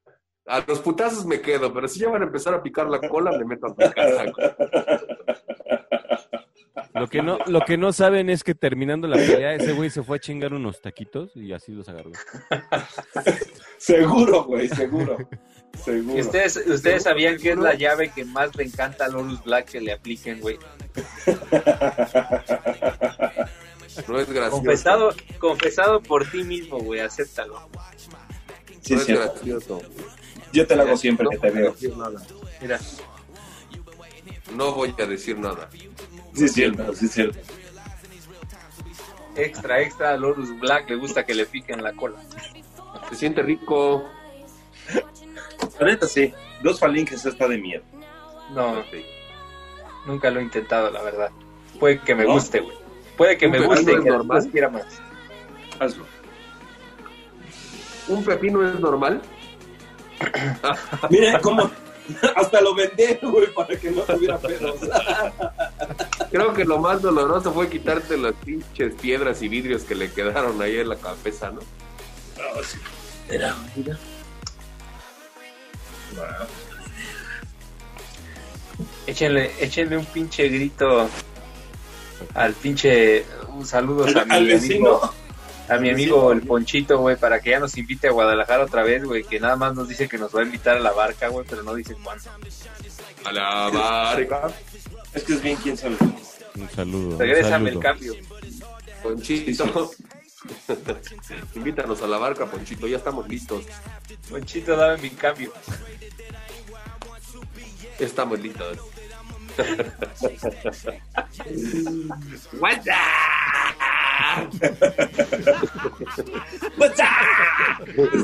a 0.47 0.63
los 0.67 0.79
putazos 0.81 1.27
me 1.27 1.41
quedo, 1.41 1.73
pero 1.73 1.89
si 1.89 2.01
ya 2.01 2.11
van 2.11 2.23
a 2.23 2.27
empezar 2.27 2.55
a 2.55 2.63
picar 2.63 2.87
la 2.89 3.01
cola, 3.09 3.33
me 3.33 3.45
meto 3.45 3.67
a 3.67 3.75
picar. 3.75 4.33
Lo 6.95 7.09
que 7.09 7.23
no, 7.23 7.39
lo 7.47 7.61
que 7.63 7.77
no 7.77 7.93
saben 7.93 8.31
es 8.31 8.45
que 8.45 8.55
terminando 8.55 9.09
la 9.09 9.17
pelea, 9.17 9.55
ese 9.55 9.73
güey 9.73 9.91
se 9.91 10.05
fue 10.05 10.17
a 10.19 10.21
chingar 10.21 10.55
unos 10.55 10.81
taquitos 10.81 11.35
y 11.35 11.53
así 11.53 11.73
los 11.73 11.89
agarró. 11.89 12.13
Seguro, 13.79 14.45
güey, 14.45 14.69
seguro. 14.69 15.17
Seguro. 15.83 16.17
¿Y 16.17 16.21
ustedes, 16.21 16.57
ustedes 16.67 17.03
sabían 17.05 17.39
que 17.39 17.51
es 17.53 17.57
la 17.59 17.75
llave 17.75 18.11
que 18.13 18.25
más 18.25 18.55
le 18.57 18.65
encanta 18.65 19.07
a 19.07 19.09
Lorus 19.09 19.43
Black 19.45 19.67
que 19.71 19.81
le 19.81 19.93
apliquen, 19.93 20.41
güey? 20.41 20.59
No 24.09 24.19
es 24.19 24.29
gracioso. 24.29 24.57
Confesado, 24.57 25.15
confesado 25.39 26.03
por 26.03 26.29
ti 26.29 26.43
mismo, 26.43 26.79
güey, 26.81 27.01
acéptalo. 27.01 27.69
Sí, 28.81 28.95
no 28.95 29.01
es 29.01 29.07
cierto. 29.07 29.33
gracioso. 29.35 29.83
Yo 30.53 30.67
te 30.67 30.77
la 30.77 30.83
hago 30.83 30.97
siempre 30.97 31.25
No 31.25 31.31
que 31.31 31.39
te 31.39 31.51
voy 31.51 31.59
a 31.59 31.63
veo. 31.63 31.73
decir 31.73 31.97
nada. 31.97 32.23
Mira, 32.61 32.81
No 34.55 34.73
voy 34.73 34.95
a 34.99 35.07
decir 35.07 35.39
nada. 35.39 35.69
Sí, 36.35 36.45
es 36.45 36.53
cierto, 36.53 36.93
sí, 36.95 37.07
es 37.07 37.13
cierto. 37.13 37.39
extra, 39.37 39.81
extra, 39.81 40.11
a 40.11 40.17
Lorus 40.17 40.59
Black 40.59 40.91
le 40.91 40.97
gusta 40.97 41.25
que 41.25 41.35
le 41.35 41.47
piquen 41.47 41.83
la 41.83 41.93
cola. 41.93 42.21
Se 43.11 43.15
siente 43.17 43.43
rico. 43.43 44.09
La 45.85 45.91
neta, 45.91 46.07
sí. 46.07 46.33
Dos 46.63 46.81
falinges 46.81 47.27
está 47.27 47.47
de 47.47 47.59
miedo. 47.59 47.83
No, 48.55 48.83
nunca 50.07 50.31
lo 50.31 50.41
he 50.41 50.43
intentado, 50.43 50.91
la 50.91 51.03
verdad. 51.03 51.31
Puede 51.79 52.01
que 52.01 52.15
me 52.15 52.25
¿No? 52.25 52.33
guste, 52.33 52.61
güey. 52.61 52.77
Puede 53.19 53.37
que 53.37 53.47
¿Un 53.47 53.53
me 53.53 53.67
guste 53.67 53.93
y 53.93 53.95
es 53.97 54.01
que 54.01 54.09
normal? 54.11 54.37
después 54.39 54.53
quiera 54.53 54.69
más. 54.71 54.87
Hazlo. 55.79 56.07
¿Un 58.09 58.25
pepino 58.25 58.67
es 58.67 58.81
normal? 58.81 59.21
Mira 61.11 61.39
cómo. 61.41 61.71
Hasta 62.37 62.61
lo 62.63 62.75
vendé, 62.75 63.19
güey, 63.23 63.53
para 63.55 63.77
que 63.77 63.91
no 63.91 64.03
tuviera 64.03 64.39
pedos. 64.39 64.77
Creo 66.31 66.55
que 66.55 66.65
lo 66.65 66.79
más 66.79 67.03
doloroso 67.03 67.53
fue 67.53 67.69
quitarte 67.69 68.17
las 68.17 68.35
pinches 68.35 68.95
piedras 68.95 69.43
y 69.43 69.49
vidrios 69.49 69.83
que 69.85 69.95
le 69.95 70.11
quedaron 70.11 70.61
ahí 70.63 70.79
en 70.79 70.89
la 70.89 70.97
cabeza, 70.97 71.51
¿no? 71.51 71.61
Mira, 73.31 73.55
mira. 73.75 73.99
Échenle, 79.07 79.53
échenle 79.61 79.97
un 79.99 80.07
pinche 80.07 80.49
grito 80.49 81.09
al 82.35 82.53
pinche. 82.55 83.25
Un 83.49 83.67
saludo 83.67 84.05
a 84.05 84.25
mi 84.25 84.35
amigo. 84.35 84.55
vecino. 84.55 85.01
A 85.67 85.79
mi 85.79 85.89
amigo 85.89 86.31
el 86.33 86.43
Ponchito, 86.43 86.99
güey, 86.99 87.17
para 87.17 87.41
que 87.41 87.51
ya 87.51 87.59
nos 87.59 87.79
invite 87.79 88.09
a 88.09 88.11
Guadalajara 88.11 88.65
otra 88.65 88.83
vez, 88.83 89.03
güey, 89.03 89.25
que 89.25 89.41
nada 89.41 89.57
más 89.57 89.75
nos 89.75 89.89
dice 89.89 90.09
que 90.09 90.19
nos 90.19 90.35
va 90.35 90.41
a 90.41 90.45
invitar 90.45 90.77
a 90.77 90.81
la 90.81 90.93
barca, 90.93 91.29
güey, 91.29 91.47
pero 91.49 91.63
no 91.63 91.75
dice 91.75 91.97
cuándo. 92.03 92.25
A 93.25 93.33
la 93.33 93.71
barca. 93.71 94.51
Es 95.15 95.23
que 95.25 95.33
es 95.33 95.43
bien, 95.43 95.57
quién 95.57 95.77
sabe. 95.79 95.97
Un 96.57 96.71
saludo. 96.71 97.09
un 97.15 97.19
Regrésame 97.19 97.71
el 97.71 97.79
cambio. 97.79 98.15
Ponchito. 99.03 99.91
Invítanos 101.55 102.03
a 102.03 102.07
la 102.07 102.19
barca, 102.19 102.47
Ponchito. 102.47 102.87
Ya 102.87 102.99
estamos 102.99 103.29
listos. 103.29 103.65
Ponchito, 104.29 104.77
dame 104.77 105.03
mi 105.03 105.11
cambio. 105.11 105.53
Estamos 107.99 108.39
listos. 108.41 108.79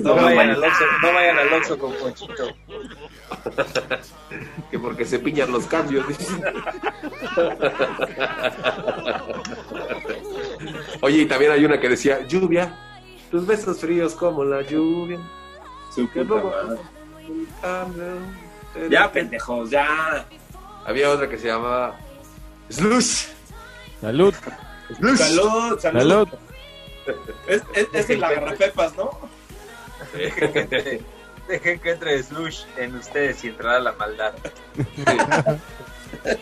No 0.03 0.15
vayan 0.15 0.51
al 0.51 0.65
Oxxo, 0.65 0.85
no 1.03 1.13
vayan 1.13 1.39
al 1.39 1.53
Oxxo 1.53 1.79
con 1.79 1.93
Ponchito. 1.95 2.55
Que 4.71 4.79
porque 4.79 5.05
se 5.05 5.19
piñan 5.19 5.51
los 5.51 5.67
cambios. 5.67 6.07
Oye, 11.01 11.23
y 11.23 11.27
también 11.27 11.53
hay 11.53 11.65
una 11.65 11.81
que 11.81 11.89
decía, 11.89 12.27
lluvia, 12.27 12.75
tus 13.31 13.47
besos 13.47 13.81
fríos 13.81 14.15
como 14.15 14.45
la 14.45 14.63
lluvia. 14.63 15.19
Su 15.95 16.09
puta 16.09 16.35
madre. 16.35 16.81
Ya, 18.89 19.11
pendejos, 19.11 19.71
ya. 19.71 20.27
Había 20.85 21.11
otra 21.11 21.29
que 21.29 21.39
se 21.39 21.49
llamaba 21.49 21.99
Slush. 22.69 23.27
Salud, 24.01 24.35
Slush. 24.97 25.17
Salud, 25.17 25.79
salud. 25.79 26.01
salud. 26.01 26.29
Es, 27.47 27.63
es, 27.75 27.89
es 27.93 28.11
el 28.11 28.23
agarrapepas, 28.23 28.97
¿no? 28.97 29.11
Dejen 30.15 30.53
que 30.53 30.61
entre, 30.61 31.01
dejen 31.49 31.81
que 31.81 31.91
entre 31.91 32.23
slush 32.23 32.63
en 32.77 32.95
ustedes 32.95 33.45
y 33.45 33.49
entrará 33.49 33.81
la 33.81 33.93
maldad. 33.93 34.33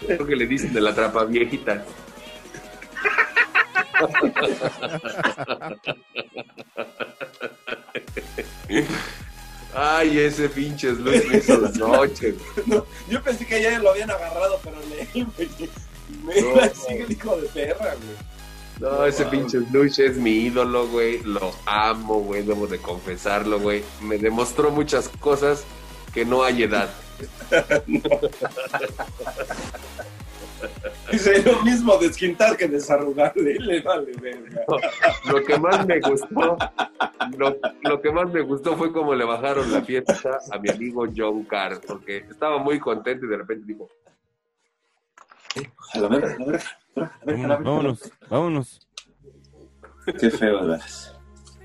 Creo 0.07 0.27
que 0.27 0.37
le 0.37 0.47
dicen 0.47 0.73
de 0.73 0.81
la 0.81 0.95
trapa 0.95 1.25
viejita. 1.25 1.85
Ay, 9.75 10.19
ese 10.19 10.49
pinche 10.49 10.95
Slush 10.95 11.27
me 11.27 11.37
hizo 11.39 11.59
la 11.59 11.71
noche. 11.71 12.35
No, 12.67 12.85
yo 13.09 13.23
pensé 13.23 13.47
que 13.47 13.63
ya 13.63 13.79
lo 13.79 13.91
habían 13.91 14.11
agarrado, 14.11 14.59
pero 14.65 14.77
le, 14.89 15.07
me, 16.25 16.43
No, 16.43 16.55
me 16.57 16.67
no. 16.67 16.75
sigue 16.75 17.03
el 17.05 17.13
hijo 17.13 17.37
de 17.37 17.49
perra, 17.49 17.95
güey. 17.95 18.17
No, 18.81 19.05
ese 19.05 19.25
pinche 19.27 19.59
Slush 19.67 20.01
es 20.01 20.17
mi 20.17 20.31
ídolo, 20.47 20.89
güey. 20.89 21.23
Lo 21.23 21.53
amo, 21.67 22.21
güey. 22.21 22.43
Debo 22.43 22.67
de 22.67 22.79
confesarlo, 22.79 23.61
güey. 23.61 23.85
Me 24.01 24.19
demostró 24.19 24.71
muchas 24.71 25.09
cosas 25.21 25.65
que 26.15 26.25
no 26.25 26.43
hay 26.45 26.63
edad. 26.65 26.89
Dice 31.11 31.43
lo 31.43 31.63
mismo 31.63 31.97
desquintar 31.97 32.57
que 32.57 32.69
desarrugarle, 32.69 33.55
le 33.61 33.81
vale 33.81 34.13
verga. 34.21 34.65
Lo 35.31 35.43
que 35.43 35.59
más 35.59 35.87
me 35.87 36.01
gustó, 36.01 36.57
lo, 37.37 37.57
lo 37.83 38.01
que 38.01 38.13
más 38.13 38.31
me 38.31 38.43
gustó 38.43 38.77
fue 38.77 38.93
como 38.93 39.15
le 39.15 39.25
bajaron 39.25 39.73
la 39.73 39.83
fiesta 39.83 40.39
a 40.51 40.59
mi 40.59 40.71
amigo 40.71 41.07
John 41.15 41.45
Carr, 41.45 41.81
porque 41.87 42.19
estaba 42.31 42.59
muy 42.59 42.79
contento 42.79 43.27
y 43.27 43.29
de 43.29 43.37
repente 43.37 43.65
dijo, 43.67 43.89
A 45.95 45.99
la 45.99 46.09
verga, 46.09 46.35
a 46.35 46.39
la 46.39 46.45
verga, 46.47 46.65
a 46.95 47.01
la 47.01 47.09
verga, 47.25 47.45
a 47.45 47.49
la 47.49 47.57
Vámonos, 47.57 47.65
vámonos, 47.65 48.13
vámonos. 48.29 48.89
Qué 50.19 50.31
feo, 50.31 50.61
¿verdad? 50.61 50.81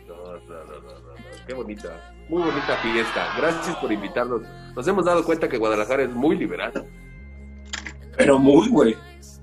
no, 0.08 0.16
no, 0.16 0.66
no, 0.66 0.66
no, 0.66 0.80
no, 0.82 1.00
no, 1.00 1.14
qué 1.48 1.54
bonita, 1.54 2.14
muy 2.30 2.42
bonita 2.42 2.78
fiesta. 2.78 3.34
Gracias 3.38 3.76
por 3.78 3.92
invitarnos. 3.92 4.42
Nos 4.76 4.88
hemos 4.88 5.06
dado 5.06 5.24
cuenta 5.24 5.48
que 5.48 5.58
Guadalajara 5.58 6.04
es 6.04 6.10
muy 6.10 6.38
liberal, 6.38 6.88
Pero 8.18 8.40
muy, 8.40 8.70
güey. 8.70 8.96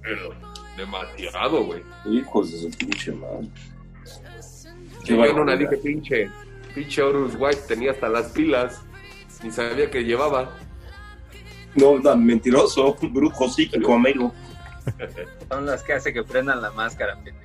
Pero 0.03 0.35
demasiado, 0.77 1.65
güey. 1.65 1.83
Hijos 2.07 2.53
de 2.53 2.59
su 2.59 2.79
pinche 2.79 3.13
madre. 3.13 3.49
Yo 5.05 5.25
en 5.25 5.39
una 5.39 5.57
dije, 5.57 5.77
pinche, 5.79 6.31
pinche 6.75 7.03
Horus 7.03 7.35
White 7.39 7.63
tenía 7.69 7.91
hasta 7.93 8.09
las 8.09 8.29
pilas, 8.29 8.83
ni 9.43 9.51
sabía 9.51 9.91
que 9.91 10.05
llevaba. 10.05 10.51
No, 11.75 11.99
no, 11.99 12.17
mentiroso, 12.17 12.97
brujo 13.03 13.49
psíquico, 13.49 13.95
amigo. 13.95 14.35
Son 15.49 15.67
las 15.67 15.83
que 15.83 15.93
hace 15.95 16.13
que 16.13 16.23
prendan 16.23 16.61
la 16.61 16.71
máscara, 16.71 17.15
pendejo. 17.15 17.39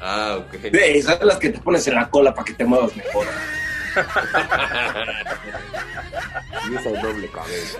Ah, 0.00 0.38
ok. 0.40 0.64
Esas 0.72 1.18
son 1.18 1.28
las 1.28 1.38
que 1.38 1.50
te 1.50 1.60
pones 1.60 1.86
en 1.86 1.94
la 1.94 2.10
cola 2.10 2.34
para 2.34 2.44
que 2.44 2.54
te 2.54 2.64
muevas 2.64 2.96
mejor. 2.96 3.26
Y 6.70 6.74
esa 6.74 6.90
doble 6.90 7.28
cabeza. 7.28 7.78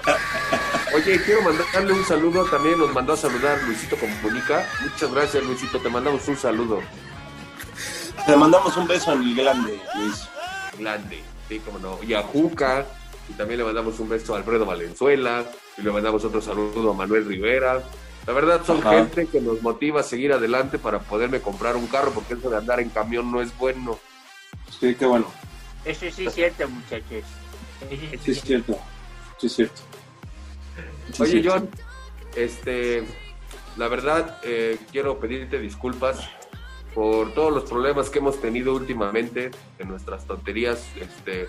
Oye, 0.94 1.20
quiero 1.22 1.42
mandarle 1.42 1.92
un 1.92 2.04
saludo. 2.04 2.44
También 2.46 2.78
nos 2.78 2.92
mandó 2.92 3.12
a 3.12 3.16
saludar 3.16 3.62
Luisito 3.64 3.96
Comunica. 3.96 4.66
Muchas 4.82 5.12
gracias, 5.12 5.44
Luisito. 5.44 5.78
Te 5.78 5.88
mandamos 5.88 6.26
un 6.28 6.36
saludo. 6.36 6.80
Te 8.26 8.36
mandamos 8.36 8.76
un 8.76 8.86
beso 8.86 9.12
en 9.12 9.22
el 9.22 9.34
grande, 9.34 9.80
Luis. 9.96 10.28
Grande. 10.78 11.22
Sí, 11.48 11.60
como 11.60 11.78
no. 11.78 11.98
Y 12.02 12.14
a 12.14 12.22
Juca. 12.22 12.84
Y 13.28 13.34
también 13.34 13.58
le 13.58 13.64
mandamos 13.64 13.98
un 14.00 14.08
beso 14.08 14.34
a 14.34 14.38
Alfredo 14.38 14.66
Valenzuela. 14.66 15.44
Y 15.78 15.82
le 15.82 15.90
mandamos 15.92 16.24
otro 16.24 16.40
saludo 16.42 16.90
a 16.90 16.94
Manuel 16.94 17.24
Rivera. 17.26 17.82
La 18.26 18.32
verdad 18.32 18.60
son 18.64 18.78
Ajá. 18.78 18.92
gente 18.98 19.26
que 19.26 19.40
nos 19.40 19.62
motiva 19.62 20.00
a 20.00 20.04
seguir 20.04 20.32
adelante 20.32 20.78
para 20.78 21.00
poderme 21.00 21.40
comprar 21.40 21.74
un 21.76 21.88
carro, 21.88 22.12
porque 22.12 22.34
eso 22.34 22.50
de 22.50 22.56
andar 22.56 22.78
en 22.78 22.88
camión 22.90 23.32
no 23.32 23.42
es 23.42 23.56
bueno. 23.58 23.98
Sí, 24.78 24.94
qué 24.94 25.06
bueno. 25.06 25.26
Eso 25.84 26.10
sí 26.10 26.26
es 26.26 26.34
cierto, 26.34 26.68
muchachos. 26.68 27.24
Sí, 27.90 28.30
es 28.30 28.40
cierto. 28.40 28.78
Sí, 29.38 29.46
es 29.46 29.52
cierto. 29.54 29.80
Sí, 31.12 31.22
Oye. 31.22 31.42
John, 31.44 31.68
este, 32.36 33.04
la 33.76 33.88
verdad, 33.88 34.38
eh, 34.44 34.78
quiero 34.92 35.18
pedirte 35.18 35.58
disculpas 35.58 36.28
por 36.94 37.34
todos 37.34 37.52
los 37.52 37.64
problemas 37.64 38.10
que 38.10 38.20
hemos 38.20 38.40
tenido 38.40 38.74
últimamente 38.74 39.50
en 39.78 39.88
nuestras 39.88 40.24
tonterías. 40.26 40.86
Este, 40.96 41.48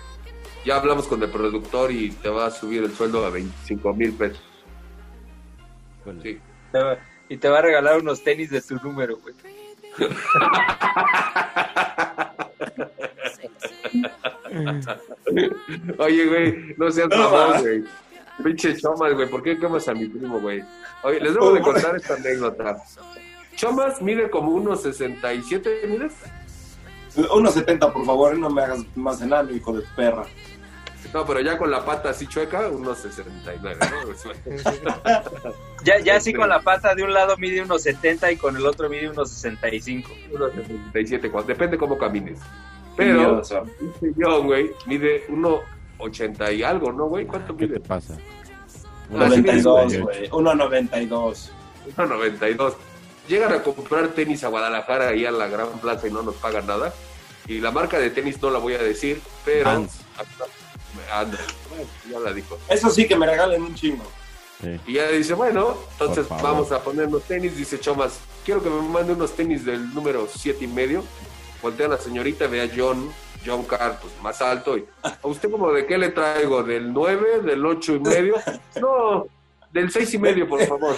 ya 0.64 0.76
hablamos 0.76 1.06
con 1.06 1.22
el 1.22 1.30
productor 1.30 1.92
y 1.92 2.10
te 2.10 2.28
va 2.28 2.46
a 2.46 2.50
subir 2.50 2.82
el 2.82 2.94
sueldo 2.94 3.24
a 3.24 3.30
25 3.30 3.94
mil 3.94 4.12
pesos. 4.12 4.42
Sí. 6.22 6.40
Y 7.28 7.36
te 7.36 7.48
va 7.48 7.60
a 7.60 7.62
regalar 7.62 7.98
unos 7.98 8.24
tenis 8.24 8.50
de 8.50 8.60
su 8.60 8.74
número, 8.76 9.18
güey. 9.18 9.34
Oye, 15.98 16.26
güey, 16.26 16.74
no 16.76 16.90
seas 16.90 17.08
No, 17.08 17.30
mamón, 17.30 17.60
güey. 17.62 17.84
Pinche 18.42 18.76
Chomas, 18.76 19.14
güey, 19.14 19.28
¿por 19.28 19.42
qué 19.42 19.58
quemas 19.58 19.86
a 19.88 19.94
mi 19.94 20.06
primo, 20.06 20.40
güey? 20.40 20.62
Oye, 21.02 21.20
les 21.20 21.34
debo 21.34 21.52
de 21.52 21.60
contar 21.60 21.94
esta 21.96 22.14
anécdota. 22.14 22.76
Chomas 23.56 24.02
mide 24.02 24.28
como 24.30 24.50
unos 24.50 24.82
67, 24.82 25.82
¿mides? 25.88 26.14
1.70, 27.16 27.92
por 27.92 28.04
favor, 28.04 28.36
no 28.36 28.50
me 28.50 28.62
hagas 28.62 28.80
más 28.96 29.22
enano, 29.22 29.52
hijo 29.52 29.72
de 29.72 29.84
perra. 29.94 30.24
No, 31.12 31.24
pero 31.24 31.40
ya 31.40 31.56
con 31.56 31.70
la 31.70 31.84
pata 31.84 32.10
así 32.10 32.26
chueca, 32.26 32.66
unos 32.68 32.98
69, 32.98 33.78
¿no? 33.80 35.52
Ya, 35.84 36.00
ya 36.00 36.16
así 36.16 36.32
con 36.32 36.48
la 36.48 36.60
pata 36.60 36.94
de 36.94 37.04
un 37.04 37.12
lado 37.12 37.36
mide 37.36 37.62
unos 37.62 37.82
70 37.82 38.32
y 38.32 38.36
con 38.36 38.56
el 38.56 38.66
otro 38.66 38.88
mide 38.88 39.08
unos 39.10 39.30
65. 39.30 40.10
unos 40.32 40.52
67, 40.54 41.30
cuando- 41.30 41.48
depende 41.48 41.76
cómo 41.78 41.96
camines. 41.98 42.40
Pero, 42.96 43.40
este 43.40 44.12
John, 44.16 44.46
güey, 44.46 44.70
mide 44.86 45.26
1,80 45.28 46.56
y 46.56 46.62
algo, 46.62 46.92
¿no, 46.92 47.06
güey? 47.06 47.26
¿Cuánto 47.26 47.56
¿Qué 47.56 47.66
mide? 47.66 47.80
te 47.80 47.88
pasa? 47.88 48.16
Ah, 49.14 49.28
sí, 49.30 49.42
92, 49.42 49.92
sí, 49.92 49.98
güey. 49.98 50.30
1.92. 50.30 51.50
1,92. 51.96 52.74
Llegan 53.28 53.52
a 53.52 53.62
comprar 53.62 54.08
tenis 54.08 54.44
a 54.44 54.48
Guadalajara 54.48 55.08
ahí 55.08 55.24
a 55.24 55.30
la 55.30 55.48
Gran 55.48 55.68
Plaza 55.80 56.08
y 56.08 56.12
no 56.12 56.22
nos 56.22 56.34
pagan 56.36 56.66
nada. 56.66 56.92
Y 57.46 57.60
la 57.60 57.70
marca 57.70 57.98
de 57.98 58.10
tenis 58.10 58.40
no 58.40 58.50
la 58.50 58.58
voy 58.58 58.74
a 58.74 58.78
decir, 58.78 59.20
pero... 59.44 59.70
Anda, 61.12 61.38
bueno, 61.68 61.84
ya 62.10 62.20
la 62.20 62.32
dijo. 62.32 62.58
Eso 62.68 62.88
sí, 62.88 63.06
que 63.06 63.16
me 63.16 63.26
regalen 63.26 63.62
un 63.62 63.74
chingo. 63.74 64.04
Sí. 64.62 64.80
Y 64.86 64.92
ya 64.94 65.08
dice, 65.08 65.34
bueno, 65.34 65.76
entonces 65.92 66.28
vamos 66.28 66.70
a 66.72 66.80
ponernos 66.82 67.22
tenis. 67.24 67.56
Dice 67.56 67.78
Chomas, 67.80 68.20
quiero 68.44 68.62
que 68.62 68.70
me 68.70 68.80
mande 68.80 69.12
unos 69.12 69.32
tenis 69.32 69.64
del 69.64 69.92
número 69.92 70.28
siete 70.32 70.64
y 70.64 70.68
medio. 70.68 71.02
Voltea 71.64 71.86
a 71.86 71.88
la 71.88 71.96
señorita, 71.96 72.46
ve 72.46 72.60
a 72.60 72.68
John, 72.76 73.08
John 73.44 73.64
Carr, 73.64 73.98
pues 73.98 74.12
más 74.22 74.42
alto. 74.42 74.76
Y, 74.76 74.84
¿A 75.02 75.16
usted 75.26 75.50
como 75.50 75.72
de 75.72 75.86
qué 75.86 75.96
le 75.96 76.10
traigo? 76.10 76.62
¿Del 76.62 76.92
9? 76.92 77.40
¿Del 77.42 77.64
ocho 77.64 77.94
y 77.94 78.00
medio? 78.00 78.34
No, 78.82 79.24
del 79.72 79.90
seis 79.90 80.12
y 80.12 80.18
medio, 80.18 80.46
por 80.46 80.60
favor. 80.66 80.94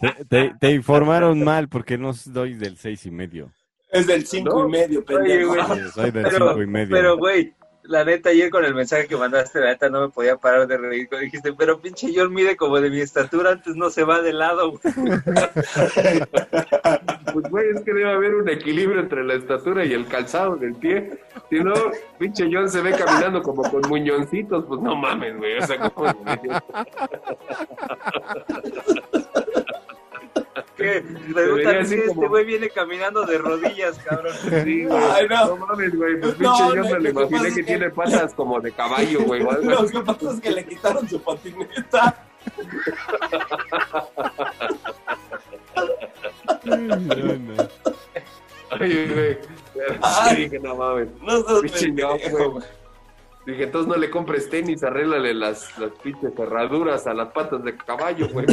Te, 0.00 0.24
te- 0.26 0.54
te 0.60 0.70
informaron 0.70 1.42
mal 1.42 1.68
porque 1.68 1.98
no 1.98 2.12
doy 2.26 2.54
del 2.54 2.76
seis 2.76 3.04
y 3.06 3.10
medio. 3.10 3.50
Es 3.90 4.06
del 4.06 4.24
5 4.26 4.48
No. 4.62 4.68
y 4.68 4.70
medio, 4.70 5.00
Oye, 5.00 5.06
pendejo. 5.18 5.54
güey. 5.54 5.90
Soy 5.92 6.10
del 6.12 6.22
Pero, 6.24 6.48
cinco 6.50 6.62
y 6.62 6.66
medio. 6.66 6.94
pero, 6.96 7.16
güey, 7.16 7.52
la 7.84 8.04
neta, 8.04 8.30
ayer 8.30 8.50
con 8.50 8.64
el 8.64 8.74
mensaje 8.74 9.06
que 9.08 9.16
mandaste, 9.16 9.58
la 9.60 9.66
neta, 9.70 9.88
no 9.88 10.00
me 10.02 10.08
podía 10.08 10.36
parar 10.36 10.66
de 10.68 10.76
reír. 10.78 11.08
Cuando 11.08 11.24
Dijiste, 11.24 11.52
pero 11.52 11.80
pinche 11.80 12.12
John 12.14 12.32
mide 12.32 12.56
como 12.56 12.80
de 12.80 12.90
mi 12.90 13.00
estatura, 13.00 13.50
antes 13.52 13.74
no 13.76 13.90
se 13.90 14.02
va 14.04 14.20
de 14.20 14.32
lado, 14.32 14.70
güey. 14.72 14.80
Pues, 17.34 17.50
güey, 17.50 17.70
es 17.70 17.80
que 17.82 17.92
debe 17.92 18.12
haber 18.12 18.36
un 18.36 18.48
equilibrio 18.48 19.00
entre 19.00 19.24
la 19.24 19.34
estatura 19.34 19.84
y 19.84 19.92
el 19.92 20.06
calzado 20.06 20.54
del 20.54 20.76
pie. 20.76 21.18
Si 21.50 21.58
no, 21.58 21.74
pinche 22.16 22.48
John 22.50 22.68
se 22.70 22.80
ve 22.80 22.92
caminando 22.92 23.42
como 23.42 23.68
con 23.68 23.80
muñoncitos, 23.88 24.64
pues 24.66 24.80
no 24.80 24.94
mames, 24.94 25.36
güey. 25.36 25.58
O 25.58 25.66
sea, 25.66 25.90
¿cómo 25.90 26.14
¿Qué? 30.76 31.04
Preguntan 31.32 31.86
si 31.86 31.96
ser 31.96 32.04
este 32.08 32.26
güey 32.28 32.44
viene 32.44 32.68
caminando 32.70 33.24
de 33.26 33.38
rodillas, 33.38 33.98
cabrón. 33.98 34.32
Sí, 34.64 34.84
güey. 34.84 35.02
Ay, 35.12 35.26
no. 35.28 35.56
no. 35.56 35.66
mames, 35.66 35.96
güey. 35.96 36.20
Pues 36.20 36.38
No, 36.38 36.54
pinche 36.56 36.76
no, 36.76 36.82
John 36.84 36.92
me 36.92 37.00
lo 37.00 37.10
imaginé 37.10 37.48
que 37.48 37.54
que- 37.56 37.62
tiene 37.64 37.90
patas 37.90 38.32
como 38.34 38.60
de 38.60 38.70
caballo, 38.72 39.22
güey. 39.24 39.42
Lo 39.42 39.80
así. 39.80 39.92
que 39.92 40.00
pasa 40.04 40.30
es 40.32 40.40
que 40.40 40.50
le 40.52 40.64
quitaron 40.64 41.08
su 41.08 41.20
patineta. 41.20 42.24
No. 46.64 47.68
Oye, 48.80 49.06
güey. 49.06 49.38
Sí, 50.28 50.36
dije, 50.36 50.58
no 50.60 50.74
mames. 50.76 51.08
No 51.22 51.42
seas 51.42 52.30
güey. 52.32 52.64
Dije, 53.46 53.64
entonces 53.64 53.88
no 53.88 53.96
le 53.96 54.10
compres 54.10 54.48
tenis, 54.48 54.82
arréglale 54.82 55.34
las, 55.34 55.76
las 55.78 55.90
pinches 56.02 56.34
cerraduras 56.34 57.06
a 57.06 57.12
las 57.12 57.28
patas 57.32 57.62
de 57.62 57.76
caballo, 57.76 58.28
güey. 58.30 58.46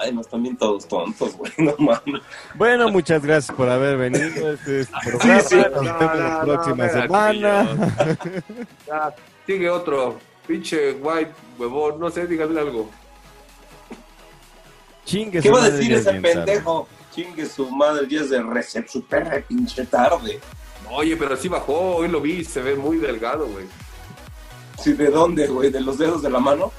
Ay, 0.00 0.12
no 0.14 0.20
están 0.20 0.42
bien 0.42 0.56
todos 0.56 0.86
tontos, 0.88 1.36
güey. 1.36 1.52
No 1.58 1.74
mames. 1.78 2.22
Bueno, 2.54 2.88
muchas 2.88 3.22
gracias 3.24 3.54
por 3.56 3.68
haber 3.68 3.96
venido. 3.98 4.52
Este 4.52 4.80
es 4.80 4.88
programa. 4.88 5.40
sí. 5.40 5.56
Nos 5.56 5.72
No, 5.72 5.82
vemos 5.82 6.00
no, 6.00 6.14
la 6.14 6.38
no, 6.38 6.44
próxima 6.44 6.88
semana. 6.88 7.68
Ya, 8.86 9.14
sigue 9.46 9.68
otro. 9.70 10.18
Pinche 10.46 10.92
white 10.92 11.32
huevón, 11.58 12.00
no 12.00 12.10
sé, 12.10 12.26
dígale 12.26 12.58
algo. 12.60 12.90
Chingue 15.04 15.40
¿Qué 15.40 15.50
va 15.50 15.64
a 15.64 15.70
decir 15.70 15.92
ese 15.92 16.12
pendejo? 16.14 16.88
Chingue 17.14 17.46
su 17.46 17.70
madre, 17.70 18.06
ya 18.08 18.20
es 18.20 18.30
de 18.30 18.42
recep, 18.42 18.88
su 18.88 19.04
perra 19.04 19.36
de 19.36 19.42
pinche 19.42 19.84
tarde. 19.86 20.40
Oye, 20.90 21.16
pero 21.16 21.36
sí 21.36 21.48
bajó, 21.48 21.96
hoy 21.96 22.08
lo 22.08 22.20
vi, 22.20 22.44
se 22.44 22.60
ve 22.62 22.74
muy 22.74 22.96
delgado, 22.98 23.46
güey. 23.46 23.66
Sí, 24.82 24.92
¿de 24.94 25.10
dónde, 25.10 25.46
güey? 25.46 25.70
¿De 25.70 25.80
los 25.80 25.98
dedos 25.98 26.22
de 26.22 26.30
la 26.30 26.38
mano? 26.40 26.72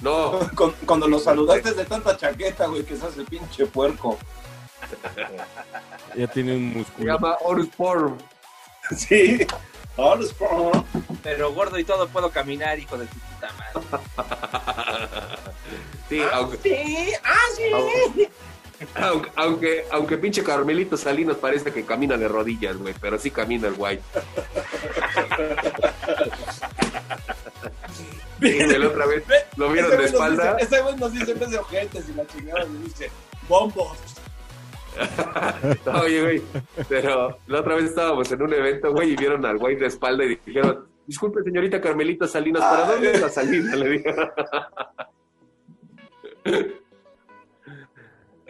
No, 0.00 0.38
Cuando 0.86 1.08
lo 1.08 1.18
saludaste 1.18 1.72
de 1.72 1.84
tanta 1.84 2.16
chaqueta, 2.16 2.66
güey, 2.66 2.84
que 2.84 2.96
se 2.96 3.06
hace 3.06 3.24
pinche 3.24 3.66
puerco. 3.66 4.18
Ya 6.14 6.26
tiene 6.28 6.56
un 6.56 6.72
se 6.72 6.78
músculo. 6.78 7.12
llama 7.12 7.36
Horus 7.42 7.68
Porn. 7.76 8.16
Sí. 8.96 9.44
Por... 9.96 10.20
Pero 11.24 11.52
gordo 11.52 11.76
y 11.76 11.84
todo 11.84 12.06
puedo 12.06 12.30
caminar, 12.30 12.78
hijo 12.78 12.96
de 12.96 13.06
tu 13.06 13.18
puta 13.18 13.48
madre. 13.58 14.04
Sí, 16.08 16.20
aunque, 16.32 16.56
Sí, 16.58 17.12
ah, 17.24 17.34
sí. 17.56 18.28
aunque, 18.94 19.30
aunque, 19.36 19.84
aunque 19.90 20.18
pinche 20.18 20.42
Carmelito 20.44 20.96
Salinas 20.96 21.36
parece 21.36 21.72
que 21.72 21.84
camina 21.84 22.16
de 22.16 22.28
rodillas, 22.28 22.76
güey, 22.76 22.94
pero 23.00 23.18
sí 23.18 23.30
camina 23.30 23.68
el 23.68 23.74
white. 23.76 24.02
Sí, 28.40 28.58
la 28.78 28.88
otra 28.88 29.06
vez 29.06 29.24
lo 29.56 29.70
vieron 29.72 29.92
Ese 29.92 30.00
de 30.02 30.08
espalda. 30.08 30.54
dice- 30.54 30.64
Ese 30.74 30.82
güey 30.82 30.96
nos 30.96 31.12
dice 31.12 31.32
en 31.32 31.50
de 31.50 31.58
ojetes 31.58 32.08
y 32.08 32.12
la 32.14 32.26
chingada 32.26 32.64
nos 32.64 32.84
dice 32.84 33.10
bombos. 33.48 33.96
Oye, 36.02 36.22
güey, 36.22 36.42
pero 36.88 37.38
la 37.46 37.60
otra 37.60 37.74
vez 37.74 37.84
estábamos 37.86 38.30
en 38.32 38.42
un 38.42 38.52
evento, 38.54 38.92
güey, 38.92 39.12
y 39.12 39.16
vieron 39.16 39.44
al 39.44 39.58
güey 39.58 39.76
de 39.76 39.86
espalda 39.86 40.24
y 40.24 40.36
dijeron, 40.44 40.86
disculpe, 41.06 41.42
señorita 41.42 41.80
Carmelita 41.80 42.26
Salinas, 42.26 42.62
¿para 42.62 42.84
Ay. 42.84 42.92
dónde 42.92 43.12
es 43.12 43.20
la 43.20 43.28
salida? 43.28 43.74
Le 43.76 43.88
dije. 43.90 44.14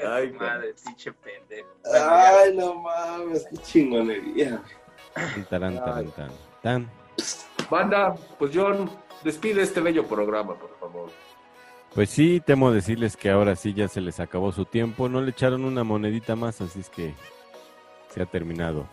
Ay, 0.05 0.31
madre, 0.33 0.75
pinche 0.85 1.13
pendejo. 1.13 1.69
Ay, 1.85 2.55
no 2.55 2.75
mames, 2.75 3.47
qué 3.51 3.57
chingonería. 3.59 4.63
Tan, 5.49 5.81
tan, 5.81 5.85
tan, 5.85 6.33
tan. 6.63 6.91
Banda, 7.71 8.15
pues 8.39 8.51
John, 8.55 8.91
despide 9.25 9.63
este 9.63 9.81
bello 9.81 10.07
programa, 10.07 10.55
por 10.55 10.77
favor. 10.79 11.11
Pues 11.95 12.11
sí, 12.11 12.43
temo 12.45 12.71
decirles 12.71 13.17
que 13.17 13.31
ahora 13.31 13.57
sí 13.57 13.73
ya 13.73 13.89
se 13.89 14.03
les 14.03 14.21
acabó 14.21 14.53
su 14.53 14.67
tiempo. 14.67 15.09
No 15.09 15.23
le 15.23 15.31
echaron 15.31 15.65
una 15.65 15.83
monedita 15.83 16.37
más, 16.37 16.61
así 16.61 16.81
es 16.81 16.91
que 16.91 17.15
se 18.11 18.23
ha 18.23 18.27
terminado. 18.27 18.87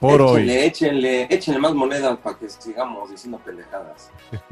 Por 0.00 0.20
hoy. 0.20 0.50
échenle, 0.50 0.66
échenle, 0.66 1.26
échenle 1.30 1.60
más 1.60 1.74
monedas 1.74 2.18
para 2.18 2.36
que 2.36 2.48
sigamos 2.48 3.10
diciendo 3.10 3.38
pendejadas. 3.44 4.10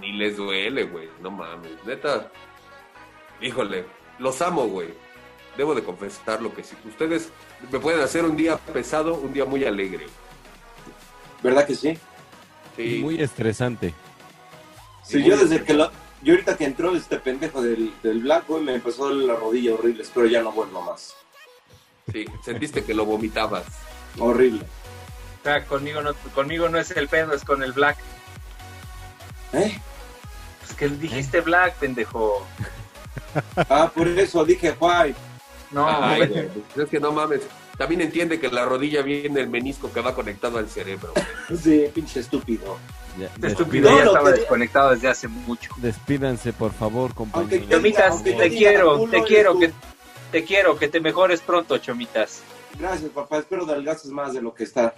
Ni 0.00 0.12
les 0.12 0.36
duele, 0.36 0.84
güey. 0.84 1.08
No 1.20 1.30
mames. 1.30 1.72
Neta. 1.84 2.30
Híjole. 3.40 3.84
Los 4.18 4.40
amo, 4.42 4.66
güey. 4.66 4.88
Debo 5.56 5.74
de 5.74 5.82
confesarlo 5.82 6.54
que 6.54 6.62
si 6.62 6.76
ustedes 6.86 7.30
me 7.70 7.78
pueden 7.78 8.00
hacer 8.00 8.24
un 8.24 8.36
día 8.36 8.56
pesado, 8.56 9.14
un 9.14 9.32
día 9.32 9.44
muy 9.44 9.64
alegre. 9.64 10.06
¿Verdad 11.42 11.66
que 11.66 11.74
sí? 11.74 11.98
Sí. 12.76 13.00
Muy 13.02 13.20
estresante. 13.20 13.94
Sí, 15.02 15.22
yo 15.22 15.36
desde 15.36 15.62
que 15.62 15.74
lo, 15.74 15.90
yo 16.22 16.34
ahorita 16.34 16.56
que 16.56 16.64
entró 16.64 16.94
este 16.94 17.18
pendejo 17.18 17.60
del, 17.60 17.92
del 18.02 18.20
Black, 18.20 18.46
güey, 18.46 18.62
me 18.62 18.74
empezó 18.74 19.04
a 19.04 19.08
doler 19.08 19.26
la 19.26 19.34
rodilla 19.34 19.74
horrible, 19.74 20.02
espero 20.02 20.26
ya 20.26 20.42
no 20.42 20.52
vuelva 20.52 20.80
más. 20.80 21.16
Sí, 22.12 22.24
sentiste 22.44 22.84
que 22.84 22.94
lo 22.94 23.04
vomitabas. 23.04 23.64
Horrible. 24.18 24.60
O 24.60 25.44
sea, 25.44 25.64
conmigo 25.66 26.00
no, 26.02 26.14
conmigo 26.34 26.68
no 26.68 26.78
es 26.78 26.90
el 26.92 27.08
pedo, 27.08 27.34
es 27.34 27.44
con 27.44 27.62
el 27.62 27.72
Black. 27.72 27.98
¿Eh? 29.52 29.78
Pues 30.60 30.74
que 30.74 30.88
dijiste 30.88 31.40
Black, 31.40 31.74
pendejo. 31.76 32.46
Ah, 33.70 33.90
por 33.94 34.06
eso 34.08 34.44
dije 34.44 34.76
White. 34.78 35.18
No, 35.70 35.86
Ay, 35.88 36.26
güey. 36.28 36.50
es 36.76 36.88
que 36.90 37.00
no 37.00 37.12
mames. 37.12 37.40
También 37.78 38.02
entiende 38.02 38.38
que 38.38 38.50
la 38.50 38.66
rodilla 38.66 39.00
viene 39.00 39.40
el 39.40 39.48
menisco 39.48 39.90
que 39.90 40.02
va 40.02 40.14
conectado 40.14 40.58
al 40.58 40.68
cerebro. 40.68 41.14
güey. 41.48 41.58
Sí, 41.58 41.84
pinche 41.94 42.20
estúpido. 42.20 42.76
Ya, 43.18 43.26
Este 43.26 43.46
estúpido 43.48 43.90
No, 43.90 43.96
ya 43.98 44.04
estaba 44.04 44.32
que- 44.32 44.40
desconectado 44.40 44.90
desde 44.90 45.08
hace 45.08 45.28
mucho. 45.28 45.72
Despídanse, 45.78 46.52
por 46.52 46.72
favor, 46.74 47.12
Aunque 47.16 47.36
compañeros. 47.60 47.68
Chomitas, 47.70 48.22
te 48.22 48.50
quiero, 48.50 49.08
te 49.08 49.22
quiero, 49.22 49.58
que 49.58 49.72
te 50.30 50.44
quiero, 50.44 50.78
que 50.78 50.88
te 50.88 51.00
mejores 51.00 51.40
pronto, 51.40 51.78
Chomitas. 51.78 52.42
Gracias, 52.78 53.10
papá. 53.12 53.38
Espero 53.38 53.64
adelgaces 53.64 54.10
más 54.10 54.34
de 54.34 54.42
lo 54.42 54.52
que 54.54 54.64
está. 54.64 54.92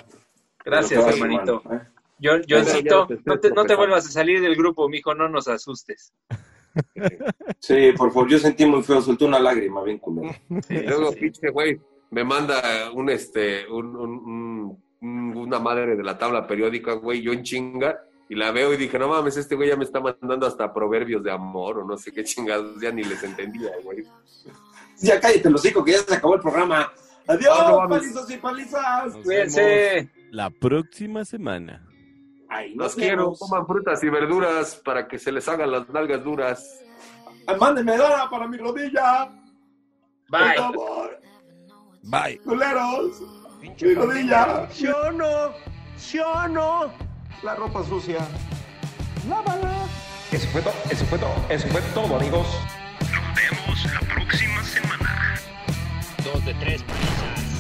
Gracias, 0.65 1.05
que 1.05 1.11
hermanito. 1.11 1.63
¿eh? 1.71 1.79
Yo, 2.19 2.41
te 2.41 2.57
estoy 2.57 2.83
no 3.25 3.39
te, 3.39 3.51
no 3.51 3.65
te 3.65 3.75
vuelvas 3.75 4.07
a 4.07 4.11
salir 4.11 4.41
del 4.41 4.55
grupo, 4.57 4.89
mijo, 4.89 5.15
no 5.15 5.29
nos 5.29 5.49
asustes. 5.49 6.13
Sí, 7.61 7.93
por 7.97 8.13
favor. 8.13 8.29
Yo 8.29 8.39
sentí 8.39 8.67
muy 8.67 8.83
feo. 8.83 9.01
Soltó 9.01 9.27
una 9.27 9.39
lágrima 9.39 9.83
bien 9.83 9.99
culero. 9.99 10.35
Y 10.69 10.75
luego, 10.81 11.13
pinche 11.13 11.51
güey, 11.51 11.81
me 12.11 12.25
manda 12.25 12.91
un, 12.93 13.11
este, 13.11 13.67
un, 13.69 13.95
un- 13.97 14.11
un- 14.19 14.85
un- 15.01 15.37
una 15.37 15.59
madre 15.59 15.97
de 15.97 16.03
la 16.03 16.17
tabla 16.19 16.47
periódica, 16.47 16.95
güey, 16.95 17.21
yo 17.21 17.33
en 17.33 17.43
chinga, 17.43 18.01
y 18.29 18.35
la 18.37 18.51
veo 18.53 18.73
y 18.73 18.77
dije, 18.79 18.99
no 18.99 19.09
mames, 19.09 19.37
este 19.37 19.55
güey 19.55 19.69
ya 19.69 19.77
me 19.77 19.85
está 19.85 20.01
mandando 20.01 20.47
hasta 20.47 20.73
proverbios 20.73 21.23
de 21.23 21.31
amor, 21.31 21.79
o 21.81 21.85
no 21.85 21.97
sé 21.99 22.11
qué 22.11 22.25
chingados, 22.25 22.81
ya 22.81 22.91
ni 22.91 23.05
les 23.05 23.23
entendía, 23.23 23.71
güey. 23.83 24.03
Ya 25.01 25.21
cállate, 25.21 25.51
los 25.51 25.65
hijos, 25.67 25.85
que 25.85 25.93
ya 25.93 25.99
se 25.99 26.15
acabó 26.15 26.37
el 26.37 26.41
programa. 26.41 26.91
Adiós, 27.27 27.59
No, 27.59 27.69
no 27.69 27.77
mames. 27.81 27.99
palizos 28.01 28.31
y 28.31 28.37
palizas. 28.39 29.15
Cuídense. 29.23 30.09
La 30.31 30.51
próxima 30.51 31.25
semana. 31.25 31.87
Los 32.75 32.95
quiero, 32.95 33.33
coman 33.33 33.67
frutas 33.67 34.03
y 34.03 34.09
verduras 34.09 34.81
para 34.85 35.07
que 35.09 35.19
se 35.19 35.33
les 35.33 35.49
hagan 35.49 35.71
las 35.71 35.89
nalgas 35.89 36.23
duras. 36.23 36.81
Mándenme 37.59 37.97
dona 37.97 38.29
para 38.31 38.47
mi 38.49 38.57
rodilla. 38.57 39.29
Por 40.29 40.41
Bye. 40.41 40.57
favor, 40.57 41.21
Bye. 42.03 42.39
culeros. 42.39 43.23
Mi 43.61 43.95
rodilla. 43.95 44.69
¿Sí 44.71 44.87
o 44.87 45.13
no? 45.13 45.53
¿Sí 45.97 46.19
o 46.19 46.49
no? 46.49 46.91
La 47.43 47.55
ropa 47.55 47.83
sucia. 47.85 48.19
Lávala. 49.29 49.73
Eso 50.33 50.49
fue 50.49 50.63
todo, 50.63 50.75
eso 50.91 51.05
fue 51.07 51.19
todo, 51.19 51.35
eso 51.49 51.69
fue 51.69 51.81
todo, 51.95 52.17
amigos. 52.17 52.47
Nos 53.01 53.35
vemos 53.37 53.85
la 53.93 54.01
próxima 54.15 54.63
semana. 54.65 55.35
Dos 56.25 56.45
de 56.45 56.55
tres 56.55 56.83
palizas. 56.83 57.54